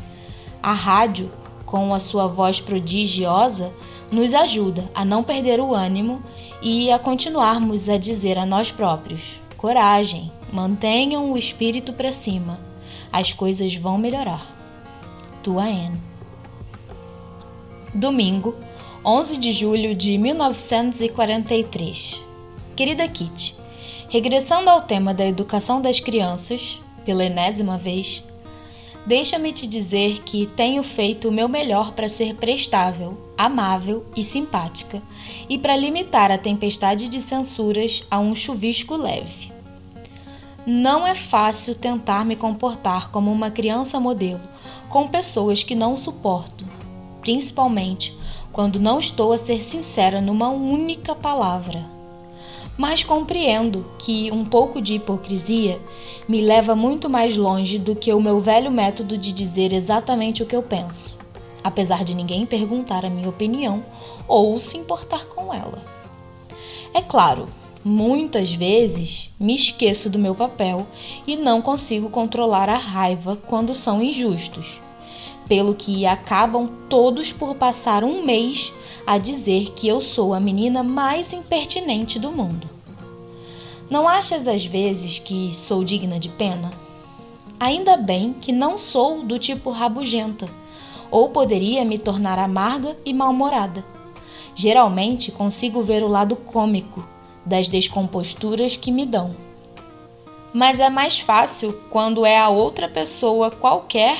a 0.62 0.72
rádio, 0.72 1.30
com 1.66 1.92
a 1.92 2.00
sua 2.00 2.26
voz 2.26 2.60
prodigiosa, 2.60 3.72
nos 4.10 4.34
ajuda 4.34 4.84
a 4.94 5.04
não 5.04 5.22
perder 5.22 5.60
o 5.60 5.74
ânimo 5.74 6.22
e 6.62 6.90
a 6.90 6.98
continuarmos 6.98 7.88
a 7.88 7.96
dizer 7.96 8.38
a 8.38 8.46
nós 8.46 8.70
próprios: 8.70 9.40
coragem, 9.56 10.30
mantenham 10.52 11.32
o 11.32 11.38
espírito 11.38 11.92
para 11.92 12.12
cima, 12.12 12.58
as 13.12 13.32
coisas 13.32 13.74
vão 13.74 13.98
melhorar. 13.98 14.46
Tua 15.42 15.64
Anne. 15.64 16.00
Domingo, 17.94 18.54
11 19.02 19.38
de 19.38 19.50
julho 19.50 19.94
de 19.94 20.18
1943. 20.18 22.22
Querida 22.76 23.08
Kitty, 23.08 23.56
regressando 24.10 24.68
ao 24.68 24.82
tema 24.82 25.14
da 25.14 25.26
educação 25.26 25.80
das 25.80 26.00
crianças, 26.00 26.78
pela 27.02 27.24
enésima 27.24 27.78
vez, 27.78 28.22
deixa-me 29.06 29.52
te 29.52 29.66
dizer 29.66 30.22
que 30.22 30.44
tenho 30.48 30.82
feito 30.82 31.28
o 31.28 31.32
meu 31.32 31.48
melhor 31.48 31.92
para 31.92 32.10
ser 32.10 32.34
prestável, 32.34 33.16
amável 33.38 34.04
e 34.14 34.22
simpática, 34.22 35.00
e 35.48 35.56
para 35.56 35.74
limitar 35.74 36.30
a 36.30 36.36
tempestade 36.36 37.08
de 37.08 37.22
censuras 37.22 38.04
a 38.10 38.18
um 38.18 38.34
chuvisco 38.34 38.96
leve. 38.96 39.50
Não 40.66 41.06
é 41.06 41.14
fácil 41.14 41.74
tentar 41.74 42.26
me 42.26 42.36
comportar 42.36 43.10
como 43.10 43.32
uma 43.32 43.50
criança 43.50 43.98
modelo 43.98 44.42
com 44.90 45.08
pessoas 45.08 45.62
que 45.62 45.74
não 45.74 45.96
suporto, 45.96 46.66
principalmente 47.22 48.19
quando 48.52 48.80
não 48.80 48.98
estou 48.98 49.32
a 49.32 49.38
ser 49.38 49.62
sincera 49.62 50.20
numa 50.20 50.48
única 50.48 51.14
palavra. 51.14 51.84
Mas 52.76 53.04
compreendo 53.04 53.84
que 53.98 54.30
um 54.32 54.44
pouco 54.44 54.80
de 54.80 54.94
hipocrisia 54.94 55.78
me 56.28 56.40
leva 56.40 56.74
muito 56.74 57.08
mais 57.10 57.36
longe 57.36 57.78
do 57.78 57.94
que 57.94 58.12
o 58.12 58.20
meu 58.20 58.40
velho 58.40 58.70
método 58.70 59.18
de 59.18 59.32
dizer 59.32 59.72
exatamente 59.72 60.42
o 60.42 60.46
que 60.46 60.56
eu 60.56 60.62
penso, 60.62 61.14
apesar 61.62 62.04
de 62.04 62.14
ninguém 62.14 62.46
perguntar 62.46 63.04
a 63.04 63.10
minha 63.10 63.28
opinião 63.28 63.84
ou 64.26 64.58
se 64.58 64.78
importar 64.78 65.26
com 65.26 65.52
ela. 65.52 65.82
É 66.94 67.02
claro, 67.02 67.48
muitas 67.84 68.52
vezes 68.52 69.30
me 69.38 69.54
esqueço 69.54 70.08
do 70.08 70.18
meu 70.18 70.34
papel 70.34 70.86
e 71.26 71.36
não 71.36 71.60
consigo 71.60 72.08
controlar 72.08 72.68
a 72.68 72.76
raiva 72.76 73.36
quando 73.46 73.74
são 73.74 74.02
injustos 74.02 74.80
pelo 75.50 75.74
que 75.74 76.06
acabam 76.06 76.70
todos 76.88 77.32
por 77.32 77.56
passar 77.56 78.04
um 78.04 78.24
mês 78.24 78.72
a 79.04 79.18
dizer 79.18 79.72
que 79.72 79.88
eu 79.88 80.00
sou 80.00 80.32
a 80.32 80.38
menina 80.38 80.84
mais 80.84 81.32
impertinente 81.32 82.20
do 82.20 82.30
mundo. 82.30 82.70
Não 83.90 84.06
achas 84.06 84.46
às 84.46 84.64
vezes 84.64 85.18
que 85.18 85.52
sou 85.52 85.82
digna 85.82 86.20
de 86.20 86.28
pena? 86.28 86.70
Ainda 87.58 87.96
bem 87.96 88.32
que 88.32 88.52
não 88.52 88.78
sou 88.78 89.24
do 89.24 89.40
tipo 89.40 89.70
rabugenta, 89.70 90.46
ou 91.10 91.30
poderia 91.30 91.84
me 91.84 91.98
tornar 91.98 92.38
amarga 92.38 92.96
e 93.04 93.12
mal-humorada. 93.12 93.84
Geralmente 94.54 95.32
consigo 95.32 95.82
ver 95.82 96.04
o 96.04 96.08
lado 96.08 96.36
cômico 96.36 97.04
das 97.44 97.68
descomposturas 97.68 98.76
que 98.76 98.92
me 98.92 99.04
dão. 99.04 99.34
Mas 100.54 100.78
é 100.78 100.88
mais 100.88 101.18
fácil 101.18 101.72
quando 101.90 102.24
é 102.24 102.38
a 102.38 102.48
outra 102.48 102.88
pessoa 102.88 103.50
qualquer 103.50 104.16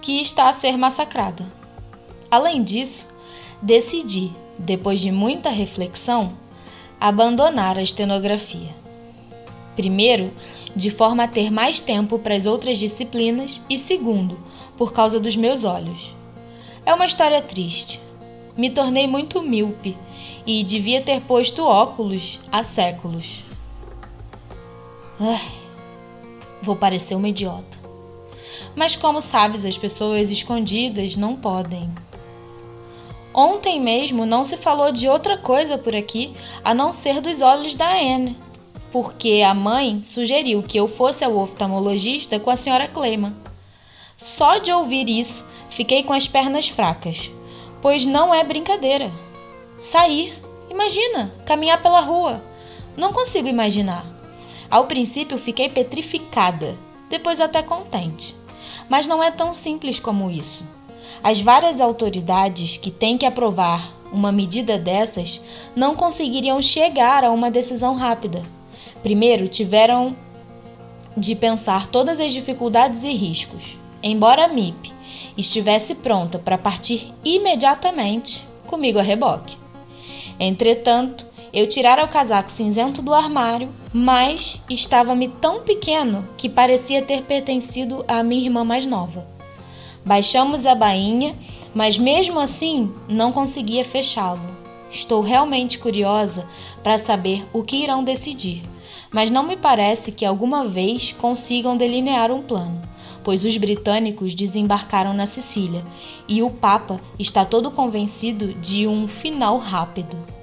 que 0.00 0.20
está 0.20 0.48
a 0.48 0.52
ser 0.52 0.76
massacrada. 0.76 1.44
Além 2.30 2.62
disso, 2.62 3.06
decidi, 3.60 4.32
depois 4.58 5.00
de 5.00 5.10
muita 5.10 5.50
reflexão, 5.50 6.32
abandonar 7.00 7.78
a 7.78 7.82
estenografia. 7.82 8.74
Primeiro, 9.76 10.32
de 10.74 10.90
forma 10.90 11.24
a 11.24 11.28
ter 11.28 11.50
mais 11.50 11.80
tempo 11.80 12.18
para 12.18 12.34
as 12.34 12.46
outras 12.46 12.78
disciplinas, 12.78 13.60
e 13.68 13.78
segundo, 13.78 14.38
por 14.76 14.92
causa 14.92 15.18
dos 15.18 15.36
meus 15.36 15.64
olhos. 15.64 16.14
É 16.84 16.92
uma 16.92 17.06
história 17.06 17.40
triste. 17.42 18.00
Me 18.56 18.70
tornei 18.70 19.06
muito 19.06 19.42
míope 19.42 19.96
e 20.46 20.64
devia 20.64 21.00
ter 21.00 21.20
posto 21.20 21.64
óculos 21.64 22.40
há 22.50 22.62
séculos. 22.62 23.42
Ai, 25.20 25.48
vou 26.62 26.74
parecer 26.74 27.14
uma 27.14 27.28
idiota. 27.28 27.77
Mas, 28.78 28.94
como 28.94 29.20
sabes, 29.20 29.64
as 29.64 29.76
pessoas 29.76 30.30
escondidas 30.30 31.16
não 31.16 31.34
podem. 31.34 31.90
Ontem 33.34 33.80
mesmo 33.80 34.24
não 34.24 34.44
se 34.44 34.56
falou 34.56 34.92
de 34.92 35.08
outra 35.08 35.36
coisa 35.36 35.76
por 35.76 35.96
aqui 35.96 36.32
a 36.64 36.72
não 36.72 36.92
ser 36.92 37.20
dos 37.20 37.40
olhos 37.40 37.74
da 37.74 37.90
Anne, 37.90 38.36
porque 38.92 39.42
a 39.44 39.52
mãe 39.52 40.04
sugeriu 40.04 40.62
que 40.62 40.78
eu 40.78 40.86
fosse 40.86 41.24
ao 41.24 41.36
oftalmologista 41.38 42.38
com 42.38 42.50
a 42.50 42.56
senhora 42.56 42.86
Clayman. 42.86 43.34
Só 44.16 44.58
de 44.58 44.70
ouvir 44.70 45.08
isso, 45.08 45.44
fiquei 45.70 46.04
com 46.04 46.12
as 46.12 46.28
pernas 46.28 46.68
fracas, 46.68 47.32
pois 47.82 48.06
não 48.06 48.32
é 48.32 48.44
brincadeira. 48.44 49.10
Sair, 49.80 50.32
imagina, 50.70 51.34
caminhar 51.44 51.82
pela 51.82 51.98
rua. 51.98 52.40
Não 52.96 53.12
consigo 53.12 53.48
imaginar. 53.48 54.06
Ao 54.70 54.86
princípio 54.86 55.36
fiquei 55.36 55.68
petrificada, 55.68 56.78
depois 57.10 57.40
até 57.40 57.60
contente. 57.60 58.37
Mas 58.88 59.06
não 59.06 59.22
é 59.22 59.30
tão 59.30 59.52
simples 59.52 59.98
como 59.98 60.30
isso. 60.30 60.64
As 61.22 61.40
várias 61.40 61.80
autoridades 61.80 62.76
que 62.76 62.90
têm 62.90 63.18
que 63.18 63.26
aprovar 63.26 63.92
uma 64.12 64.32
medida 64.32 64.78
dessas 64.78 65.40
não 65.76 65.94
conseguiriam 65.94 66.60
chegar 66.62 67.24
a 67.24 67.30
uma 67.30 67.50
decisão 67.50 67.94
rápida. 67.94 68.42
Primeiro, 69.02 69.48
tiveram 69.48 70.16
de 71.16 71.34
pensar 71.34 71.86
todas 71.88 72.20
as 72.20 72.32
dificuldades 72.32 73.02
e 73.02 73.12
riscos. 73.12 73.76
Embora 74.02 74.44
a 74.44 74.48
MIP 74.48 74.92
estivesse 75.36 75.94
pronta 75.94 76.38
para 76.38 76.56
partir 76.56 77.12
imediatamente, 77.24 78.46
comigo 78.66 78.98
a 78.98 79.02
reboque. 79.02 79.56
Entretanto, 80.38 81.26
eu 81.52 81.66
tirara 81.66 82.04
o 82.04 82.08
casaco 82.08 82.50
cinzento 82.50 83.00
do 83.00 83.14
armário, 83.14 83.70
mas 83.92 84.60
estava-me 84.68 85.28
tão 85.28 85.62
pequeno 85.62 86.26
que 86.36 86.48
parecia 86.48 87.02
ter 87.02 87.22
pertencido 87.22 88.04
à 88.06 88.22
minha 88.22 88.44
irmã 88.44 88.64
mais 88.64 88.84
nova. 88.84 89.26
Baixamos 90.04 90.66
a 90.66 90.74
bainha, 90.74 91.34
mas 91.74 91.98
mesmo 91.98 92.38
assim 92.38 92.92
não 93.08 93.32
conseguia 93.32 93.84
fechá-lo. 93.84 94.40
Estou 94.90 95.20
realmente 95.20 95.78
curiosa 95.78 96.46
para 96.82 96.98
saber 96.98 97.46
o 97.52 97.62
que 97.62 97.76
irão 97.76 98.02
decidir, 98.02 98.62
mas 99.10 99.30
não 99.30 99.42
me 99.42 99.56
parece 99.56 100.12
que 100.12 100.24
alguma 100.24 100.66
vez 100.66 101.12
consigam 101.12 101.76
delinear 101.76 102.30
um 102.30 102.42
plano, 102.42 102.80
pois 103.22 103.44
os 103.44 103.56
britânicos 103.56 104.34
desembarcaram 104.34 105.12
na 105.12 105.26
Sicília 105.26 105.84
e 106.26 106.42
o 106.42 106.50
Papa 106.50 107.00
está 107.18 107.44
todo 107.44 107.70
convencido 107.70 108.54
de 108.54 108.86
um 108.86 109.06
final 109.06 109.58
rápido. 109.58 110.37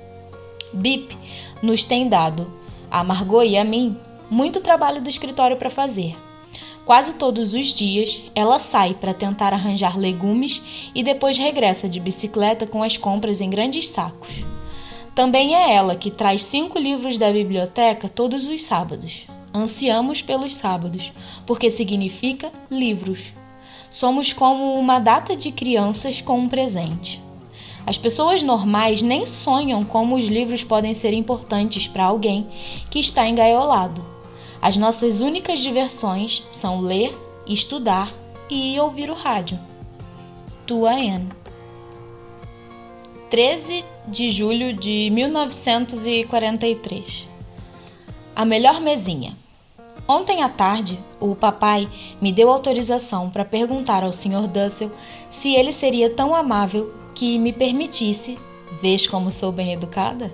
BIP 0.73 1.17
nos 1.61 1.85
tem 1.85 2.07
dado, 2.07 2.47
a 2.89 3.03
Margot 3.03 3.43
e 3.43 3.57
a 3.57 3.63
mim, 3.63 3.97
muito 4.29 4.61
trabalho 4.61 5.01
do 5.01 5.09
escritório 5.09 5.57
para 5.57 5.69
fazer. 5.69 6.15
Quase 6.85 7.13
todos 7.13 7.53
os 7.53 7.73
dias 7.73 8.21
ela 8.35 8.59
sai 8.59 8.93
para 8.93 9.13
tentar 9.13 9.53
arranjar 9.53 9.97
legumes 9.97 10.61
e 10.93 11.01
depois 11.01 11.37
regressa 11.37 11.89
de 11.89 11.99
bicicleta 11.99 12.67
com 12.67 12.83
as 12.83 12.95
compras 12.95 13.41
em 13.41 13.49
grandes 13.49 13.87
sacos. 13.87 14.43
Também 15.15 15.55
é 15.55 15.73
ela 15.73 15.95
que 15.95 16.11
traz 16.11 16.43
cinco 16.43 16.77
livros 16.77 17.17
da 17.17 17.31
biblioteca 17.31 18.07
todos 18.07 18.45
os 18.45 18.61
sábados. 18.61 19.25
Ansiamos 19.53 20.21
pelos 20.21 20.53
sábados, 20.53 21.11
porque 21.45 21.69
significa 21.69 22.51
livros. 22.69 23.33
Somos 23.89 24.33
como 24.33 24.77
uma 24.77 24.99
data 24.99 25.35
de 25.35 25.51
crianças 25.51 26.21
com 26.21 26.37
um 26.37 26.49
presente. 26.49 27.24
As 27.87 27.97
pessoas 27.97 28.41
normais 28.41 29.01
nem 29.01 29.25
sonham 29.25 29.83
como 29.83 30.15
os 30.15 30.23
livros 30.25 30.63
podem 30.63 30.93
ser 30.95 31.13
importantes 31.13 31.87
para 31.87 32.05
alguém 32.05 32.47
que 32.89 32.99
está 32.99 33.27
engaiolado. 33.27 34.03
As 34.61 34.75
nossas 34.75 35.19
únicas 35.19 35.59
diversões 35.59 36.43
são 36.49 36.81
ler, 36.81 37.15
estudar 37.45 38.11
e 38.49 38.79
ouvir 38.79 39.11
o 39.11 39.13
rádio. 39.13 39.59
Tua 40.65 40.93
Anne. 40.93 41.29
13 43.29 43.85
de 44.07 44.31
julho 44.31 44.73
de 44.73 45.11
1943. 45.11 47.27
A 48.35 48.43
melhor 48.45 48.81
mesinha. 48.81 49.37
Ontem 50.07 50.41
à 50.41 50.49
tarde, 50.49 50.97
o 51.19 51.35
papai 51.35 51.87
me 52.21 52.31
deu 52.31 52.51
autorização 52.51 53.29
para 53.29 53.45
perguntar 53.45 54.03
ao 54.03 54.13
Sr. 54.13 54.47
Dussel 54.47 54.91
se 55.29 55.53
ele 55.53 55.71
seria 55.71 56.09
tão 56.09 56.33
amável 56.33 57.04
que 57.15 57.39
me 57.39 57.53
permitisse, 57.53 58.37
vês 58.81 59.07
como 59.07 59.31
sou 59.31 59.51
bem 59.51 59.71
educada, 59.71 60.31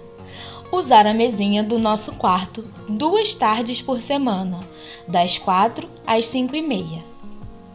usar 0.71 1.05
a 1.05 1.13
mesinha 1.13 1.63
do 1.63 1.77
nosso 1.77 2.11
quarto 2.13 2.65
duas 2.89 3.35
tardes 3.35 3.81
por 3.81 4.01
semana, 4.01 4.59
das 5.07 5.37
quatro 5.37 5.87
às 6.05 6.25
cinco 6.25 6.55
e 6.55 6.61
meia. 6.61 7.03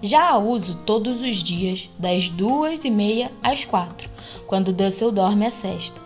Já 0.02 0.30
a 0.30 0.38
uso 0.38 0.74
todos 0.84 1.20
os 1.20 1.36
dias, 1.42 1.88
das 1.98 2.28
duas 2.28 2.84
e 2.84 2.90
meia 2.90 3.30
às 3.42 3.64
quatro, 3.64 4.10
quando 4.46 4.72
Dussel 4.72 5.12
dorme 5.12 5.46
a 5.46 5.50
sexta. 5.50 6.00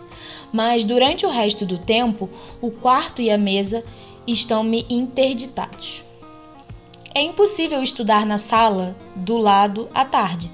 Mas 0.53 0.84
durante 0.84 1.24
o 1.24 1.30
resto 1.30 1.64
do 1.64 1.78
tempo, 1.78 2.28
o 2.61 2.70
quarto 2.70 3.22
e 3.22 3.30
a 3.30 3.38
mesa 3.38 3.82
estão-me 4.26 4.84
interditados. 4.90 6.05
É 7.14 7.22
impossível 7.22 7.82
estudar 7.82 8.26
na 8.26 8.38
sala 8.38 8.96
do 9.16 9.36
lado 9.38 9.88
à 9.94 10.05
tarde, 10.05 10.51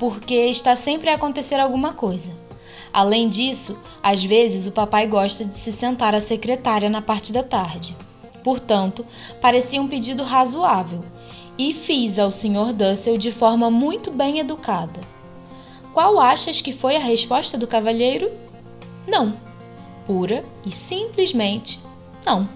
porque 0.00 0.34
está 0.34 0.74
sempre 0.74 1.10
a 1.10 1.16
acontecer 1.16 1.60
alguma 1.60 1.92
coisa. 1.92 2.32
Além 2.90 3.28
disso, 3.28 3.78
às 4.02 4.24
vezes 4.24 4.66
o 4.66 4.72
papai 4.72 5.06
gosta 5.06 5.44
de 5.44 5.54
se 5.54 5.74
sentar 5.74 6.14
à 6.14 6.20
secretária 6.20 6.88
na 6.88 7.02
parte 7.02 7.34
da 7.34 7.42
tarde. 7.42 7.94
Portanto, 8.42 9.04
parecia 9.42 9.80
um 9.80 9.86
pedido 9.86 10.22
razoável 10.24 11.04
e 11.58 11.74
fiz 11.74 12.18
ao 12.18 12.32
Sr. 12.32 12.72
Dussel 12.72 13.18
de 13.18 13.30
forma 13.30 13.70
muito 13.70 14.10
bem 14.10 14.38
educada. 14.38 14.98
Qual 15.92 16.18
achas 16.18 16.62
que 16.62 16.72
foi 16.72 16.96
a 16.96 17.00
resposta 17.00 17.58
do 17.58 17.66
cavalheiro? 17.66 18.30
Não. 19.06 19.34
Pura 20.06 20.42
e 20.64 20.72
simplesmente 20.72 21.78
não. 22.24 22.48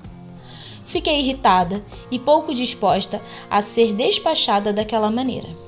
Fiquei 0.86 1.20
irritada 1.20 1.84
e 2.10 2.18
pouco 2.18 2.54
disposta 2.54 3.20
a 3.50 3.60
ser 3.60 3.92
despachada 3.92 4.72
daquela 4.72 5.10
maneira. 5.10 5.63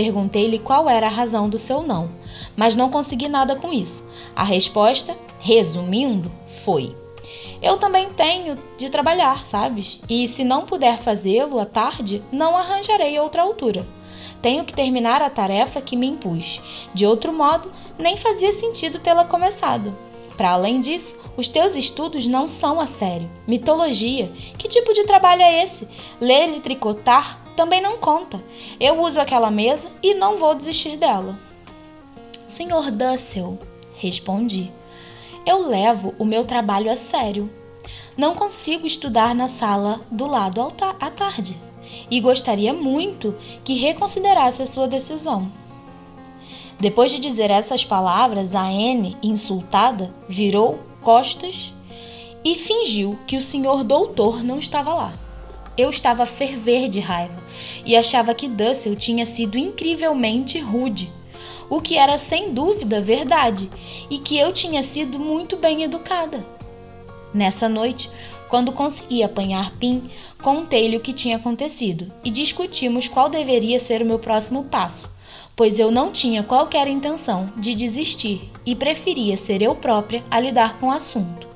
Perguntei-lhe 0.00 0.58
qual 0.58 0.88
era 0.88 1.08
a 1.08 1.10
razão 1.10 1.46
do 1.46 1.58
seu 1.58 1.82
não, 1.82 2.08
mas 2.56 2.74
não 2.74 2.88
consegui 2.88 3.28
nada 3.28 3.54
com 3.54 3.70
isso. 3.70 4.02
A 4.34 4.42
resposta, 4.42 5.14
resumindo, 5.38 6.32
foi: 6.48 6.96
Eu 7.60 7.76
também 7.76 8.08
tenho 8.08 8.56
de 8.78 8.88
trabalhar, 8.88 9.46
sabes? 9.46 10.00
E 10.08 10.26
se 10.26 10.42
não 10.42 10.64
puder 10.64 11.00
fazê-lo 11.00 11.60
à 11.60 11.66
tarde, 11.66 12.22
não 12.32 12.56
arranjarei 12.56 13.20
outra 13.20 13.42
altura. 13.42 13.86
Tenho 14.40 14.64
que 14.64 14.72
terminar 14.72 15.20
a 15.20 15.28
tarefa 15.28 15.82
que 15.82 15.96
me 15.96 16.06
impus. 16.06 16.62
De 16.94 17.04
outro 17.04 17.30
modo, 17.30 17.70
nem 17.98 18.16
fazia 18.16 18.52
sentido 18.52 19.00
tê-la 19.00 19.26
começado. 19.26 19.94
Para 20.34 20.52
além 20.52 20.80
disso, 20.80 21.14
os 21.36 21.50
teus 21.50 21.76
estudos 21.76 22.26
não 22.26 22.48
são 22.48 22.80
a 22.80 22.86
sério. 22.86 23.30
Mitologia? 23.46 24.32
Que 24.56 24.66
tipo 24.66 24.94
de 24.94 25.04
trabalho 25.04 25.42
é 25.42 25.62
esse? 25.62 25.86
Ler 26.18 26.56
e 26.56 26.60
tricotar 26.60 27.38
também 27.56 27.80
não 27.80 27.98
conta. 27.98 28.40
Eu 28.78 29.00
uso 29.00 29.20
aquela 29.20 29.50
mesa 29.50 29.88
e 30.02 30.14
não 30.14 30.38
vou 30.38 30.54
desistir 30.54 30.96
dela. 30.96 31.38
Senhor 32.46 32.90
Dussel, 32.90 33.58
respondi, 33.96 34.70
eu 35.46 35.66
levo 35.66 36.14
o 36.18 36.24
meu 36.24 36.44
trabalho 36.44 36.90
a 36.90 36.96
sério. 36.96 37.50
Não 38.16 38.34
consigo 38.34 38.86
estudar 38.86 39.34
na 39.34 39.48
sala 39.48 40.00
do 40.10 40.26
lado 40.26 40.72
à 41.00 41.10
tarde 41.10 41.56
e 42.10 42.20
gostaria 42.20 42.72
muito 42.72 43.34
que 43.64 43.74
reconsiderasse 43.74 44.62
a 44.62 44.66
sua 44.66 44.86
decisão. 44.86 45.50
Depois 46.78 47.10
de 47.10 47.18
dizer 47.18 47.50
essas 47.50 47.84
palavras, 47.84 48.54
a 48.54 48.62
Anne, 48.62 49.16
insultada, 49.22 50.10
virou 50.28 50.78
costas 51.02 51.72
e 52.44 52.54
fingiu 52.54 53.18
que 53.26 53.36
o 53.36 53.42
senhor 53.42 53.84
doutor 53.84 54.42
não 54.42 54.58
estava 54.58 54.94
lá. 54.94 55.12
Eu 55.76 55.90
estava 55.90 56.24
a 56.24 56.26
ferver 56.26 56.88
de 56.88 57.00
raiva 57.00 57.36
e 57.84 57.96
achava 57.96 58.34
que 58.34 58.48
Dussel 58.48 58.96
tinha 58.96 59.24
sido 59.24 59.56
incrivelmente 59.56 60.58
rude, 60.58 61.10
o 61.68 61.80
que 61.80 61.96
era 61.96 62.18
sem 62.18 62.52
dúvida 62.52 63.00
verdade, 63.00 63.70
e 64.10 64.18
que 64.18 64.38
eu 64.38 64.52
tinha 64.52 64.82
sido 64.82 65.18
muito 65.18 65.56
bem 65.56 65.82
educada. 65.82 66.44
Nessa 67.32 67.68
noite, 67.68 68.10
quando 68.48 68.72
consegui 68.72 69.22
apanhar 69.22 69.72
Pim, 69.78 70.10
contei-lhe 70.42 70.96
o 70.96 71.00
que 71.00 71.12
tinha 71.12 71.36
acontecido 71.36 72.12
e 72.24 72.30
discutimos 72.30 73.06
qual 73.06 73.28
deveria 73.28 73.78
ser 73.78 74.02
o 74.02 74.06
meu 74.06 74.18
próximo 74.18 74.64
passo 74.64 75.08
pois 75.60 75.78
eu 75.78 75.90
não 75.90 76.10
tinha 76.10 76.42
qualquer 76.42 76.88
intenção 76.88 77.52
de 77.54 77.74
desistir 77.74 78.50
e 78.64 78.74
preferia 78.74 79.36
ser 79.36 79.60
eu 79.60 79.74
própria 79.74 80.24
a 80.30 80.40
lidar 80.40 80.78
com 80.78 80.86
o 80.86 80.90
assunto. 80.90 81.49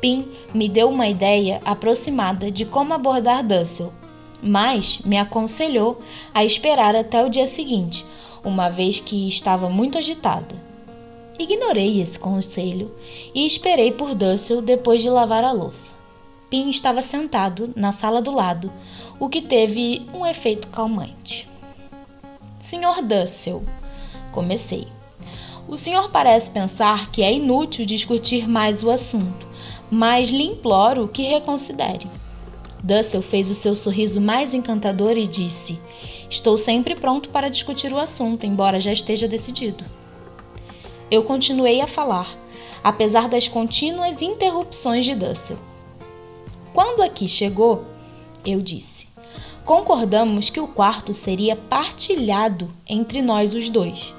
Pim 0.00 0.28
me 0.54 0.68
deu 0.68 0.88
uma 0.88 1.08
ideia 1.08 1.60
aproximada 1.64 2.50
de 2.50 2.64
como 2.64 2.94
abordar 2.94 3.42
Dussel, 3.42 3.92
mas 4.42 4.98
me 5.04 5.18
aconselhou 5.18 6.00
a 6.32 6.44
esperar 6.44 6.94
até 6.94 7.24
o 7.24 7.28
dia 7.28 7.46
seguinte, 7.46 8.04
uma 8.44 8.68
vez 8.68 9.00
que 9.00 9.28
estava 9.28 9.68
muito 9.68 9.98
agitada. 9.98 10.54
Ignorei 11.38 12.00
esse 12.00 12.18
conselho 12.18 12.92
e 13.34 13.46
esperei 13.46 13.92
por 13.92 14.14
Dussel 14.14 14.62
depois 14.62 15.02
de 15.02 15.10
lavar 15.10 15.44
a 15.44 15.52
louça. 15.52 15.92
Pim 16.50 16.70
estava 16.70 17.02
sentado 17.02 17.70
na 17.76 17.92
sala 17.92 18.22
do 18.22 18.32
lado, 18.32 18.72
o 19.20 19.28
que 19.28 19.42
teve 19.42 20.06
um 20.14 20.24
efeito 20.24 20.68
calmante. 20.68 21.48
Senhor 22.60 23.02
Dussel, 23.02 23.62
comecei. 24.32 24.88
O 25.68 25.76
senhor 25.76 26.10
parece 26.10 26.50
pensar 26.50 27.10
que 27.10 27.22
é 27.22 27.32
inútil 27.32 27.84
discutir 27.84 28.48
mais 28.48 28.82
o 28.82 28.90
assunto, 28.90 29.47
mas 29.90 30.28
lhe 30.28 30.44
imploro 30.44 31.08
que 31.08 31.22
reconsidere. 31.22 32.06
Dussel 32.82 33.22
fez 33.22 33.50
o 33.50 33.54
seu 33.54 33.74
sorriso 33.74 34.20
mais 34.20 34.54
encantador 34.54 35.16
e 35.16 35.26
disse: 35.26 35.78
Estou 36.30 36.56
sempre 36.56 36.94
pronto 36.94 37.28
para 37.30 37.48
discutir 37.48 37.92
o 37.92 37.98
assunto, 37.98 38.44
embora 38.44 38.80
já 38.80 38.92
esteja 38.92 39.26
decidido. 39.26 39.84
Eu 41.10 41.22
continuei 41.22 41.80
a 41.80 41.86
falar, 41.86 42.28
apesar 42.84 43.28
das 43.28 43.48
contínuas 43.48 44.22
interrupções 44.22 45.04
de 45.04 45.14
Dussel. 45.14 45.58
Quando 46.72 47.02
aqui 47.02 47.26
chegou, 47.26 47.84
eu 48.44 48.60
disse: 48.60 49.08
concordamos 49.64 50.48
que 50.48 50.60
o 50.60 50.66
quarto 50.66 51.12
seria 51.12 51.54
partilhado 51.54 52.72
entre 52.88 53.20
nós 53.20 53.52
os 53.52 53.68
dois. 53.68 54.14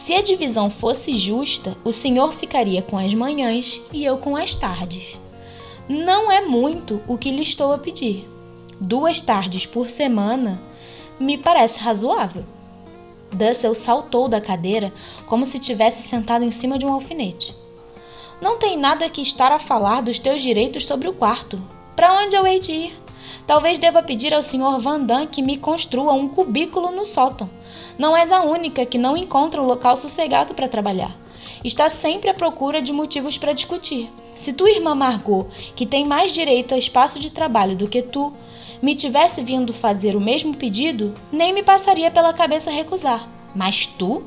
Se 0.00 0.14
a 0.14 0.22
divisão 0.22 0.70
fosse 0.70 1.14
justa, 1.14 1.76
o 1.84 1.92
senhor 1.92 2.32
ficaria 2.32 2.80
com 2.80 2.96
as 2.96 3.12
manhãs 3.12 3.78
e 3.92 4.02
eu 4.02 4.16
com 4.16 4.34
as 4.34 4.54
tardes. 4.54 5.18
Não 5.86 6.32
é 6.32 6.40
muito 6.40 7.02
o 7.06 7.18
que 7.18 7.30
lhe 7.30 7.42
estou 7.42 7.70
a 7.70 7.76
pedir. 7.76 8.26
Duas 8.80 9.20
tardes 9.20 9.66
por 9.66 9.90
semana 9.90 10.58
me 11.20 11.36
parece 11.36 11.78
razoável. 11.78 12.46
Dussel 13.30 13.74
saltou 13.74 14.26
da 14.26 14.40
cadeira 14.40 14.90
como 15.26 15.44
se 15.44 15.58
tivesse 15.58 16.08
sentado 16.08 16.46
em 16.46 16.50
cima 16.50 16.78
de 16.78 16.86
um 16.86 16.92
alfinete. 16.94 17.54
Não 18.40 18.56
tem 18.56 18.78
nada 18.78 19.10
que 19.10 19.20
estar 19.20 19.52
a 19.52 19.58
falar 19.58 20.00
dos 20.00 20.18
teus 20.18 20.40
direitos 20.40 20.86
sobre 20.86 21.08
o 21.08 21.12
quarto. 21.12 21.60
Para 21.94 22.22
onde 22.22 22.34
eu 22.34 22.46
hei 22.46 22.58
de 22.58 22.72
ir? 22.72 22.98
Talvez 23.46 23.78
deva 23.78 24.02
pedir 24.02 24.32
ao 24.32 24.42
Sr. 24.42 24.78
Vandam 24.80 25.26
que 25.26 25.42
me 25.42 25.56
construa 25.56 26.12
um 26.12 26.28
cubículo 26.28 26.90
no 26.90 27.04
sótão. 27.04 27.48
Não 27.98 28.16
és 28.16 28.30
a 28.32 28.42
única 28.42 28.86
que 28.86 28.98
não 28.98 29.16
encontra 29.16 29.60
um 29.60 29.66
local 29.66 29.96
sossegado 29.96 30.54
para 30.54 30.68
trabalhar. 30.68 31.16
Está 31.64 31.88
sempre 31.88 32.30
à 32.30 32.34
procura 32.34 32.80
de 32.80 32.92
motivos 32.92 33.36
para 33.36 33.52
discutir. 33.52 34.10
Se 34.36 34.52
tua 34.52 34.70
irmã 34.70 34.94
Margot, 34.94 35.48
que 35.76 35.84
tem 35.84 36.06
mais 36.06 36.32
direito 36.32 36.74
a 36.74 36.78
espaço 36.78 37.18
de 37.18 37.30
trabalho 37.30 37.76
do 37.76 37.88
que 37.88 38.00
tu, 38.00 38.32
me 38.80 38.94
tivesse 38.94 39.42
vindo 39.42 39.72
fazer 39.72 40.16
o 40.16 40.20
mesmo 40.20 40.56
pedido, 40.56 41.12
nem 41.30 41.52
me 41.52 41.62
passaria 41.62 42.10
pela 42.10 42.32
cabeça 42.32 42.70
recusar. 42.70 43.28
Mas 43.54 43.84
tu? 43.84 44.22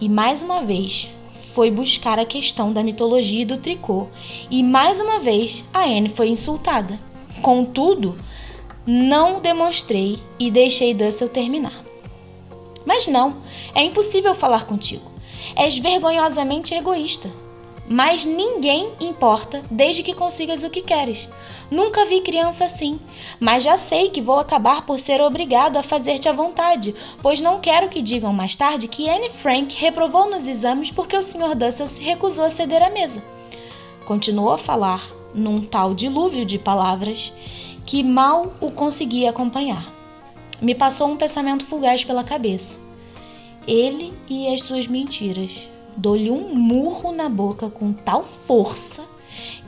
E 0.00 0.08
mais 0.08 0.42
uma 0.42 0.62
vez, 0.62 1.08
foi 1.54 1.70
buscar 1.70 2.18
a 2.18 2.26
questão 2.26 2.72
da 2.72 2.82
mitologia 2.82 3.42
e 3.42 3.46
do 3.46 3.56
tricô, 3.56 4.08
e 4.50 4.62
mais 4.62 5.00
uma 5.00 5.20
vez 5.20 5.64
a 5.72 5.84
Anne 5.84 6.08
foi 6.08 6.28
insultada. 6.28 6.98
Contudo, 7.44 8.16
não 8.86 9.38
demonstrei 9.38 10.18
e 10.38 10.50
deixei 10.50 10.94
Dussel 10.94 11.28
terminar. 11.28 11.84
Mas 12.86 13.06
não, 13.06 13.36
é 13.74 13.82
impossível 13.82 14.34
falar 14.34 14.64
contigo. 14.64 15.12
És 15.54 15.76
vergonhosamente 15.76 16.72
egoísta. 16.72 17.28
Mas 17.86 18.24
ninguém 18.24 18.92
importa 18.98 19.62
desde 19.70 20.02
que 20.02 20.14
consigas 20.14 20.62
o 20.62 20.70
que 20.70 20.80
queres. 20.80 21.28
Nunca 21.70 22.06
vi 22.06 22.22
criança 22.22 22.64
assim, 22.64 22.98
mas 23.38 23.62
já 23.62 23.76
sei 23.76 24.08
que 24.08 24.22
vou 24.22 24.38
acabar 24.38 24.86
por 24.86 24.98
ser 24.98 25.20
obrigado 25.20 25.76
a 25.76 25.82
fazer-te 25.82 26.30
à 26.30 26.32
vontade, 26.32 26.94
pois 27.20 27.42
não 27.42 27.60
quero 27.60 27.90
que 27.90 28.00
digam 28.00 28.32
mais 28.32 28.56
tarde 28.56 28.88
que 28.88 29.06
Anne 29.06 29.28
Frank 29.28 29.76
reprovou 29.76 30.30
nos 30.30 30.48
exames 30.48 30.90
porque 30.90 31.14
o 31.14 31.22
Sr. 31.22 31.54
Dussel 31.54 31.90
se 31.90 32.02
recusou 32.02 32.46
a 32.46 32.48
ceder 32.48 32.82
à 32.82 32.88
mesa. 32.88 33.33
Continuou 34.04 34.50
a 34.50 34.58
falar, 34.58 35.02
num 35.34 35.62
tal 35.62 35.94
dilúvio 35.94 36.44
de 36.44 36.58
palavras 36.58 37.32
que 37.86 38.02
mal 38.02 38.54
o 38.60 38.70
conseguia 38.70 39.30
acompanhar. 39.30 39.86
Me 40.60 40.74
passou 40.74 41.08
um 41.08 41.16
pensamento 41.16 41.64
fugaz 41.64 42.04
pela 42.04 42.22
cabeça. 42.22 42.78
Ele 43.66 44.12
e 44.28 44.52
as 44.52 44.62
suas 44.62 44.86
mentiras. 44.86 45.68
Dou-lhe 45.96 46.30
um 46.30 46.54
murro 46.54 47.12
na 47.12 47.28
boca 47.28 47.70
com 47.70 47.92
tal 47.92 48.22
força 48.24 49.02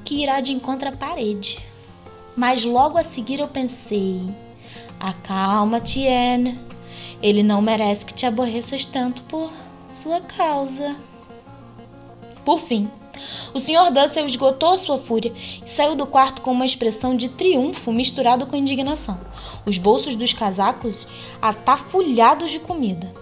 que 0.04 0.22
irá 0.22 0.40
de 0.40 0.52
encontro 0.52 0.88
à 0.88 0.92
parede. 0.92 1.58
Mas 2.36 2.64
logo 2.64 2.98
a 2.98 3.02
seguir 3.02 3.40
eu 3.40 3.48
pensei: 3.48 4.20
acalma-te, 5.00 6.06
Anne. 6.06 6.58
Ele 7.22 7.42
não 7.42 7.62
merece 7.62 8.04
que 8.04 8.12
te 8.12 8.26
aborreças 8.26 8.84
tanto 8.84 9.22
por 9.22 9.50
sua 9.92 10.20
causa. 10.20 10.94
Por 12.44 12.60
fim, 12.60 12.90
o 13.54 13.60
Sr. 13.60 13.90
Dussel 13.92 14.26
esgotou 14.26 14.76
sua 14.76 14.98
fúria 14.98 15.32
e 15.64 15.68
saiu 15.68 15.94
do 15.94 16.06
quarto 16.06 16.42
com 16.42 16.52
uma 16.52 16.64
expressão 16.64 17.16
de 17.16 17.28
triunfo 17.28 17.92
misturado 17.92 18.46
com 18.46 18.56
indignação, 18.56 19.18
os 19.64 19.78
bolsos 19.78 20.16
dos 20.16 20.32
casacos 20.32 21.06
atafulhados 21.40 22.50
de 22.50 22.58
comida. 22.58 23.12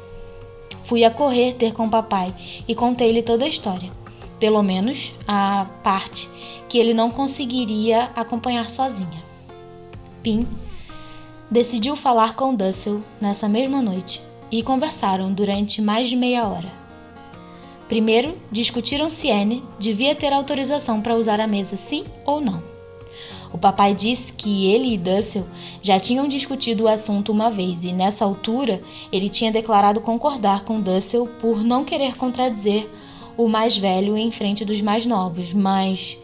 Fui 0.84 1.04
a 1.04 1.10
correr 1.10 1.54
ter 1.54 1.72
com 1.72 1.88
papai 1.88 2.34
e 2.68 2.74
contei-lhe 2.74 3.22
toda 3.22 3.44
a 3.44 3.48
história, 3.48 3.90
pelo 4.38 4.62
menos 4.62 5.14
a 5.26 5.66
parte 5.82 6.28
que 6.68 6.78
ele 6.78 6.92
não 6.92 7.10
conseguiria 7.10 8.10
acompanhar 8.14 8.68
sozinha. 8.68 9.22
Pim 10.22 10.46
decidiu 11.50 11.94
falar 11.94 12.34
com 12.34 12.54
Dussel 12.54 13.00
nessa 13.20 13.48
mesma 13.48 13.80
noite 13.80 14.20
e 14.50 14.62
conversaram 14.62 15.32
durante 15.32 15.80
mais 15.80 16.08
de 16.08 16.16
meia 16.16 16.46
hora. 16.46 16.83
Primeiro, 17.94 18.36
discutiram 18.50 19.08
se 19.08 19.30
Anne 19.30 19.62
devia 19.78 20.16
ter 20.16 20.32
autorização 20.32 21.00
para 21.00 21.14
usar 21.14 21.38
a 21.38 21.46
mesa 21.46 21.76
sim 21.76 22.04
ou 22.26 22.40
não. 22.40 22.60
O 23.52 23.56
papai 23.56 23.94
disse 23.94 24.32
que 24.32 24.66
ele 24.66 24.94
e 24.94 24.98
Dussel 24.98 25.46
já 25.80 26.00
tinham 26.00 26.26
discutido 26.26 26.82
o 26.82 26.88
assunto 26.88 27.30
uma 27.30 27.52
vez 27.52 27.84
e, 27.84 27.92
nessa 27.92 28.24
altura, 28.24 28.82
ele 29.12 29.28
tinha 29.28 29.52
declarado 29.52 30.00
concordar 30.00 30.64
com 30.64 30.80
Dussel 30.80 31.28
por 31.40 31.62
não 31.62 31.84
querer 31.84 32.16
contradizer 32.16 32.90
o 33.36 33.46
mais 33.46 33.76
velho 33.76 34.18
em 34.18 34.32
frente 34.32 34.64
dos 34.64 34.82
mais 34.82 35.06
novos, 35.06 35.52
mas, 35.52 36.18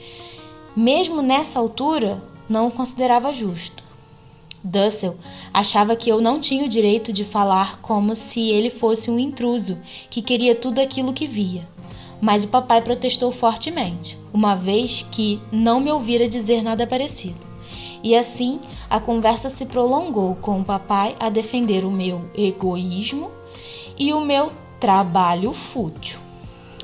mesmo 0.75 1.23
nessa 1.23 1.61
altura, 1.61 2.21
não 2.49 2.66
o 2.66 2.73
considerava 2.73 3.33
justo. 3.33 3.89
Dussel 4.62 5.16
achava 5.52 5.96
que 5.96 6.11
eu 6.11 6.20
não 6.20 6.38
tinha 6.38 6.64
o 6.64 6.68
direito 6.68 7.12
de 7.12 7.24
falar 7.24 7.78
como 7.80 8.14
se 8.14 8.50
ele 8.50 8.68
fosse 8.68 9.11
um 9.11 9.18
intruso 9.18 9.78
que 10.11 10.20
queria 10.20 10.54
tudo 10.54 10.80
aquilo 10.80 11.12
que 11.12 11.26
via. 11.26 11.66
Mas 12.20 12.44
o 12.44 12.48
papai 12.48 12.82
protestou 12.82 13.32
fortemente, 13.32 14.18
uma 14.32 14.54
vez 14.54 15.04
que 15.11 15.40
não 15.50 15.80
me 15.80 15.90
ouvira 15.90 16.28
dizer 16.28 16.62
nada 16.62 16.86
parecido. 16.86 17.50
E 18.02 18.14
assim 18.14 18.61
a 18.88 19.00
conversa 19.00 19.48
se 19.48 19.64
prolongou 19.64 20.34
com 20.36 20.61
o 20.61 20.64
papai 20.64 21.16
a 21.18 21.30
defender 21.30 21.84
o 21.84 21.90
meu 21.90 22.30
egoísmo 22.34 23.30
e 23.98 24.12
o 24.12 24.20
meu 24.20 24.52
trabalho 24.78 25.52
fútil. 25.52 26.18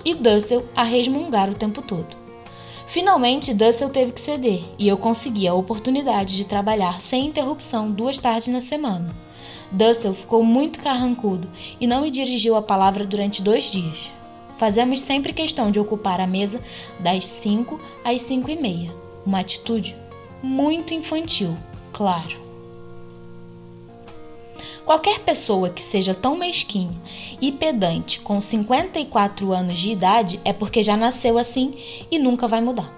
E 0.05 0.15
Dussel 0.15 0.65
a 0.75 0.83
resmungar 0.83 1.51
o 1.51 1.55
tempo 1.55 1.83
todo. 1.83 2.26
Finalmente, 2.87 3.53
Dussel 3.53 3.91
teve 3.91 4.13
que 4.13 4.21
ceder 4.21 4.63
e 4.79 4.87
eu 4.87 4.97
consegui 4.97 5.47
a 5.49 5.55
oportunidade 5.55 6.37
de 6.37 6.45
trabalhar 6.45 7.01
sem 7.01 7.27
interrupção 7.27 7.91
duas 7.91 8.17
tardes 8.17 8.49
na 8.49 8.61
semana. 8.61 9.15
Dussel 9.71 10.15
ficou 10.15 10.45
muito 10.45 10.79
carrancudo 10.79 11.49
e 11.81 11.87
não 11.87 12.03
me 12.03 12.11
dirigiu 12.11 12.55
a 12.55 12.63
palavra 12.63 13.05
durante 13.05 13.43
dois 13.43 13.65
dias. 13.65 14.11
Fazemos 14.59 15.01
sempre 15.01 15.33
questão 15.33 15.71
de 15.71 15.81
ocupar 15.81 16.21
a 16.21 16.27
mesa 16.27 16.61
das 17.01 17.25
5 17.25 17.79
às 18.05 18.23
5 18.23 18.51
e 18.51 18.57
meia. 18.57 18.91
Uma 19.27 19.41
atitude 19.41 19.95
muito 20.43 20.95
infantil, 20.95 21.57
claro. 21.93 22.46
Qualquer 24.87 25.19
pessoa 25.19 25.69
que 25.69 25.83
seja 25.83 26.15
tão 26.15 26.37
mesquinha 26.37 26.97
e 27.41 27.51
pedante 27.51 28.21
com 28.21 28.41
54 28.41 29.53
anos 29.53 29.77
de 29.79 29.91
idade 29.91 30.41
é 30.45 30.53
porque 30.53 30.81
já 30.81 30.97
nasceu 30.97 31.39
assim 31.39 31.75
e 32.09 32.21
nunca 32.21 32.47
vai 32.47 32.61
mudar. 32.61 32.89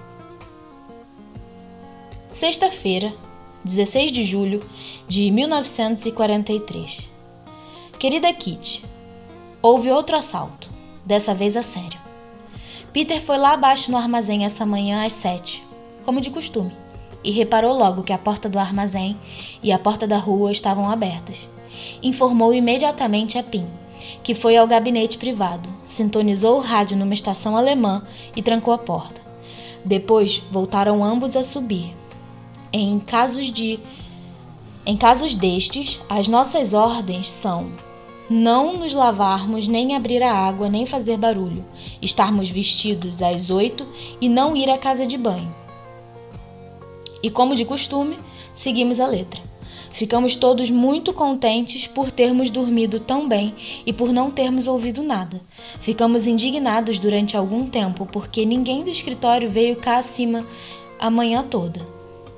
Sexta-feira, 2.31 3.15
16 3.65 4.13
de 4.13 4.23
julho 4.23 4.63
de 5.09 5.31
1943. 5.31 7.09
Querida 7.99 8.31
Kitty, 8.35 8.85
houve 9.63 9.91
outro 9.91 10.15
assalto, 10.15 10.69
dessa 11.07 11.35
vez 11.35 11.57
a 11.57 11.63
sério. 11.63 11.99
Peter 12.93 13.19
foi 13.19 13.39
lá 13.39 13.55
abaixo 13.55 13.91
no 13.91 13.97
armazém 13.97 14.45
essa 14.45 14.67
manhã 14.67 15.07
às 15.07 15.15
sete, 15.15 15.65
como 16.05 16.21
de 16.21 16.29
costume, 16.29 16.73
e 17.25 17.31
reparou 17.31 17.73
logo 17.73 18.03
que 18.03 18.13
a 18.13 18.19
porta 18.19 18.47
do 18.47 18.59
armazém 18.59 19.17
e 19.63 19.73
a 19.73 19.79
porta 19.79 20.07
da 20.07 20.19
rua 20.19 20.53
estavam 20.53 20.91
abertas 20.91 21.49
informou 22.03 22.53
imediatamente 22.53 23.39
a 23.39 23.43
PIM, 23.43 23.67
que 24.23 24.35
foi 24.35 24.57
ao 24.57 24.67
gabinete 24.67 25.19
privado, 25.19 25.69
sintonizou 25.87 26.59
o 26.59 26.63
rádio 26.63 26.97
numa 26.97 27.15
estação 27.15 27.57
alemã 27.57 28.03
e 28.35 28.43
trancou 28.43 28.73
a 28.73 28.79
porta. 28.79 29.21
Depois 29.85 30.43
voltaram 30.51 31.05
ambos 31.05 31.37
a 31.37 31.45
subir. 31.45 31.95
Em 32.73 32.99
casos 33.01 33.51
de 33.51 33.79
em 34.85 34.97
casos 34.97 35.37
destes, 35.37 36.01
as 36.09 36.29
nossas 36.29 36.73
ordens 36.73 37.29
são 37.29 37.71
não 38.31 38.77
nos 38.77 38.93
lavarmos, 38.93 39.67
nem 39.67 39.97
abrir 39.97 40.23
a 40.23 40.33
água, 40.33 40.69
nem 40.69 40.85
fazer 40.85 41.17
barulho, 41.17 41.65
estarmos 42.03 42.51
vestidos 42.51 43.23
às 43.23 43.49
oito 43.49 43.87
e 44.21 44.29
não 44.29 44.55
ir 44.55 44.71
à 44.71 44.77
casa 44.77 45.07
de 45.07 45.17
banho. 45.17 45.55
E 47.23 47.31
como 47.31 47.57
de 47.57 47.65
costume, 47.65 48.17
seguimos 48.53 49.01
a 49.01 49.07
letra. 49.07 49.41
Ficamos 49.93 50.37
todos 50.37 50.71
muito 50.71 51.13
contentes 51.13 51.87
por 51.87 52.11
termos 52.11 52.51
dormido 52.51 53.01
tão 53.01 53.29
bem 53.29 53.55
e 53.85 53.93
por 53.93 54.13
não 54.13 54.31
termos 54.31 54.67
ouvido 54.67 55.03
nada. 55.03 55.41
Ficamos 55.81 56.27
indignados 56.27 56.99
durante 56.99 57.37
algum 57.37 57.67
tempo 57.67 58.07
porque 58.07 58.45
ninguém 58.45 58.85
do 58.85 58.91
escritório 58.91 59.51
veio 59.51 59.77
cá 59.77 59.99
acima 59.99 60.47
a 60.99 61.11
manhã 61.11 61.43
toda. 61.43 61.81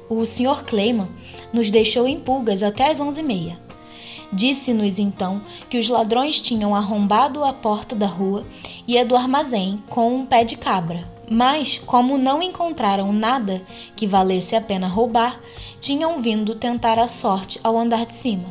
O 0.08 0.24
Sr. 0.24 0.64
Clayman 0.64 1.08
nos 1.52 1.70
deixou 1.70 2.08
em 2.08 2.18
pulgas 2.18 2.62
até 2.62 2.90
as 2.90 3.00
onze 3.00 3.20
e 3.20 3.24
meia. 3.24 3.58
Disse-nos 4.32 4.98
então 4.98 5.40
que 5.68 5.78
os 5.78 5.88
ladrões 5.88 6.40
tinham 6.40 6.74
arrombado 6.74 7.44
a 7.44 7.52
porta 7.52 7.96
da 7.96 8.06
rua 8.06 8.44
e 8.86 8.96
a 8.98 9.04
do 9.04 9.16
armazém 9.16 9.82
com 9.88 10.14
um 10.14 10.24
pé 10.24 10.44
de 10.44 10.56
cabra, 10.56 11.04
mas, 11.30 11.78
como 11.78 12.18
não 12.18 12.42
encontraram 12.42 13.12
nada 13.12 13.62
que 13.94 14.04
valesse 14.04 14.56
a 14.56 14.60
pena 14.60 14.88
roubar, 14.88 15.40
tinham 15.78 16.20
vindo 16.20 16.56
tentar 16.56 16.98
a 16.98 17.06
sorte 17.06 17.60
ao 17.62 17.78
andar 17.78 18.04
de 18.04 18.14
cima. 18.14 18.46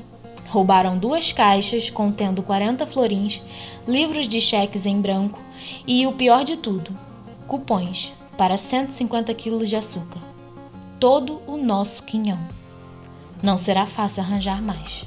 Roubaram 0.47 0.97
duas 0.97 1.33
caixas 1.33 1.89
contendo 1.89 2.41
40 2.41 2.87
florins, 2.87 3.41
livros 3.85 4.29
de 4.29 4.39
cheques 4.39 4.85
em 4.85 5.01
branco 5.01 5.39
e, 5.85 6.07
o 6.07 6.13
pior 6.13 6.45
de 6.45 6.55
tudo, 6.55 6.97
cupões 7.45 8.13
para 8.37 8.55
150 8.55 9.33
quilos 9.33 9.67
de 9.67 9.75
açúcar. 9.75 10.21
Todo 10.97 11.41
o 11.45 11.57
nosso 11.57 12.03
quinhão. 12.03 12.39
Não 13.43 13.57
será 13.57 13.85
fácil 13.85 14.23
arranjar 14.23 14.61
mais. 14.61 15.03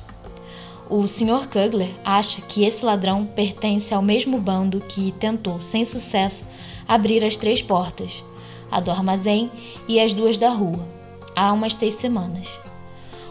O 0.90 1.06
Sr. 1.06 1.48
Kugler 1.50 1.90
acha 2.04 2.42
que 2.42 2.64
esse 2.64 2.84
ladrão 2.84 3.24
pertence 3.24 3.94
ao 3.94 4.02
mesmo 4.02 4.38
bando 4.38 4.78
que 4.80 5.12
tentou, 5.12 5.62
sem 5.62 5.86
sucesso, 5.86 6.44
abrir 6.86 7.24
as 7.24 7.36
três 7.36 7.62
portas, 7.62 8.22
a 8.70 8.80
do 8.80 8.90
armazém 8.90 9.50
e 9.88 10.00
as 10.00 10.12
duas 10.12 10.38
da 10.38 10.48
rua 10.48 11.02
há 11.34 11.52
umas 11.52 11.74
seis 11.74 11.94
semanas. 11.94 12.46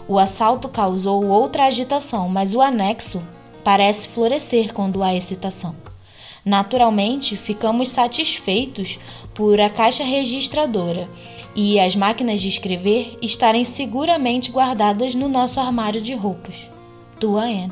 O 0.07 0.19
assalto 0.19 0.67
causou 0.67 1.25
outra 1.25 1.65
agitação, 1.65 2.27
mas 2.27 2.53
o 2.53 2.61
anexo 2.61 3.21
parece 3.63 4.09
florescer 4.09 4.73
quando 4.73 5.03
há 5.03 5.13
excitação. 5.13 5.75
Naturalmente, 6.43 7.37
ficamos 7.37 7.89
satisfeitos 7.89 8.99
por 9.33 9.59
a 9.59 9.69
caixa 9.69 10.03
registradora 10.03 11.07
e 11.55 11.79
as 11.79 11.95
máquinas 11.95 12.41
de 12.41 12.47
escrever 12.47 13.17
estarem 13.21 13.63
seguramente 13.63 14.51
guardadas 14.51 15.13
no 15.13 15.29
nosso 15.29 15.59
armário 15.59 16.01
de 16.01 16.15
roupas. 16.15 16.67
Tua 17.19 17.43
Anne. 17.43 17.71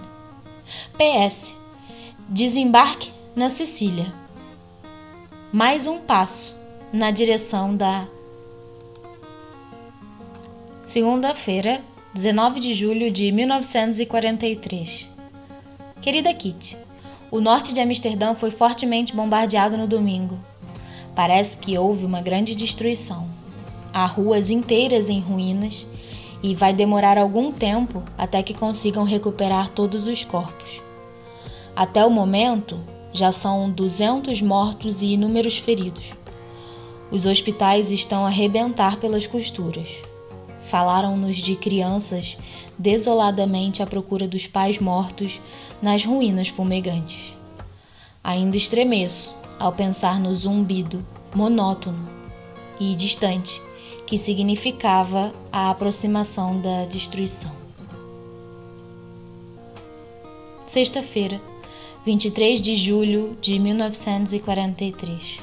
PS. 0.94 1.56
Desembarque 2.28 3.12
na 3.36 3.50
Sicília. 3.50 4.14
Mais 5.52 5.88
um 5.88 5.98
passo 5.98 6.54
na 6.94 7.10
direção 7.10 7.76
da 7.76 8.06
Segunda-feira, 10.86 11.82
19 12.14 12.60
de 12.60 12.76
julho 12.76 13.10
de 13.10 13.32
1943. 13.32 15.10
Querida 16.04 16.32
Kitty, 16.36 16.78
o 17.32 17.42
norte 17.42 17.74
de 17.74 17.82
Amsterdã 17.82 18.36
foi 18.36 18.52
fortemente 18.52 19.16
bombardeado 19.16 19.76
no 19.76 19.88
domingo. 19.88 20.38
Parece 21.16 21.58
que 21.58 21.76
houve 21.76 22.06
uma 22.06 22.22
grande 22.22 22.54
destruição. 22.54 23.28
Há 23.92 24.06
ruas 24.06 24.52
inteiras 24.52 25.10
em 25.10 25.20
ruínas 25.20 25.84
e 26.44 26.54
vai 26.54 26.74
demorar 26.74 27.18
algum 27.18 27.52
tempo 27.52 28.04
até 28.16 28.44
que 28.44 28.54
consigam 28.54 29.04
recuperar 29.04 29.70
todos 29.70 30.06
os 30.06 30.24
corpos. 30.24 30.80
Até 31.76 32.06
o 32.06 32.12
momento, 32.12 32.80
já 33.12 33.32
são 33.32 33.70
200 33.70 34.42
mortos 34.42 35.02
e 35.02 35.14
inúmeros 35.14 35.58
feridos. 35.58 36.06
Os 37.12 37.26
hospitais 37.26 37.92
estão 37.92 38.24
a 38.24 38.28
arrebentar 38.28 38.98
pelas 38.98 39.26
costuras. 39.26 39.90
Falaram-nos 40.68 41.38
de 41.38 41.56
crianças 41.56 42.38
desoladamente 42.78 43.82
à 43.82 43.88
procura 43.88 44.28
dos 44.28 44.46
pais 44.48 44.80
mortos 44.80 45.42
nas 45.82 46.06
ruínas 46.06 46.50
fumegantes. 46.50 47.34
Ainda 48.24 48.56
estremeço 48.56 49.34
ao 49.58 49.72
pensar 49.72 50.20
no 50.20 50.34
zumbido 50.36 51.04
monótono 51.34 52.08
e 52.80 52.96
distante 52.96 53.62
que 54.06 54.18
significava 54.18 55.32
a 55.52 55.70
aproximação 55.70 56.60
da 56.62 56.86
destruição. 56.86 57.52
Sexta-feira, 60.66 61.42
23 62.10 62.60
de 62.60 62.74
julho 62.74 63.38
de 63.40 63.60
1943. 63.60 65.42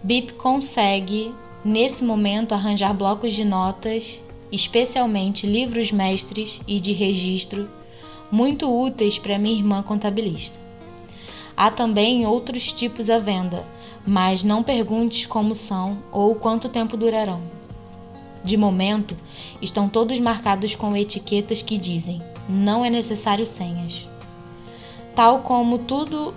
Bip 0.00 0.34
consegue 0.34 1.34
nesse 1.64 2.04
momento, 2.04 2.54
arranjar 2.54 2.94
blocos 2.94 3.32
de 3.32 3.44
notas, 3.44 4.20
especialmente 4.52 5.48
livros 5.48 5.90
mestres 5.90 6.60
e 6.64 6.78
de 6.78 6.92
registro, 6.92 7.68
muito 8.30 8.72
úteis 8.72 9.18
para 9.18 9.36
minha 9.36 9.58
irmã 9.58 9.82
contabilista. 9.82 10.56
Há 11.56 11.72
também 11.72 12.24
outros 12.24 12.72
tipos 12.72 13.10
à 13.10 13.18
venda, 13.18 13.66
mas 14.06 14.44
não 14.44 14.62
perguntes 14.62 15.26
como 15.26 15.56
são 15.56 15.98
ou 16.12 16.36
quanto 16.36 16.68
tempo 16.68 16.96
durarão. 16.96 17.42
De 18.44 18.56
momento, 18.56 19.16
estão 19.60 19.88
todos 19.88 20.20
marcados 20.20 20.76
com 20.76 20.96
etiquetas 20.96 21.62
que 21.62 21.76
dizem: 21.76 22.22
não 22.48 22.84
é 22.84 22.90
necessário 22.90 23.44
senhas. 23.44 24.13
Tal 25.14 25.40
como 25.40 25.78
tudo 25.78 26.34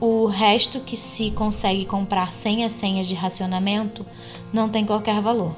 O 0.00 0.26
resto 0.26 0.80
que 0.80 0.96
se 0.96 1.30
consegue 1.30 1.86
comprar 1.86 2.32
sem 2.32 2.64
as 2.64 2.72
senhas 2.72 3.06
de 3.06 3.14
racionamento 3.14 4.04
não 4.52 4.68
tem 4.68 4.84
qualquer 4.84 5.22
valor. 5.22 5.54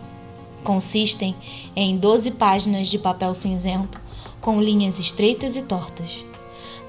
Consistem 0.62 1.34
em 1.74 1.96
12 1.96 2.30
páginas 2.32 2.88
de 2.88 2.98
papel 2.98 3.34
cinzento 3.34 4.00
com 4.40 4.62
linhas 4.62 5.00
estreitas 5.00 5.56
e 5.56 5.62
tortas. 5.62 6.24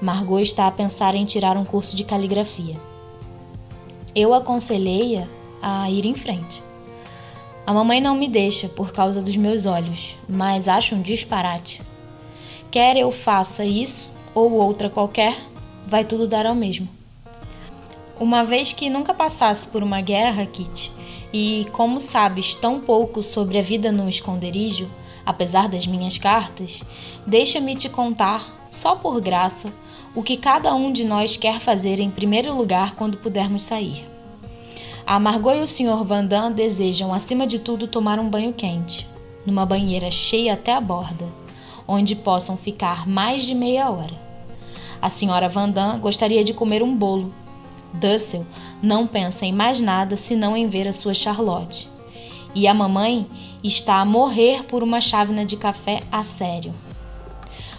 Margot 0.00 0.38
está 0.38 0.68
a 0.68 0.70
pensar 0.70 1.16
em 1.16 1.24
tirar 1.24 1.56
um 1.56 1.64
curso 1.64 1.96
de 1.96 2.04
caligrafia. 2.04 2.76
Eu 4.14 4.32
aconselhei-a 4.32 5.26
a 5.60 5.90
ir 5.90 6.06
em 6.06 6.14
frente. 6.14 6.62
A 7.66 7.72
mamãe 7.72 8.00
não 8.00 8.16
me 8.16 8.28
deixa 8.28 8.68
por 8.68 8.92
causa 8.92 9.20
dos 9.20 9.36
meus 9.36 9.66
olhos, 9.66 10.16
mas 10.28 10.68
acho 10.68 10.94
um 10.94 11.02
disparate. 11.02 11.82
Quer 12.70 12.96
eu 12.96 13.10
faça 13.10 13.64
isso 13.64 14.08
ou 14.34 14.52
outra 14.52 14.88
qualquer, 14.88 15.36
vai 15.86 16.04
tudo 16.04 16.26
dar 16.26 16.46
ao 16.46 16.54
mesmo. 16.54 16.88
Uma 18.18 18.44
vez 18.44 18.72
que 18.72 18.90
nunca 18.90 19.14
passasse 19.14 19.66
por 19.66 19.82
uma 19.82 20.00
guerra, 20.00 20.44
Kit, 20.46 20.92
e 21.32 21.66
como 21.72 22.00
sabes 22.00 22.54
tão 22.54 22.80
pouco 22.80 23.22
sobre 23.22 23.58
a 23.58 23.62
vida 23.62 23.90
no 23.90 24.08
esconderijo, 24.08 24.88
apesar 25.24 25.68
das 25.68 25.86
minhas 25.86 26.18
cartas, 26.18 26.80
deixa-me 27.26 27.74
te 27.74 27.88
contar, 27.88 28.44
só 28.68 28.94
por 28.94 29.20
graça, 29.20 29.72
o 30.14 30.22
que 30.22 30.36
cada 30.36 30.74
um 30.74 30.92
de 30.92 31.04
nós 31.04 31.36
quer 31.36 31.60
fazer 31.60 32.00
em 32.00 32.10
primeiro 32.10 32.54
lugar 32.54 32.94
quando 32.94 33.16
pudermos 33.16 33.62
sair. 33.62 34.04
A 35.06 35.18
Margot 35.18 35.54
e 35.54 35.62
o 35.62 35.66
Sr. 35.66 36.04
Vandam 36.04 36.52
desejam, 36.52 37.12
acima 37.12 37.46
de 37.46 37.58
tudo, 37.58 37.88
tomar 37.88 38.18
um 38.18 38.28
banho 38.28 38.52
quente, 38.52 39.08
numa 39.46 39.64
banheira 39.64 40.10
cheia 40.10 40.54
até 40.54 40.74
a 40.74 40.80
borda, 40.80 41.26
onde 41.90 42.14
possam 42.14 42.56
ficar 42.56 43.08
mais 43.08 43.44
de 43.44 43.54
meia 43.54 43.90
hora. 43.90 44.14
A 45.02 45.08
Sra. 45.08 45.48
Vandam 45.48 45.98
gostaria 45.98 46.44
de 46.44 46.54
comer 46.54 46.82
um 46.82 46.94
bolo 46.94 47.32
Dussel 47.92 48.46
não 48.82 49.06
pensa 49.06 49.44
em 49.44 49.52
mais 49.52 49.80
nada 49.80 50.16
senão 50.16 50.56
em 50.56 50.68
ver 50.68 50.86
a 50.86 50.92
sua 50.92 51.14
Charlotte. 51.14 51.88
E 52.54 52.66
a 52.66 52.74
mamãe 52.74 53.26
está 53.62 53.96
a 53.96 54.04
morrer 54.04 54.64
por 54.64 54.82
uma 54.82 55.00
chávena 55.00 55.44
de 55.44 55.56
café 55.56 56.02
a 56.10 56.22
sério. 56.22 56.72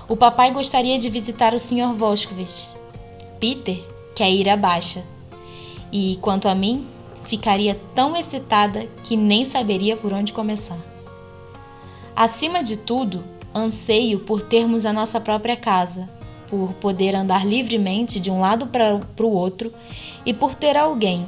O 0.08 0.16
papai 0.16 0.52
gostaria 0.52 1.00
de 1.00 1.10
visitar 1.10 1.54
o 1.54 1.60
Sr. 1.60 1.94
Voskovich. 1.96 2.68
Peter 3.40 3.80
quer 4.16 4.32
ir 4.32 4.50
à 4.50 4.58
baixa. 4.58 5.04
E 5.92 6.18
quanto 6.22 6.48
a 6.48 6.56
mim, 6.56 6.86
ficaria 7.24 7.80
tão 7.96 8.16
excitada 8.16 8.88
que 9.04 9.16
nem 9.16 9.44
saberia 9.46 9.96
por 9.96 10.14
onde 10.14 10.34
começar. 10.34 10.78
Acima 12.16 12.62
de 12.62 12.78
tudo, 12.78 13.24
anseio 13.54 14.20
por 14.20 14.42
termos 14.42 14.86
a 14.86 14.94
nossa 14.94 15.20
própria 15.20 15.56
casa 15.56 16.10
por 16.52 16.74
poder 16.74 17.16
andar 17.16 17.48
livremente 17.48 18.20
de 18.20 18.30
um 18.30 18.42
lado 18.42 18.68
para 18.68 19.00
o 19.22 19.32
outro 19.32 19.74
e 20.26 20.34
por 20.34 20.54
ter 20.54 20.76
alguém 20.76 21.26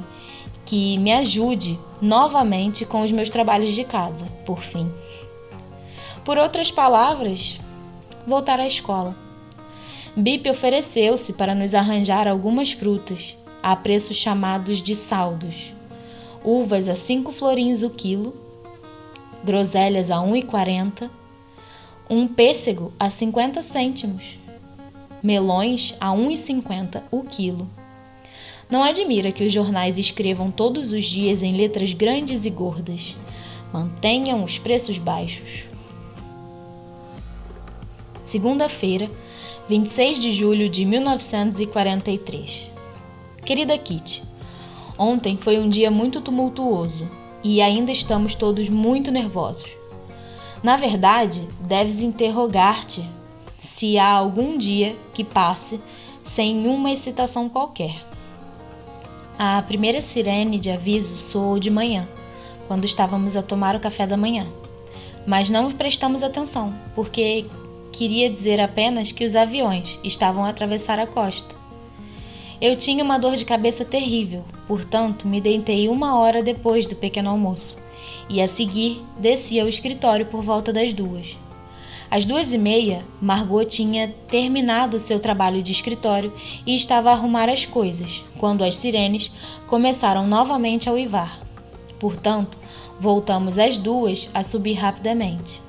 que 0.66 0.98
me 0.98 1.10
ajude 1.12 1.80
novamente 2.00 2.84
com 2.84 3.02
os 3.02 3.10
meus 3.10 3.30
trabalhos 3.30 3.72
de 3.72 3.84
casa, 3.84 4.26
por 4.44 4.60
fim. 4.60 4.90
Por 6.26 6.36
outras 6.36 6.70
palavras, 6.70 7.58
voltar 8.26 8.60
à 8.60 8.66
escola. 8.66 9.16
Bip 10.14 10.48
ofereceu-se 10.48 11.32
para 11.32 11.54
nos 11.54 11.74
arranjar 11.74 12.28
algumas 12.28 12.72
frutas, 12.72 13.34
a 13.62 13.74
preços 13.74 14.16
chamados 14.16 14.82
de 14.82 14.94
saldos. 14.94 15.72
Uvas 16.44 16.86
a 16.86 16.94
5 16.94 17.32
florins 17.32 17.82
o 17.82 17.88
quilo, 17.88 18.34
groselhas 19.42 20.10
a 20.10 20.16
1,40, 20.16 21.08
um 22.08 22.26
pêssego 22.26 22.92
a 22.98 23.08
50 23.08 23.62
cêntimos 23.62 24.38
melões 25.24 25.94
a 25.98 26.10
1,50 26.10 27.02
o 27.10 27.22
quilo. 27.22 27.66
Não 28.68 28.82
admira 28.82 29.32
que 29.32 29.42
os 29.42 29.50
jornais 29.50 29.96
escrevam 29.96 30.50
todos 30.50 30.92
os 30.92 31.06
dias 31.06 31.42
em 31.42 31.56
letras 31.56 31.94
grandes 31.94 32.44
e 32.44 32.50
gordas: 32.50 33.16
mantenham 33.72 34.44
os 34.44 34.58
preços 34.58 34.98
baixos. 34.98 35.64
Segunda-feira, 38.22 39.10
26 39.66 40.18
de 40.18 40.30
julho 40.30 40.68
de 40.68 40.84
1943. 40.84 42.70
Querida 43.46 43.78
Kitty, 43.78 44.22
ontem 44.98 45.38
foi 45.38 45.58
um 45.58 45.70
dia 45.70 45.90
muito 45.90 46.20
tumultuoso 46.20 47.08
e 47.42 47.62
ainda 47.62 47.92
estamos 47.92 48.34
todos 48.34 48.68
muito 48.68 49.10
nervosos. 49.10 49.73
Na 50.64 50.78
verdade, 50.78 51.46
deves 51.60 52.00
interrogar-te 52.00 53.04
se 53.58 53.98
há 53.98 54.10
algum 54.10 54.56
dia 54.56 54.96
que 55.12 55.22
passe 55.22 55.78
sem 56.22 56.66
uma 56.66 56.90
excitação 56.90 57.50
qualquer. 57.50 57.94
A 59.38 59.60
primeira 59.60 60.00
sirene 60.00 60.58
de 60.58 60.70
aviso 60.70 61.16
soou 61.18 61.58
de 61.58 61.68
manhã, 61.68 62.08
quando 62.66 62.86
estávamos 62.86 63.36
a 63.36 63.42
tomar 63.42 63.76
o 63.76 63.80
café 63.80 64.06
da 64.06 64.16
manhã. 64.16 64.46
Mas 65.26 65.50
não 65.50 65.70
prestamos 65.70 66.22
atenção, 66.22 66.72
porque 66.94 67.44
queria 67.92 68.30
dizer 68.30 68.58
apenas 68.58 69.12
que 69.12 69.26
os 69.26 69.36
aviões 69.36 69.98
estavam 70.02 70.46
a 70.46 70.48
atravessar 70.48 70.98
a 70.98 71.06
costa. 71.06 71.54
Eu 72.58 72.74
tinha 72.74 73.04
uma 73.04 73.18
dor 73.18 73.36
de 73.36 73.44
cabeça 73.44 73.84
terrível, 73.84 74.42
portanto, 74.66 75.28
me 75.28 75.42
deitei 75.42 75.90
uma 75.90 76.18
hora 76.18 76.42
depois 76.42 76.86
do 76.86 76.96
pequeno 76.96 77.28
almoço 77.28 77.83
e 78.28 78.40
a 78.40 78.48
seguir 78.48 79.02
desci 79.18 79.58
ao 79.60 79.68
escritório 79.68 80.26
por 80.26 80.42
volta 80.42 80.72
das 80.72 80.92
duas. 80.92 81.36
Às 82.10 82.24
duas 82.24 82.52
e 82.52 82.58
meia, 82.58 83.04
Margot 83.20 83.64
tinha 83.64 84.14
terminado 84.28 85.00
seu 85.00 85.18
trabalho 85.18 85.62
de 85.62 85.72
escritório 85.72 86.32
e 86.64 86.76
estava 86.76 87.10
a 87.10 87.12
arrumar 87.12 87.48
as 87.48 87.66
coisas, 87.66 88.22
quando 88.38 88.62
as 88.62 88.76
sirenes 88.76 89.30
começaram 89.66 90.26
novamente 90.26 90.88
a 90.88 90.92
uivar. 90.92 91.40
Portanto, 91.98 92.56
voltamos 93.00 93.58
às 93.58 93.78
duas 93.78 94.28
a 94.32 94.42
subir 94.42 94.74
rapidamente. 94.74 95.60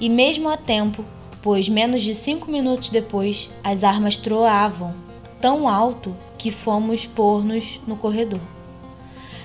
E 0.00 0.08
mesmo 0.08 0.48
a 0.48 0.56
tempo, 0.56 1.04
pois 1.40 1.68
menos 1.68 2.02
de 2.02 2.14
cinco 2.14 2.50
minutos 2.50 2.90
depois, 2.90 3.48
as 3.64 3.82
armas 3.82 4.16
troavam 4.16 4.94
tão 5.40 5.66
alto 5.66 6.14
que 6.36 6.50
fomos 6.50 7.06
pôr-nos 7.06 7.80
no 7.86 7.96
corredor. 7.96 8.40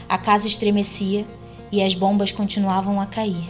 A 0.09 0.17
casa 0.17 0.47
estremecia 0.47 1.25
e 1.71 1.81
as 1.81 1.93
bombas 1.93 2.31
continuavam 2.31 2.99
a 2.99 3.05
cair. 3.05 3.49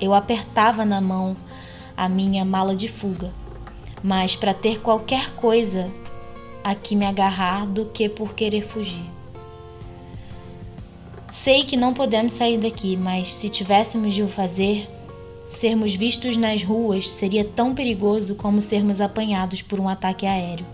Eu 0.00 0.14
apertava 0.14 0.84
na 0.84 1.00
mão 1.00 1.36
a 1.96 2.08
minha 2.08 2.44
mala 2.44 2.74
de 2.74 2.88
fuga, 2.88 3.32
mas 4.02 4.34
para 4.34 4.52
ter 4.52 4.80
qualquer 4.80 5.30
coisa 5.36 5.90
a 6.62 6.74
que 6.74 6.96
me 6.96 7.06
agarrar 7.06 7.66
do 7.66 7.86
que 7.86 8.08
por 8.08 8.34
querer 8.34 8.66
fugir. 8.66 9.04
Sei 11.30 11.64
que 11.64 11.76
não 11.76 11.92
podemos 11.92 12.32
sair 12.32 12.58
daqui, 12.58 12.96
mas 12.96 13.32
se 13.32 13.48
tivéssemos 13.48 14.14
de 14.14 14.22
o 14.22 14.28
fazer, 14.28 14.88
sermos 15.48 15.94
vistos 15.94 16.36
nas 16.36 16.62
ruas 16.62 17.08
seria 17.08 17.44
tão 17.44 17.74
perigoso 17.74 18.34
como 18.34 18.60
sermos 18.60 19.00
apanhados 19.00 19.60
por 19.60 19.78
um 19.80 19.88
ataque 19.88 20.26
aéreo. 20.26 20.66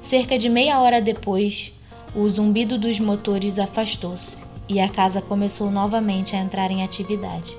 Cerca 0.00 0.38
de 0.38 0.48
meia 0.48 0.80
hora 0.80 1.00
depois, 1.00 1.72
o 2.14 2.28
zumbido 2.28 2.78
dos 2.78 2.98
motores 2.98 3.58
afastou-se 3.58 4.39
e 4.70 4.78
a 4.78 4.88
casa 4.88 5.20
começou 5.20 5.68
novamente 5.68 6.36
a 6.36 6.38
entrar 6.38 6.70
em 6.70 6.84
atividade. 6.84 7.56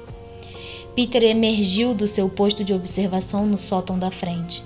Peter 0.95 1.22
emergiu 1.24 1.93
do 1.93 2.07
seu 2.07 2.30
posto 2.30 2.64
de 2.64 2.74
observação 2.74 3.45
no 3.45 3.57
sótão 3.57 3.99
da 3.99 4.09
frente. 4.09 4.64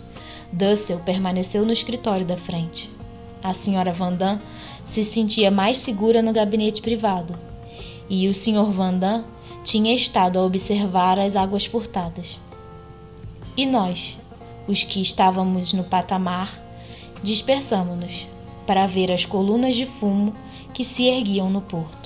Dussel 0.51 0.99
permaneceu 0.99 1.65
no 1.65 1.73
escritório 1.73 2.23
da 2.23 2.37
frente. 2.37 2.87
A 3.43 3.51
senhora 3.51 3.91
Vandam 3.91 4.39
se 4.85 5.03
sentia 5.03 5.49
mais 5.49 5.79
segura 5.79 6.21
no 6.21 6.31
gabinete 6.31 6.83
privado. 6.83 7.35
E 8.07 8.27
o 8.27 8.33
Sr. 8.33 8.71
Vandam 8.71 9.25
tinha 9.63 9.95
estado 9.95 10.37
a 10.37 10.43
observar 10.43 11.17
as 11.17 11.35
águas 11.35 11.65
furtadas. 11.65 12.39
E 13.57 13.65
nós, 13.65 14.17
os 14.67 14.83
que 14.83 15.01
estávamos 15.01 15.73
no 15.73 15.83
patamar, 15.83 16.61
dispersamo-nos 17.23 18.27
para 18.67 18.85
ver 18.85 19.11
as 19.11 19.25
colunas 19.25 19.73
de 19.73 19.87
fumo 19.87 20.35
que 20.75 20.85
se 20.85 21.05
erguiam 21.05 21.49
no 21.49 21.61
porto. 21.61 22.04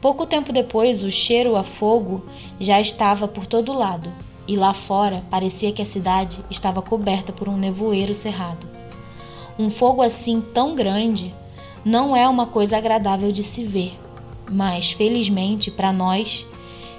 Pouco 0.00 0.26
tempo 0.26 0.52
depois, 0.52 1.02
o 1.02 1.10
cheiro 1.10 1.56
a 1.56 1.64
fogo 1.64 2.24
já 2.60 2.80
estava 2.80 3.26
por 3.26 3.46
todo 3.46 3.72
lado, 3.72 4.12
e 4.46 4.56
lá 4.56 4.72
fora 4.72 5.22
parecia 5.28 5.72
que 5.72 5.82
a 5.82 5.86
cidade 5.86 6.38
estava 6.50 6.80
coberta 6.80 7.32
por 7.32 7.48
um 7.48 7.56
nevoeiro 7.56 8.14
cerrado. 8.14 8.66
Um 9.58 9.68
fogo 9.68 10.00
assim 10.00 10.40
tão 10.40 10.74
grande 10.76 11.34
não 11.84 12.16
é 12.16 12.28
uma 12.28 12.46
coisa 12.46 12.76
agradável 12.76 13.32
de 13.32 13.42
se 13.42 13.64
ver, 13.64 13.98
mas 14.48 14.92
felizmente 14.92 15.70
para 15.70 15.92
nós 15.92 16.46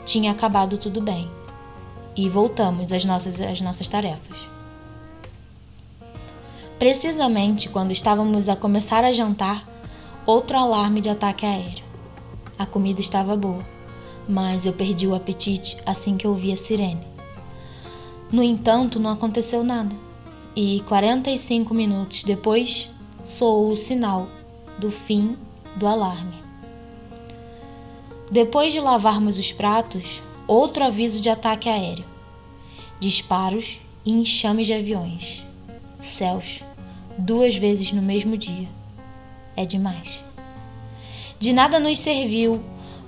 tinha 0.06 0.32
acabado 0.32 0.78
tudo 0.78 1.00
bem. 1.00 1.30
E 2.18 2.28
voltamos 2.28 2.92
às 2.92 3.06
nossas, 3.06 3.40
às 3.40 3.62
nossas 3.62 3.88
tarefas. 3.88 4.38
Precisamente 6.78 7.70
quando 7.70 7.92
estávamos 7.92 8.50
a 8.50 8.56
começar 8.56 9.06
a 9.06 9.14
jantar, 9.14 9.66
outro 10.26 10.58
alarme 10.58 11.00
de 11.00 11.10
ataque 11.10 11.46
aéreo. 11.46 11.89
A 12.60 12.66
comida 12.66 13.00
estava 13.00 13.38
boa, 13.38 13.66
mas 14.28 14.66
eu 14.66 14.74
perdi 14.74 15.08
o 15.08 15.16
apetite 15.16 15.78
assim 15.86 16.18
que 16.18 16.28
ouvi 16.28 16.52
a 16.52 16.58
sirene. 16.58 17.08
No 18.30 18.44
entanto, 18.44 19.00
não 19.00 19.12
aconteceu 19.12 19.64
nada. 19.64 19.96
E 20.54 20.84
45 20.90 21.74
minutos 21.74 22.22
depois, 22.26 22.90
soou 23.24 23.72
o 23.72 23.78
sinal 23.78 24.28
do 24.78 24.92
fim 24.92 25.38
do 25.78 25.88
alarme. 25.88 26.36
Depois 28.30 28.74
de 28.74 28.82
lavarmos 28.82 29.38
os 29.38 29.54
pratos, 29.54 30.22
outro 30.46 30.84
aviso 30.84 31.22
de 31.22 31.30
ataque 31.30 31.70
aéreo. 31.70 32.04
Disparos 33.00 33.80
e 34.06 34.12
enxames 34.12 34.68
de 34.68 34.74
aviões. 34.74 35.46
Céus, 36.02 36.62
duas 37.18 37.56
vezes 37.56 37.94
no 37.94 38.02
mesmo 38.02 38.36
dia. 38.38 38.68
É 39.56 39.66
demais. 39.66 40.29
De 41.40 41.54
nada 41.54 41.80
nos 41.80 41.98
serviu, 42.00 42.62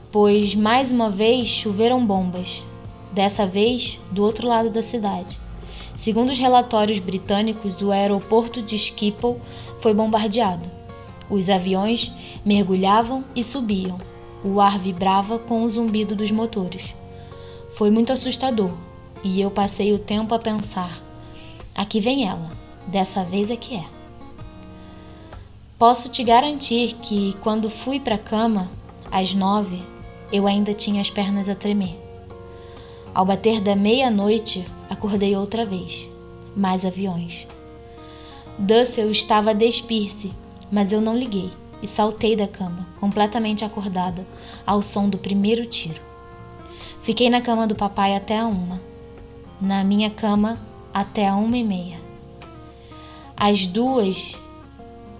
pois 0.09 0.55
mais 0.55 0.89
uma 0.89 1.09
vez 1.09 1.49
choveram 1.49 2.05
bombas, 2.05 2.63
dessa 3.11 3.45
vez 3.45 3.99
do 4.09 4.23
outro 4.23 4.47
lado 4.47 4.69
da 4.69 4.81
cidade. 4.81 5.37
Segundo 5.97 6.29
os 6.29 6.39
relatórios 6.39 6.99
britânicos, 6.99 7.75
o 7.81 7.91
aeroporto 7.91 8.61
de 8.61 8.77
Schiphol 8.77 9.41
foi 9.81 9.93
bombardeado. 9.93 10.71
Os 11.29 11.49
aviões 11.49 12.09
mergulhavam 12.45 13.21
e 13.35 13.43
subiam. 13.43 13.99
O 14.45 14.61
ar 14.61 14.79
vibrava 14.79 15.37
com 15.37 15.63
o 15.63 15.69
zumbido 15.69 16.15
dos 16.15 16.31
motores. 16.31 16.95
Foi 17.75 17.91
muito 17.91 18.13
assustador 18.13 18.71
e 19.25 19.41
eu 19.41 19.51
passei 19.51 19.91
o 19.91 19.99
tempo 19.99 20.33
a 20.33 20.39
pensar: 20.39 21.01
aqui 21.75 21.99
vem 21.99 22.29
ela, 22.29 22.49
dessa 22.87 23.25
vez 23.25 23.51
é 23.51 23.57
que 23.57 23.75
é. 23.75 24.00
Posso 25.81 26.09
te 26.09 26.23
garantir 26.23 26.93
que 27.01 27.35
quando 27.41 27.67
fui 27.67 27.99
para 27.99 28.13
a 28.13 28.19
cama, 28.19 28.69
às 29.11 29.33
nove, 29.33 29.81
eu 30.31 30.45
ainda 30.45 30.75
tinha 30.75 31.01
as 31.01 31.09
pernas 31.09 31.49
a 31.49 31.55
tremer. 31.55 31.99
Ao 33.15 33.25
bater 33.25 33.59
da 33.59 33.75
meia-noite, 33.75 34.63
acordei 34.87 35.35
outra 35.35 35.65
vez. 35.65 36.07
Mais 36.55 36.85
aviões. 36.85 37.47
Dussel 38.59 39.09
estava 39.09 39.49
a 39.49 39.53
despir-se, 39.53 40.31
mas 40.71 40.93
eu 40.93 41.01
não 41.01 41.17
liguei 41.17 41.49
e 41.81 41.87
saltei 41.87 42.35
da 42.35 42.47
cama, 42.47 42.87
completamente 42.99 43.65
acordada, 43.65 44.23
ao 44.67 44.83
som 44.83 45.09
do 45.09 45.17
primeiro 45.17 45.65
tiro. 45.65 45.99
Fiquei 47.01 47.27
na 47.27 47.41
cama 47.41 47.65
do 47.65 47.73
papai 47.73 48.15
até 48.15 48.37
a 48.37 48.45
uma. 48.45 48.79
Na 49.59 49.83
minha 49.83 50.11
cama 50.11 50.59
até 50.93 51.27
a 51.27 51.35
uma 51.35 51.57
e 51.57 51.63
meia. 51.63 51.97
Às 53.35 53.65
duas, 53.65 54.35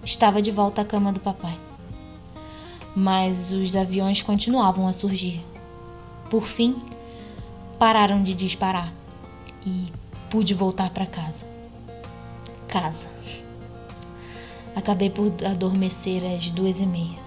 estava 0.04 0.42
de 0.42 0.52
volta 0.52 0.82
à 0.82 0.86
cama 0.86 1.12
do 1.12 1.20
papai. 1.20 1.58
Mas 2.96 3.52
os 3.52 3.76
aviões 3.76 4.22
continuavam 4.22 4.88
a 4.88 4.94
surgir. 4.94 5.44
Por 6.30 6.44
fim, 6.44 6.76
pararam 7.80 8.22
de 8.22 8.34
disparar 8.34 8.92
e 9.66 9.92
pude 10.30 10.54
voltar 10.54 10.90
para 10.90 11.06
casa. 11.06 11.46
Casa. 12.68 13.08
Acabei 14.76 15.10
por 15.10 15.32
adormecer 15.46 16.24
às 16.26 16.50
duas 16.50 16.80
e 16.80 16.86
meia. 16.86 17.20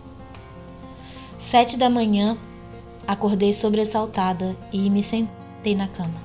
Sete 1.39 1.77
da 1.77 1.91
manhã, 1.91 2.39
acordei 3.07 3.53
sobressaltada 3.53 4.57
e 4.73 4.89
me 4.89 5.03
sentei 5.03 5.75
na 5.75 5.87
cama. 5.89 6.25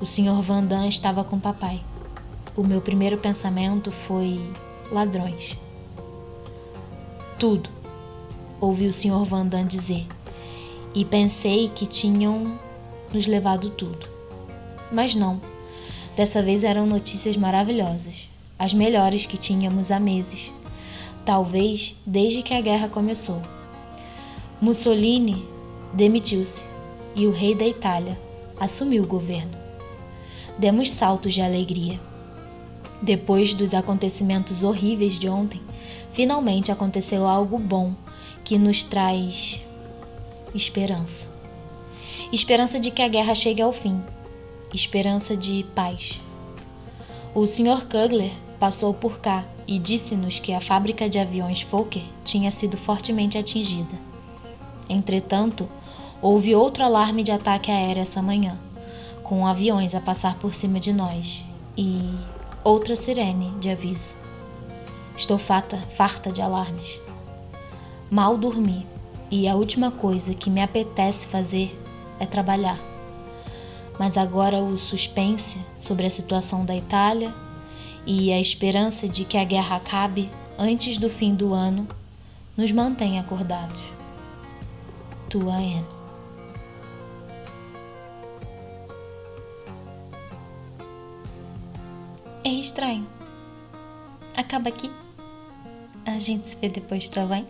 O 0.00 0.06
Sr. 0.06 0.42
Vandam 0.42 0.88
estava 0.88 1.24
com 1.24 1.36
o 1.36 1.40
papai. 1.40 1.80
O 2.54 2.62
meu 2.62 2.80
primeiro 2.80 3.16
pensamento 3.16 3.90
foi 3.90 4.40
ladrões. 4.90 5.56
Tudo, 7.38 7.68
ouvi 8.60 8.86
o 8.86 8.92
Sr. 8.92 9.24
Vandam 9.24 9.64
dizer, 9.64 10.06
e 10.94 11.04
pensei 11.04 11.68
que 11.68 11.86
tinham 11.86 12.58
nos 13.12 13.26
levado 13.26 13.70
tudo. 13.70 14.08
Mas 14.90 15.14
não. 15.14 15.40
Dessa 16.16 16.42
vez 16.42 16.64
eram 16.64 16.86
notícias 16.86 17.36
maravilhosas, 17.36 18.28
as 18.58 18.74
melhores 18.74 19.24
que 19.24 19.36
tínhamos 19.36 19.92
há 19.92 20.00
meses, 20.00 20.50
talvez 21.24 21.94
desde 22.04 22.42
que 22.42 22.54
a 22.54 22.60
guerra 22.60 22.88
começou. 22.88 23.40
Mussolini 24.60 25.46
demitiu-se 25.92 26.64
e 27.14 27.26
o 27.26 27.30
rei 27.30 27.54
da 27.54 27.66
Itália 27.66 28.18
assumiu 28.58 29.04
o 29.04 29.06
governo. 29.06 29.56
Demos 30.58 30.90
saltos 30.90 31.32
de 31.34 31.40
alegria. 31.40 32.07
Depois 33.00 33.54
dos 33.54 33.74
acontecimentos 33.74 34.62
horríveis 34.62 35.18
de 35.18 35.28
ontem, 35.28 35.60
finalmente 36.12 36.72
aconteceu 36.72 37.26
algo 37.26 37.58
bom 37.58 37.92
que 38.44 38.58
nos 38.58 38.82
traz 38.82 39.60
esperança 40.54 41.38
esperança 42.32 42.78
de 42.78 42.90
que 42.90 43.00
a 43.00 43.08
guerra 43.08 43.34
chegue 43.34 43.62
ao 43.62 43.72
fim, 43.72 44.00
esperança 44.74 45.36
de 45.36 45.64
paz. 45.74 46.20
O 47.34 47.46
Sr. 47.46 47.86
Kugler 47.86 48.30
passou 48.58 48.92
por 48.92 49.18
cá 49.18 49.44
e 49.66 49.78
disse-nos 49.78 50.38
que 50.38 50.52
a 50.52 50.60
fábrica 50.60 51.08
de 51.08 51.18
aviões 51.18 51.62
Fokker 51.62 52.02
tinha 52.24 52.50
sido 52.50 52.76
fortemente 52.76 53.38
atingida. 53.38 53.94
Entretanto, 54.88 55.68
houve 56.20 56.54
outro 56.54 56.84
alarme 56.84 57.22
de 57.22 57.30
ataque 57.30 57.70
aéreo 57.70 58.02
essa 58.02 58.20
manhã, 58.20 58.58
com 59.22 59.46
aviões 59.46 59.94
a 59.94 60.00
passar 60.00 60.36
por 60.38 60.54
cima 60.54 60.80
de 60.80 60.92
nós 60.92 61.44
e 61.76 62.10
outra 62.64 62.96
sirene 62.96 63.50
de 63.60 63.70
aviso. 63.70 64.14
Estou 65.16 65.38
farta, 65.38 65.76
farta 65.96 66.30
de 66.30 66.40
alarmes. 66.40 67.00
Mal 68.10 68.36
dormi 68.36 68.86
e 69.30 69.48
a 69.48 69.54
última 69.54 69.90
coisa 69.90 70.34
que 70.34 70.48
me 70.48 70.62
apetece 70.62 71.26
fazer 71.26 71.78
é 72.20 72.26
trabalhar. 72.26 72.78
Mas 73.98 74.16
agora 74.16 74.58
o 74.58 74.78
suspense 74.78 75.58
sobre 75.78 76.06
a 76.06 76.10
situação 76.10 76.64
da 76.64 76.76
Itália 76.76 77.34
e 78.06 78.32
a 78.32 78.40
esperança 78.40 79.08
de 79.08 79.24
que 79.24 79.36
a 79.36 79.44
guerra 79.44 79.76
acabe 79.76 80.30
antes 80.58 80.98
do 80.98 81.10
fim 81.10 81.34
do 81.34 81.52
ano 81.52 81.86
nos 82.56 82.72
mantém 82.72 83.18
acordados. 83.18 83.82
Tua 85.28 85.54
Anne. 85.54 85.97
É 92.48 92.50
estranho. 92.50 93.06
Acaba 94.34 94.70
aqui. 94.70 94.90
A 96.06 96.18
gente 96.18 96.48
se 96.48 96.56
vê 96.56 96.70
depois, 96.70 97.06
tá 97.10 97.26
bem? 97.26 97.46